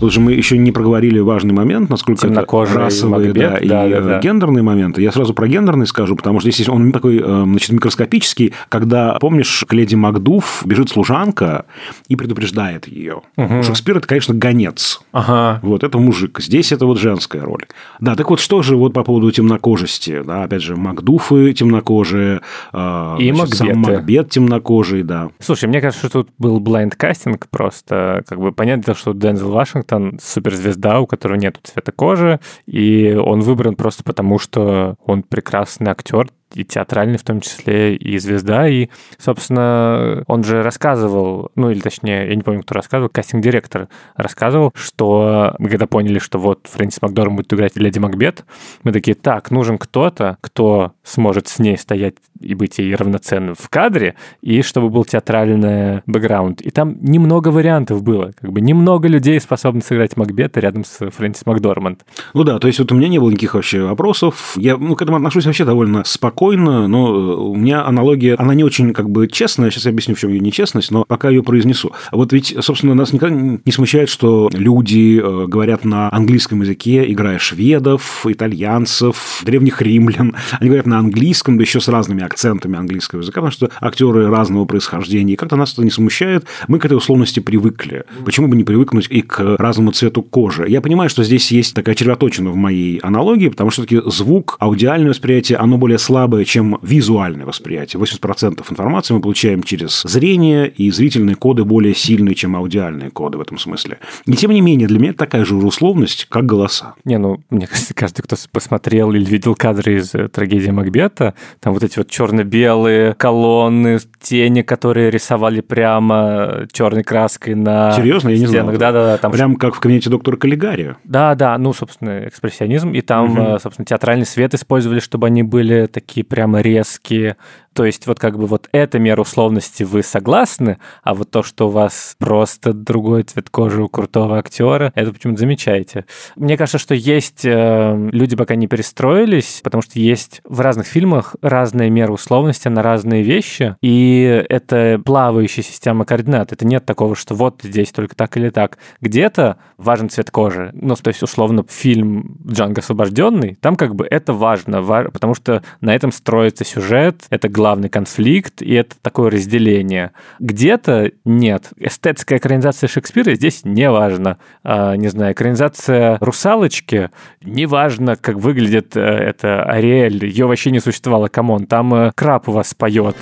Тут 0.00 0.12
же 0.12 0.20
мы 0.20 0.32
еще 0.32 0.56
не 0.56 0.72
проговорили 0.72 1.18
важный 1.18 1.52
момент, 1.52 1.90
насколько 1.90 2.26
это 2.26 2.46
расовые 2.74 3.32
да, 3.34 3.58
и 3.58 3.68
да, 3.68 3.86
да, 3.86 4.00
да. 4.00 4.18
гендерные 4.20 4.62
моменты. 4.62 5.02
Я 5.02 5.12
сразу 5.12 5.34
про 5.34 5.46
гендерный 5.46 5.86
скажу, 5.86 6.16
потому 6.16 6.40
что 6.40 6.50
здесь 6.50 6.68
он 6.68 6.90
такой 6.90 7.18
э, 7.18 7.42
значит, 7.44 7.70
микроскопический, 7.70 8.54
когда, 8.70 9.18
помнишь, 9.20 9.64
к 9.68 9.72
леди 9.74 9.94
Макдуф 9.94 10.62
бежит 10.64 10.88
служанка 10.88 11.66
и 12.08 12.16
предупреждает 12.16 12.88
ее. 12.88 13.20
Угу. 13.36 13.62
Шекспир– 13.62 13.96
это, 13.98 14.08
конечно, 14.08 14.34
гонец. 14.34 15.02
Ага. 15.12 15.60
Вот 15.62 15.84
это 15.84 15.98
мужик. 15.98 16.40
Здесь 16.40 16.72
это 16.72 16.86
вот 16.86 16.98
женская 16.98 17.42
роль. 17.42 17.66
Да, 18.00 18.14
так 18.14 18.30
вот 18.30 18.40
что 18.40 18.62
же 18.62 18.76
вот 18.76 18.94
по 18.94 19.04
поводу 19.04 19.30
темнокожести? 19.30 20.22
Да, 20.24 20.44
опять 20.44 20.62
же, 20.62 20.76
Макдуфы 20.76 21.52
темнокожие, 21.52 22.40
э, 22.72 23.16
и 23.18 23.32
значит, 23.32 23.54
сам 23.56 23.78
Макбет 23.78 24.30
темнокожий, 24.30 25.02
да. 25.02 25.28
Слушай, 25.40 25.68
мне 25.68 25.82
кажется, 25.82 26.06
что 26.06 26.22
тут 26.22 26.30
был 26.38 26.58
бленд 26.58 26.94
кастинг 26.94 27.48
просто. 27.50 28.24
Как 28.26 28.40
бы 28.40 28.50
понятно, 28.52 28.94
что 28.94 29.12
Дензел 29.12 29.50
Вашингтон 29.50 29.89
Гамильтон 29.90 30.18
суперзвезда, 30.22 31.00
у 31.00 31.06
которого 31.06 31.36
нет 31.36 31.58
цвета 31.62 31.92
кожи, 31.92 32.40
и 32.66 33.14
он 33.14 33.40
выбран 33.40 33.76
просто 33.76 34.04
потому, 34.04 34.38
что 34.38 34.96
он 35.04 35.22
прекрасный 35.22 35.90
актер, 35.90 36.30
и 36.54 36.64
театральный 36.64 37.18
в 37.18 37.22
том 37.22 37.40
числе, 37.40 37.96
и 37.96 38.18
звезда. 38.18 38.68
И, 38.68 38.88
собственно, 39.18 40.24
он 40.26 40.44
же 40.44 40.62
рассказывал, 40.62 41.50
ну 41.54 41.70
или 41.70 41.80
точнее, 41.80 42.28
я 42.28 42.34
не 42.34 42.42
помню, 42.42 42.62
кто 42.62 42.74
рассказывал, 42.74 43.10
кастинг-директор 43.10 43.88
рассказывал, 44.16 44.72
что 44.74 45.54
мы 45.58 45.68
когда 45.68 45.86
поняли, 45.86 46.18
что 46.18 46.38
вот 46.38 46.66
Фрэнсис 46.70 47.02
Макдорм 47.02 47.36
будет 47.36 47.52
играть 47.52 47.76
Леди 47.76 47.98
Макбет, 47.98 48.44
мы 48.82 48.92
такие, 48.92 49.14
так, 49.14 49.50
нужен 49.50 49.78
кто-то, 49.78 50.38
кто 50.40 50.92
сможет 51.04 51.48
с 51.48 51.58
ней 51.58 51.76
стоять 51.76 52.14
и 52.40 52.54
быть 52.54 52.78
ей 52.78 52.94
равноценным 52.94 53.54
в 53.54 53.68
кадре, 53.68 54.14
и 54.40 54.62
чтобы 54.62 54.88
был 54.88 55.04
театральный 55.04 56.02
бэкграунд. 56.06 56.60
И 56.62 56.70
там 56.70 56.96
немного 57.00 57.48
вариантов 57.48 58.02
было, 58.02 58.32
как 58.40 58.52
бы 58.52 58.60
немного 58.60 59.08
людей 59.08 59.40
способны 59.40 59.82
сыграть 59.82 60.16
Макбета 60.16 60.60
рядом 60.60 60.84
с 60.84 61.10
Фрэнсис 61.10 61.44
Макдорманд. 61.46 62.04
Ну 62.34 62.44
да, 62.44 62.58
то 62.58 62.66
есть 62.66 62.78
вот 62.78 62.90
у 62.92 62.94
меня 62.94 63.08
не 63.08 63.18
было 63.18 63.30
никаких 63.30 63.54
вообще 63.54 63.82
вопросов. 63.82 64.54
Я 64.56 64.76
ну, 64.76 64.96
к 64.96 65.02
этому 65.02 65.18
отношусь 65.18 65.46
вообще 65.46 65.64
довольно 65.64 66.02
спокойно, 66.04 66.39
но 66.40 67.08
э, 67.08 67.34
у 67.36 67.54
меня 67.54 67.84
аналогия, 67.84 68.34
она 68.36 68.54
не 68.54 68.64
очень 68.64 68.92
как 68.92 69.10
бы 69.10 69.28
честная, 69.28 69.70
сейчас 69.70 69.84
я 69.86 69.90
объясню, 69.90 70.14
в 70.14 70.18
чем 70.18 70.30
ее 70.30 70.40
нечестность, 70.40 70.90
но 70.90 71.04
пока 71.04 71.28
ее 71.28 71.42
произнесу. 71.42 71.92
Вот 72.12 72.32
ведь, 72.32 72.54
собственно, 72.60 72.94
нас 72.94 73.12
никогда 73.12 73.36
не 73.36 73.72
смущает, 73.72 74.08
что 74.08 74.48
люди 74.52 75.20
э, 75.22 75.46
говорят 75.46 75.84
на 75.84 76.12
английском 76.12 76.62
языке, 76.62 77.10
играя 77.10 77.38
шведов, 77.38 78.24
итальянцев, 78.26 79.42
древних 79.44 79.82
римлян. 79.82 80.34
Они 80.58 80.68
говорят 80.68 80.86
на 80.86 80.98
английском, 80.98 81.56
да 81.56 81.62
еще 81.62 81.80
с 81.80 81.88
разными 81.88 82.22
акцентами 82.22 82.78
английского 82.78 83.20
языка, 83.20 83.40
потому 83.40 83.52
что 83.52 83.70
актеры 83.80 84.28
разного 84.28 84.64
происхождения. 84.64 85.34
И 85.34 85.36
как-то 85.36 85.56
нас 85.56 85.72
это 85.72 85.82
не 85.82 85.90
смущает. 85.90 86.46
Мы 86.68 86.78
к 86.78 86.84
этой 86.84 86.94
условности 86.94 87.40
привыкли. 87.40 88.04
Почему 88.24 88.48
бы 88.48 88.56
не 88.56 88.64
привыкнуть 88.64 89.08
и 89.10 89.22
к 89.22 89.56
разному 89.58 89.92
цвету 89.92 90.22
кожи? 90.22 90.68
Я 90.68 90.80
понимаю, 90.80 91.10
что 91.10 91.24
здесь 91.24 91.50
есть 91.50 91.74
такая 91.74 91.94
червоточина 91.94 92.50
в 92.50 92.56
моей 92.56 92.98
аналогии, 92.98 93.48
потому 93.48 93.70
что 93.70 93.80
все-таки 93.82 94.10
звук, 94.10 94.56
аудиальное 94.60 95.10
восприятие, 95.10 95.58
оно 95.58 95.78
более 95.78 95.98
слабое, 95.98 96.29
чем 96.44 96.78
визуальное 96.82 97.46
восприятие. 97.46 98.00
80% 98.00 98.64
информации 98.70 99.14
мы 99.14 99.20
получаем 99.20 99.62
через 99.62 100.02
зрение, 100.02 100.68
и 100.68 100.90
зрительные 100.90 101.36
коды 101.36 101.64
более 101.64 101.94
сильные, 101.94 102.34
чем 102.34 102.56
аудиальные 102.56 103.10
коды 103.10 103.38
в 103.38 103.40
этом 103.40 103.58
смысле. 103.58 103.98
И 104.26 104.32
тем 104.32 104.50
не 104.50 104.60
менее, 104.60 104.88
для 104.88 104.98
меня 104.98 105.10
это 105.10 105.20
такая 105.20 105.44
же 105.44 105.56
условность, 105.56 106.26
как 106.28 106.46
голоса. 106.46 106.94
Не, 107.04 107.18
ну, 107.18 107.40
мне 107.50 107.66
кажется, 107.66 107.94
каждый, 107.94 108.22
кто 108.22 108.36
посмотрел 108.52 109.12
или 109.12 109.24
видел 109.24 109.54
кадры 109.54 109.98
из 109.98 110.14
э, 110.14 110.28
трагедии 110.28 110.70
Макбета, 110.70 111.34
там 111.60 111.74
вот 111.74 111.82
эти 111.82 111.98
вот 111.98 112.08
черно-белые 112.08 113.14
колонны, 113.14 113.98
тени, 114.20 114.62
которые 114.62 115.10
рисовали 115.10 115.60
прямо 115.60 116.66
черной 116.72 117.02
краской 117.02 117.54
на 117.54 117.92
Серьезно? 117.92 118.28
Я 118.28 118.38
не 118.38 118.46
стенах. 118.46 118.76
знал. 118.76 118.78
Да-да-да. 118.78 119.18
Там 119.18 119.32
Прям 119.32 119.56
как 119.56 119.74
в 119.74 119.80
кабинете 119.80 120.10
доктора 120.10 120.36
Каллигари. 120.36 120.96
Да, 121.04 121.34
да, 121.34 121.56
ну, 121.58 121.72
собственно, 121.72 122.26
экспрессионизм. 122.26 122.92
И 122.92 123.00
там, 123.00 123.38
э, 123.38 123.58
собственно, 123.58 123.86
театральный 123.86 124.26
свет 124.26 124.54
использовали, 124.54 125.00
чтобы 125.00 125.26
они 125.26 125.42
были 125.42 125.86
такие 125.86 126.19
прямо 126.22 126.60
резкие. 126.60 127.36
То 127.72 127.84
есть 127.84 128.06
вот 128.08 128.18
как 128.18 128.36
бы 128.36 128.46
вот 128.46 128.68
эта 128.72 128.98
мера 128.98 129.20
условности 129.22 129.84
вы 129.84 130.02
согласны, 130.02 130.78
а 131.04 131.14
вот 131.14 131.30
то, 131.30 131.44
что 131.44 131.68
у 131.68 131.70
вас 131.70 132.16
просто 132.18 132.72
другой 132.72 133.22
цвет 133.22 133.48
кожи 133.48 133.82
у 133.82 133.88
крутого 133.88 134.38
актера, 134.38 134.92
это 134.96 135.12
почему-то 135.12 135.38
замечаете. 135.38 136.04
Мне 136.34 136.56
кажется, 136.56 136.78
что 136.78 136.94
есть 136.96 137.44
э, 137.44 138.08
люди 138.12 138.34
пока 138.34 138.56
не 138.56 138.66
перестроились, 138.66 139.60
потому 139.62 139.82
что 139.82 140.00
есть 140.00 140.40
в 140.44 140.60
разных 140.60 140.86
фильмах 140.86 141.36
разная 141.42 141.90
мера 141.90 142.12
условности 142.12 142.66
на 142.66 142.82
разные 142.82 143.22
вещи, 143.22 143.76
и 143.80 144.44
это 144.48 145.00
плавающая 145.04 145.62
система 145.62 146.04
координат. 146.04 146.52
Это 146.52 146.66
нет 146.66 146.84
такого, 146.84 147.14
что 147.14 147.36
вот 147.36 147.60
здесь 147.62 147.92
только 147.92 148.16
так 148.16 148.36
или 148.36 148.50
так. 148.50 148.78
Где-то 149.00 149.58
важен 149.78 150.10
цвет 150.10 150.32
кожи. 150.32 150.70
Ну, 150.74 150.96
то 150.96 151.08
есть, 151.08 151.22
условно, 151.22 151.64
фильм 151.68 152.36
«Джанго 152.46 152.80
освобожденный», 152.80 153.54
там 153.60 153.76
как 153.76 153.94
бы 153.94 154.06
это 154.10 154.32
важно, 154.32 154.82
ва- 154.82 155.08
потому 155.12 155.34
что 155.34 155.62
на 155.80 155.94
этом 155.94 156.09
строится 156.12 156.64
сюжет, 156.64 157.22
это 157.30 157.48
главный 157.48 157.88
конфликт, 157.88 158.62
и 158.62 158.74
это 158.74 158.96
такое 159.00 159.30
разделение. 159.30 160.12
Где-то 160.38 161.12
нет. 161.24 161.70
Эстетская 161.76 162.38
экранизация 162.38 162.88
Шекспира 162.88 163.34
здесь 163.34 163.64
не 163.64 163.90
важно. 163.90 164.38
А, 164.62 164.94
не 164.96 165.08
знаю, 165.08 165.32
экранизация 165.32 166.18
«Русалочки» 166.20 167.10
не 167.42 167.66
важно, 167.66 168.16
как 168.16 168.36
выглядит 168.36 168.96
э, 168.96 169.00
это 169.00 169.64
Ариэль. 169.64 170.24
Ее 170.24 170.46
вообще 170.46 170.70
не 170.70 170.80
существовало. 170.80 171.28
Come 171.28 171.50
on, 171.50 171.66
там 171.66 171.94
э, 171.94 172.12
краб 172.14 172.48
у 172.48 172.52
вас 172.52 172.74
поет. 172.74 173.16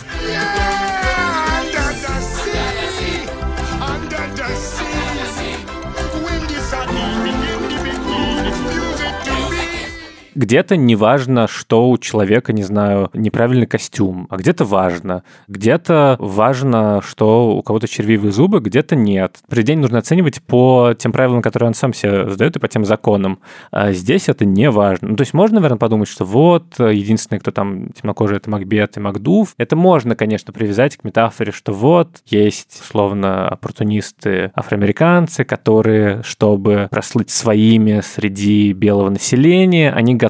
Где-то 10.39 10.77
не 10.77 10.95
важно, 10.95 11.49
что 11.49 11.91
у 11.91 11.99
человека, 11.99 12.53
не 12.53 12.63
знаю, 12.63 13.11
неправильный 13.13 13.67
костюм, 13.67 14.29
а 14.31 14.37
где-то 14.37 14.65
важно. 14.65 15.25
Где-то 15.49 16.15
важно, 16.21 17.03
что 17.05 17.57
у 17.57 17.63
кого-то 17.65 17.89
червивые 17.89 18.31
зубы, 18.31 18.61
где-то 18.61 18.95
нет. 18.95 19.39
Произведение 19.49 19.83
нужно 19.83 19.99
оценивать 19.99 20.41
по 20.41 20.95
тем 20.97 21.11
правилам, 21.11 21.43
которые 21.43 21.67
он 21.67 21.75
сам 21.75 21.93
себе 21.93 22.31
задает, 22.31 22.55
и 22.55 22.61
по 22.61 22.69
тем 22.69 22.85
законам. 22.85 23.41
А 23.73 23.91
здесь 23.91 24.29
это 24.29 24.45
не 24.45 24.71
важно. 24.71 25.09
Ну, 25.09 25.17
то 25.17 25.23
есть 25.23 25.35
можно, 25.35 25.57
наверное, 25.57 25.79
подумать, 25.79 26.07
что 26.07 26.25
вот, 26.25 26.79
единственный, 26.79 27.41
кто 27.41 27.51
там 27.51 27.89
темнокожий, 27.91 28.37
это 28.37 28.49
Макбет 28.49 28.97
и 28.97 29.01
Макдув. 29.01 29.55
Это 29.59 29.75
можно, 29.75 30.15
конечно, 30.15 30.53
привязать 30.53 30.99
к 30.99 31.03
метафоре, 31.03 31.51
что 31.51 31.73
вот, 31.73 32.11
есть, 32.27 32.81
условно, 32.81 33.49
оппортунисты 33.49 34.53
афроамериканцы, 34.55 35.43
которые, 35.43 36.23
чтобы 36.23 36.87
прослыть 36.93 37.31
своими 37.31 38.03
среди 38.05 38.73
белого 38.73 39.11
населения, 39.11 39.91
они 39.91 40.15
готовы, 40.15 40.28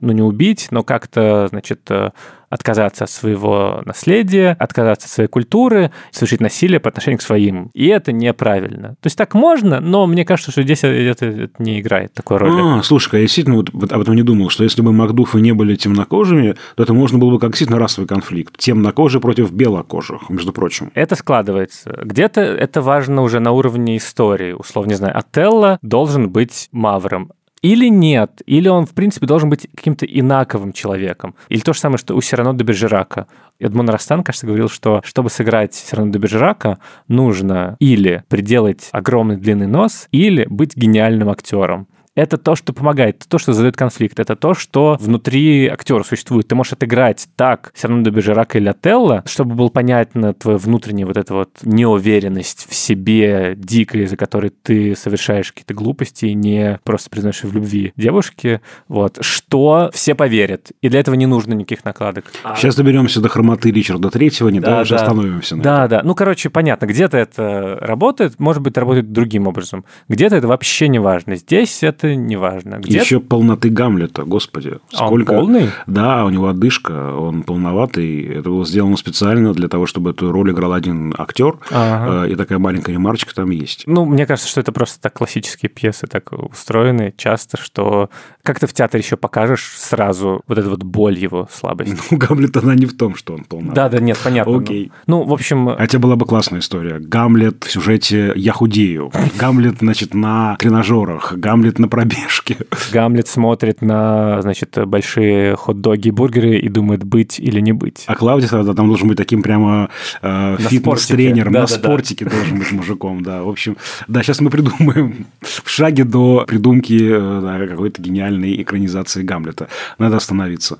ну, 0.00 0.12
не 0.12 0.22
убить, 0.22 0.68
но 0.70 0.82
как-то, 0.82 1.48
значит, 1.50 1.80
э, 1.90 2.10
отказаться 2.48 3.04
от 3.04 3.10
своего 3.10 3.82
наследия, 3.84 4.56
отказаться 4.58 5.06
от 5.06 5.10
своей 5.10 5.28
культуры, 5.28 5.90
совершить 6.10 6.40
насилие 6.40 6.80
по 6.80 6.88
отношению 6.88 7.18
к 7.18 7.22
своим. 7.22 7.70
И 7.74 7.86
это 7.86 8.12
неправильно. 8.12 8.90
То 9.00 9.06
есть 9.06 9.16
так 9.16 9.34
можно, 9.34 9.80
но 9.80 10.06
мне 10.06 10.24
кажется, 10.24 10.52
что 10.52 10.62
здесь 10.62 10.84
это, 10.84 11.26
это 11.26 11.50
не 11.58 11.80
играет 11.80 12.12
такой 12.14 12.38
роли. 12.38 12.78
А, 12.78 12.82
слушай, 12.82 13.14
я 13.14 13.20
действительно 13.22 13.56
вот 13.56 13.92
об 13.92 14.00
этом 14.00 14.14
не 14.14 14.22
думал, 14.22 14.50
что 14.50 14.64
если 14.64 14.82
бы 14.82 14.92
Макдуфы 14.92 15.40
не 15.40 15.52
были 15.52 15.76
темнокожими, 15.76 16.56
то 16.76 16.82
это 16.82 16.94
можно 16.94 17.18
было 17.18 17.32
бы 17.32 17.38
как 17.38 17.50
действительно 17.50 17.78
расовый 17.78 18.08
конфликт. 18.08 18.56
Темнокожие 18.56 19.20
против 19.20 19.50
белокожих, 19.50 20.30
между 20.30 20.52
прочим. 20.52 20.90
Это 20.94 21.16
складывается. 21.16 21.98
Где-то 22.02 22.40
это 22.40 22.80
важно 22.80 23.22
уже 23.22 23.40
на 23.40 23.52
уровне 23.52 23.96
истории. 23.96 24.52
Условно, 24.52 24.90
не 24.90 24.96
знаю, 24.96 25.18
Отелло 25.18 25.78
должен 25.82 26.30
быть 26.30 26.68
мавром. 26.72 27.32
Или 27.62 27.88
нет, 27.88 28.42
или 28.46 28.68
он, 28.68 28.86
в 28.86 28.92
принципе, 28.92 29.26
должен 29.26 29.48
быть 29.48 29.68
каким-то 29.74 30.04
инаковым 30.04 30.72
человеком. 30.72 31.34
Или 31.48 31.60
то 31.60 31.72
же 31.72 31.80
самое, 31.80 31.98
что 31.98 32.14
у 32.14 32.20
Сирано 32.20 32.54
де 32.54 32.64
Бержерака. 32.64 33.26
Эдмон 33.58 33.88
Растан, 33.88 34.22
кажется, 34.22 34.46
говорил, 34.46 34.68
что 34.68 35.00
чтобы 35.04 35.30
сыграть 35.30 35.74
Сирано 35.74 36.12
де 36.12 36.18
Бержерака, 36.18 36.78
нужно 37.08 37.76
или 37.80 38.24
приделать 38.28 38.88
огромный 38.92 39.36
длинный 39.36 39.66
нос, 39.66 40.08
или 40.12 40.46
быть 40.48 40.76
гениальным 40.76 41.30
актером 41.30 41.88
это 42.16 42.38
то, 42.38 42.56
что 42.56 42.72
помогает, 42.72 43.16
это 43.18 43.28
то, 43.28 43.38
что 43.38 43.52
задает 43.52 43.76
конфликт, 43.76 44.18
это 44.18 44.34
то, 44.34 44.54
что 44.54 44.96
внутри 45.00 45.68
актера 45.68 46.02
существует. 46.02 46.48
Ты 46.48 46.54
можешь 46.54 46.72
отыграть 46.72 47.28
так 47.36 47.70
все 47.74 47.86
равно 47.88 48.02
до 48.02 48.10
Бержерака 48.10 48.58
или 48.58 48.68
Отелло, 48.68 49.22
чтобы 49.26 49.54
было 49.54 49.68
понятно 49.68 50.34
твоя 50.34 50.56
внутренняя 50.58 51.06
вот 51.06 51.16
эта 51.16 51.34
вот 51.34 51.50
неуверенность 51.62 52.66
в 52.68 52.74
себе 52.74 53.54
дикая, 53.56 54.02
из-за 54.04 54.16
которой 54.16 54.50
ты 54.50 54.96
совершаешь 54.96 55.52
какие-то 55.52 55.74
глупости 55.74 56.26
и 56.26 56.34
не 56.34 56.80
просто 56.84 57.10
признаешь 57.10 57.42
в 57.44 57.52
любви 57.52 57.92
девушки, 57.96 58.60
вот, 58.88 59.18
что 59.20 59.90
все 59.92 60.14
поверят. 60.14 60.72
И 60.80 60.88
для 60.88 61.00
этого 61.00 61.14
не 61.14 61.26
нужно 61.26 61.52
никаких 61.52 61.84
накладок. 61.84 62.32
Сейчас 62.56 62.74
доберемся 62.76 63.20
до 63.20 63.28
хромоты 63.28 63.70
Ричарда 63.70 64.10
Третьего, 64.10 64.48
не 64.48 64.60
да, 64.60 64.80
уже 64.80 64.94
остановимся 64.94 65.56
на 65.56 65.62
Да, 65.62 65.84
этом. 65.84 65.88
да. 65.90 66.02
Ну, 66.02 66.14
короче, 66.14 66.48
понятно, 66.48 66.86
где-то 66.86 67.18
это 67.18 67.76
работает, 67.80 68.40
может 68.40 68.62
быть, 68.62 68.76
работает 68.78 69.12
другим 69.12 69.46
образом. 69.46 69.84
Где-то 70.08 70.36
это 70.36 70.48
вообще 70.48 70.88
не 70.88 70.98
важно. 70.98 71.36
Здесь 71.36 71.82
это 71.82 72.05
не 72.14 72.36
важно. 72.36 72.76
Где 72.76 72.98
Еще 72.98 73.20
полноты 73.20 73.70
Гамлета, 73.70 74.24
господи. 74.24 74.78
А 74.94 75.04
он 75.04 75.08
Сколько... 75.08 75.34
полный? 75.34 75.70
Да, 75.86 76.24
у 76.24 76.30
него 76.30 76.48
одышка, 76.48 77.14
он 77.14 77.42
полноватый. 77.42 78.22
Это 78.22 78.50
было 78.50 78.64
сделано 78.64 78.96
специально 78.96 79.52
для 79.52 79.68
того, 79.68 79.86
чтобы 79.86 80.10
эту 80.10 80.30
роль 80.32 80.52
играл 80.52 80.72
один 80.72 81.14
актер. 81.16 81.58
Ага. 81.70 82.26
И 82.28 82.34
такая 82.36 82.58
маленькая 82.58 82.92
ремарочка 82.92 83.34
там 83.34 83.50
есть. 83.50 83.84
Ну, 83.86 84.04
мне 84.04 84.26
кажется, 84.26 84.48
что 84.48 84.60
это 84.60 84.72
просто 84.72 85.00
так 85.00 85.14
классические 85.14 85.70
пьесы 85.70 86.06
так 86.06 86.32
устроены 86.32 87.14
часто, 87.16 87.56
что 87.56 88.10
как 88.42 88.60
ты 88.60 88.66
в 88.66 88.72
театре 88.72 89.02
еще 89.02 89.16
покажешь 89.16 89.74
сразу 89.76 90.42
вот 90.46 90.58
эту 90.58 90.70
вот 90.70 90.82
боль 90.82 91.18
его, 91.18 91.48
слабость. 91.52 91.94
Ну, 92.10 92.18
Гамлет, 92.18 92.56
она 92.56 92.74
не 92.74 92.86
в 92.86 92.96
том, 92.96 93.16
что 93.16 93.34
он 93.34 93.44
полноватый. 93.44 93.74
Да, 93.74 93.88
да, 93.88 93.98
нет, 93.98 94.18
понятно. 94.22 94.56
Окей. 94.56 94.92
Ну, 95.06 95.24
в 95.24 95.32
общем... 95.32 95.74
Хотя 95.76 95.98
была 95.98 96.14
бы 96.16 96.24
классная 96.24 96.60
история. 96.60 96.98
Гамлет 96.98 97.64
в 97.64 97.70
сюжете 97.70 98.32
«Я 98.36 98.52
худею». 98.52 99.10
Гамлет, 99.38 99.78
значит, 99.80 100.14
на 100.14 100.56
тренажерах. 100.56 101.34
Гамлет 101.36 101.78
на 101.78 101.88
пробежке. 101.96 102.56
Гамлет 102.92 103.26
смотрит 103.26 103.80
на, 103.80 104.42
значит, 104.42 104.76
большие 104.86 105.56
хот-доги 105.56 106.08
и 106.08 106.10
бургеры 106.10 106.58
и 106.58 106.68
думает, 106.68 107.04
быть 107.04 107.40
или 107.40 107.60
не 107.60 107.72
быть. 107.72 108.04
А 108.06 108.14
Клаудис 108.14 108.50
тогда 108.50 108.74
там 108.74 108.88
должен 108.88 109.08
быть 109.08 109.16
таким 109.16 109.42
прямо 109.42 109.88
э, 110.20 110.56
фитнес-тренером, 110.58 111.52
Да, 111.52 111.60
на 111.62 111.66
да, 111.66 111.72
да. 111.72 111.78
спортике 111.78 112.26
должен 112.26 112.58
быть 112.58 112.70
мужиком, 112.72 113.22
да. 113.22 113.42
В 113.42 113.48
общем, 113.48 113.76
да, 114.08 114.22
сейчас 114.22 114.40
мы 114.40 114.50
придумаем 114.50 115.26
в 115.40 115.70
шаге 115.70 116.04
до 116.04 116.44
придумки 116.46 116.98
э, 117.00 117.40
да, 117.42 117.66
какой-то 117.66 118.02
гениальной 118.02 118.60
экранизации 118.62 119.22
Гамлета. 119.22 119.68
Надо 119.98 120.16
остановиться. 120.16 120.76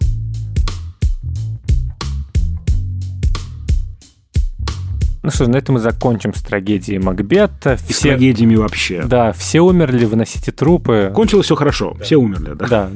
Ну 5.27 5.33
что, 5.33 5.49
на 5.49 5.57
этом 5.57 5.74
мы 5.74 5.81
закончим 5.81 6.33
с 6.33 6.41
трагедией 6.41 7.01
Макбета. 7.01 7.79
И 7.89 7.93
с 7.93 7.99
трагедиями 7.99 8.55
вообще. 8.55 9.03
Да, 9.03 9.33
все 9.33 9.61
умерли, 9.61 10.05
выносите 10.05 10.53
трупы. 10.53 11.11
Кончилось 11.12 11.47
все 11.47 11.57
хорошо, 11.57 11.97
все 12.01 12.14
умерли, 12.14 12.55
да? 12.55 12.66
Да. 12.68 12.91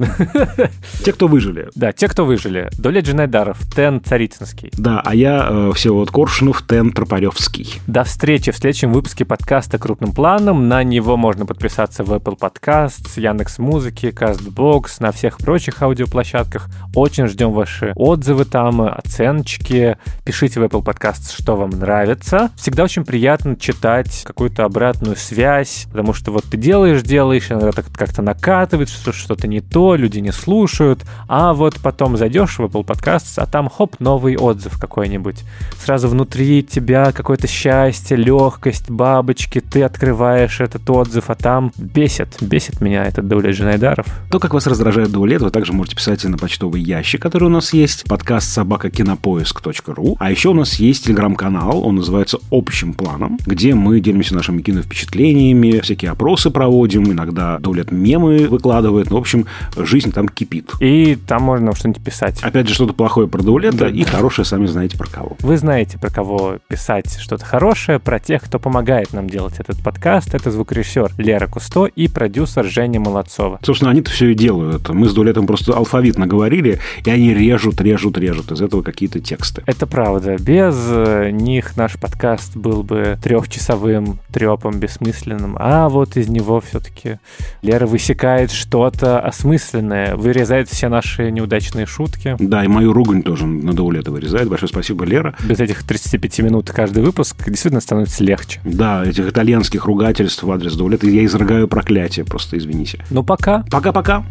Те, 1.05 1.13
кто 1.13 1.27
выжили. 1.27 1.71
Да, 1.75 1.91
те, 1.93 2.07
кто 2.07 2.25
выжили. 2.25 2.69
Доля 2.79 3.01
Джинайдаров, 3.01 3.59
Тен 3.75 4.01
Царицынский. 4.01 4.71
Да, 4.75 5.03
а 5.05 5.13
я 5.13 5.49
э, 5.51 5.73
Всеволод 5.75 6.13
Коршунов, 6.13 6.65
Тен 6.69 6.93
Тропаревский. 6.93 7.81
До 7.89 8.05
встречи 8.05 8.53
в 8.53 8.57
следующем 8.57 8.93
выпуске 8.93 9.25
подкаста 9.25 9.79
«Крупным 9.79 10.13
планом». 10.13 10.69
На 10.69 10.85
него 10.85 11.17
можно 11.17 11.47
подписаться 11.47 12.05
в 12.05 12.13
Apple 12.13 12.39
Podcasts, 12.39 13.19
Яндекс 13.19 13.59
Музыки, 13.59 14.07
CastBox, 14.07 14.99
на 15.01 15.11
всех 15.11 15.39
прочих 15.39 15.83
аудиоплощадках. 15.83 16.69
Очень 16.95 17.27
ждем 17.27 17.51
ваши 17.51 17.93
отзывы 17.97 18.45
там, 18.45 18.83
оценочки. 18.83 19.99
Пишите 20.25 20.61
в 20.61 20.63
Apple 20.63 20.85
Podcasts, 20.85 21.35
что 21.37 21.57
вам 21.57 21.71
нравится. 21.71 22.20
Всегда 22.23 22.85
очень 22.85 23.05
приятно 23.05 23.57
читать 23.57 24.23
какую-то 24.25 24.65
обратную 24.65 25.17
связь, 25.17 25.87
потому 25.91 26.13
что 26.13 26.33
вот 26.33 26.45
ты 26.45 26.57
делаешь, 26.57 27.03
делаешь, 27.03 27.51
иногда 27.51 27.73
так 27.73 27.87
как-то 27.93 28.23
накатывает, 28.23 28.89
что 28.89 29.13
что-то 29.13 29.47
не 29.47 29.61
то, 29.61 29.95
люди 29.95 30.19
не 30.19 30.33
слушают, 30.33 31.05
а 31.29 31.53
вот 31.53 31.77
потом 31.83 32.17
зайдешь 32.17 32.59
в 32.59 32.65
Apple 32.65 32.85
Podcasts, 32.85 33.35
а 33.37 33.47
там 33.47 33.69
хоп, 33.69 33.99
новый 34.01 34.37
отзыв 34.37 34.79
какой-нибудь. 34.79 35.45
Сразу 35.91 36.07
внутри 36.07 36.63
тебя 36.63 37.11
какое-то 37.11 37.49
счастье, 37.49 38.17
легкость, 38.17 38.89
бабочки, 38.89 39.61
ты 39.61 39.83
открываешь 39.83 40.61
этот 40.61 40.89
отзыв, 40.89 41.31
а 41.31 41.35
там 41.35 41.73
бесит, 41.77 42.37
бесит 42.41 42.81
меня 42.81 43.07
этот 43.07 43.27
Даулет 43.27 43.57
Джинайдаров. 43.57 44.07
То, 44.31 44.39
как 44.39 44.55
вас 44.55 44.69
раздражает 44.69 45.11
Даулет, 45.11 45.43
вы 45.43 45.51
также 45.51 45.73
можете 45.73 45.97
писать 45.97 46.23
на 46.23 46.39
почтовый 46.39 46.81
ящик, 46.81 47.21
который 47.21 47.47
у 47.47 47.49
нас 47.49 47.73
есть, 47.73 48.05
подкаст 48.05 48.53
собакакинопоиск.ру. 48.53 50.15
А 50.21 50.31
еще 50.31 50.51
у 50.51 50.55
нас 50.55 50.75
есть 50.75 51.07
телеграм-канал, 51.07 51.85
он 51.85 51.97
называется 51.97 52.39
«Общим 52.53 52.95
планом», 52.95 53.41
где 53.45 53.75
мы 53.75 53.99
делимся 53.99 54.37
нашими 54.37 54.63
киновпечатлениями, 54.63 55.81
всякие 55.81 56.13
опросы 56.13 56.51
проводим, 56.51 57.11
иногда 57.11 57.59
Даулет 57.59 57.91
мемы 57.91 58.47
выкладывает. 58.47 59.11
Ну, 59.11 59.17
в 59.17 59.21
общем, 59.21 59.47
жизнь 59.77 60.13
там 60.13 60.29
кипит. 60.29 60.71
И 60.79 61.19
там 61.27 61.43
можно 61.43 61.75
что-нибудь 61.75 62.05
писать. 62.05 62.39
Опять 62.43 62.69
же, 62.69 62.75
что-то 62.75 62.93
плохое 62.93 63.27
про 63.27 63.43
Даулета 63.43 63.77
Да. 63.77 63.89
и 63.89 64.05
хорошее 64.05 64.47
сами 64.47 64.67
знаете 64.67 64.97
про 64.97 65.09
кого. 65.09 65.37
Вы 65.41 65.57
знаете, 65.57 65.80
про 65.99 66.11
кого 66.11 66.59
писать 66.69 67.19
что-то 67.19 67.45
хорошее, 67.45 67.99
про 67.99 68.19
тех, 68.19 68.43
кто 68.43 68.59
помогает 68.59 69.13
нам 69.13 69.29
делать 69.29 69.59
этот 69.59 69.83
подкаст. 69.83 70.35
Это 70.35 70.51
звукорежиссер 70.51 71.13
Лера 71.19 71.47
Кусто 71.47 71.87
и 71.87 72.09
продюсер 72.09 72.65
Женя 72.65 73.01
Молодцова. 73.01 73.59
Собственно, 73.63 73.91
они-то 73.91 74.11
все 74.11 74.29
и 74.29 74.35
делают. 74.35 74.89
Мы 74.91 75.09
с 75.09 75.15
Даулетом 75.15 75.47
просто 75.47 75.73
алфавит 75.73 76.19
наговорили, 76.19 76.79
и 77.05 77.11
они 77.11 77.35
режут, 77.35 77.81
режут, 77.81 78.19
режут 78.19 78.53
из 78.53 78.61
этого 78.61 78.83
какие-то 78.83 79.21
тексты. 79.21 79.63
Это 79.67 79.87
правда. 79.87 80.37
Без 80.37 80.77
э, 80.89 81.31
них 81.31 81.77
наш 81.77 81.99
подкаст 81.99 82.57
был 82.57 82.83
бы 82.83 83.19
трехчасовым 83.23 84.19
трепом 84.33 84.79
бессмысленным, 84.79 85.57
а 85.59 85.89
вот 85.89 86.17
из 86.17 86.29
него 86.29 86.61
все-таки 86.61 87.19
Лера 87.63 87.87
высекает 87.87 88.51
что-то 88.53 89.21
осмысленное, 89.21 90.17
вырезает 90.17 90.69
все 90.69 90.89
наши 90.89 91.31
неудачные 91.31 91.87
шутки. 91.87 92.37
Да, 92.39 92.65
и 92.65 92.69
мою 92.69 92.93
ругань 92.93 93.23
тоже 93.23 93.47
на 93.47 93.73
Даулета 93.73 94.11
вырезает. 94.11 94.49
Большое 94.49 94.69
спасибо, 94.69 95.05
Лера. 95.05 95.35
Без 95.45 95.61
этих 95.71 95.85
35 95.85 96.41
минут 96.41 96.71
каждый 96.71 97.03
выпуск 97.03 97.37
действительно 97.47 97.81
становится 97.81 98.25
легче. 98.25 98.61
Да, 98.65 99.05
этих 99.05 99.29
итальянских 99.29 99.85
ругательств 99.85 100.43
в 100.43 100.51
адрес 100.51 100.75
Даулета 100.75 101.07
я 101.07 101.25
изрыгаю 101.25 101.69
проклятие, 101.69 102.25
просто 102.25 102.59
извините. 102.59 103.05
Ну, 103.11 103.23
пока. 103.23 103.65
Пока-пока. 103.71 104.25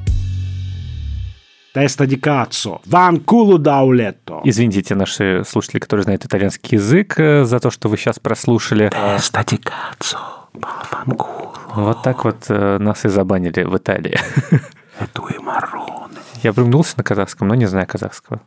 Теста 1.74 2.08
ди 2.08 2.18
каццо. 2.18 2.82
Ван 2.86 3.20
кулу 3.20 3.58
даулетто. 3.58 4.42
Извините, 4.44 4.96
наши 4.96 5.44
слушатели, 5.48 5.80
которые 5.80 6.04
знают 6.04 6.26
итальянский 6.26 6.78
язык, 6.78 7.20
э, 7.20 7.46
за 7.46 7.60
то, 7.60 7.70
что 7.70 7.90
вы 7.90 7.98
сейчас 7.98 8.20
прослушали. 8.20 8.90
Теста 8.90 9.46
ди 9.48 9.58
каццо. 9.58 10.18
Ван 10.54 11.16
кулу. 11.16 11.54
Вот 11.76 12.02
так 12.02 12.26
вот 12.26 12.46
э, 12.50 12.78
нас 12.80 13.06
и 13.06 13.10
забанили 13.10 13.64
в 13.64 13.78
Италии. 13.78 14.20
Эту 15.00 15.28
и 15.28 15.38
марроне. 15.38 16.18
Я 16.44 16.54
прыгнулся 16.54 16.96
на 16.98 17.04
казахском, 17.04 17.48
но 17.48 17.56
не 17.56 17.68
знаю 17.68 17.88
казахского. 17.88 18.42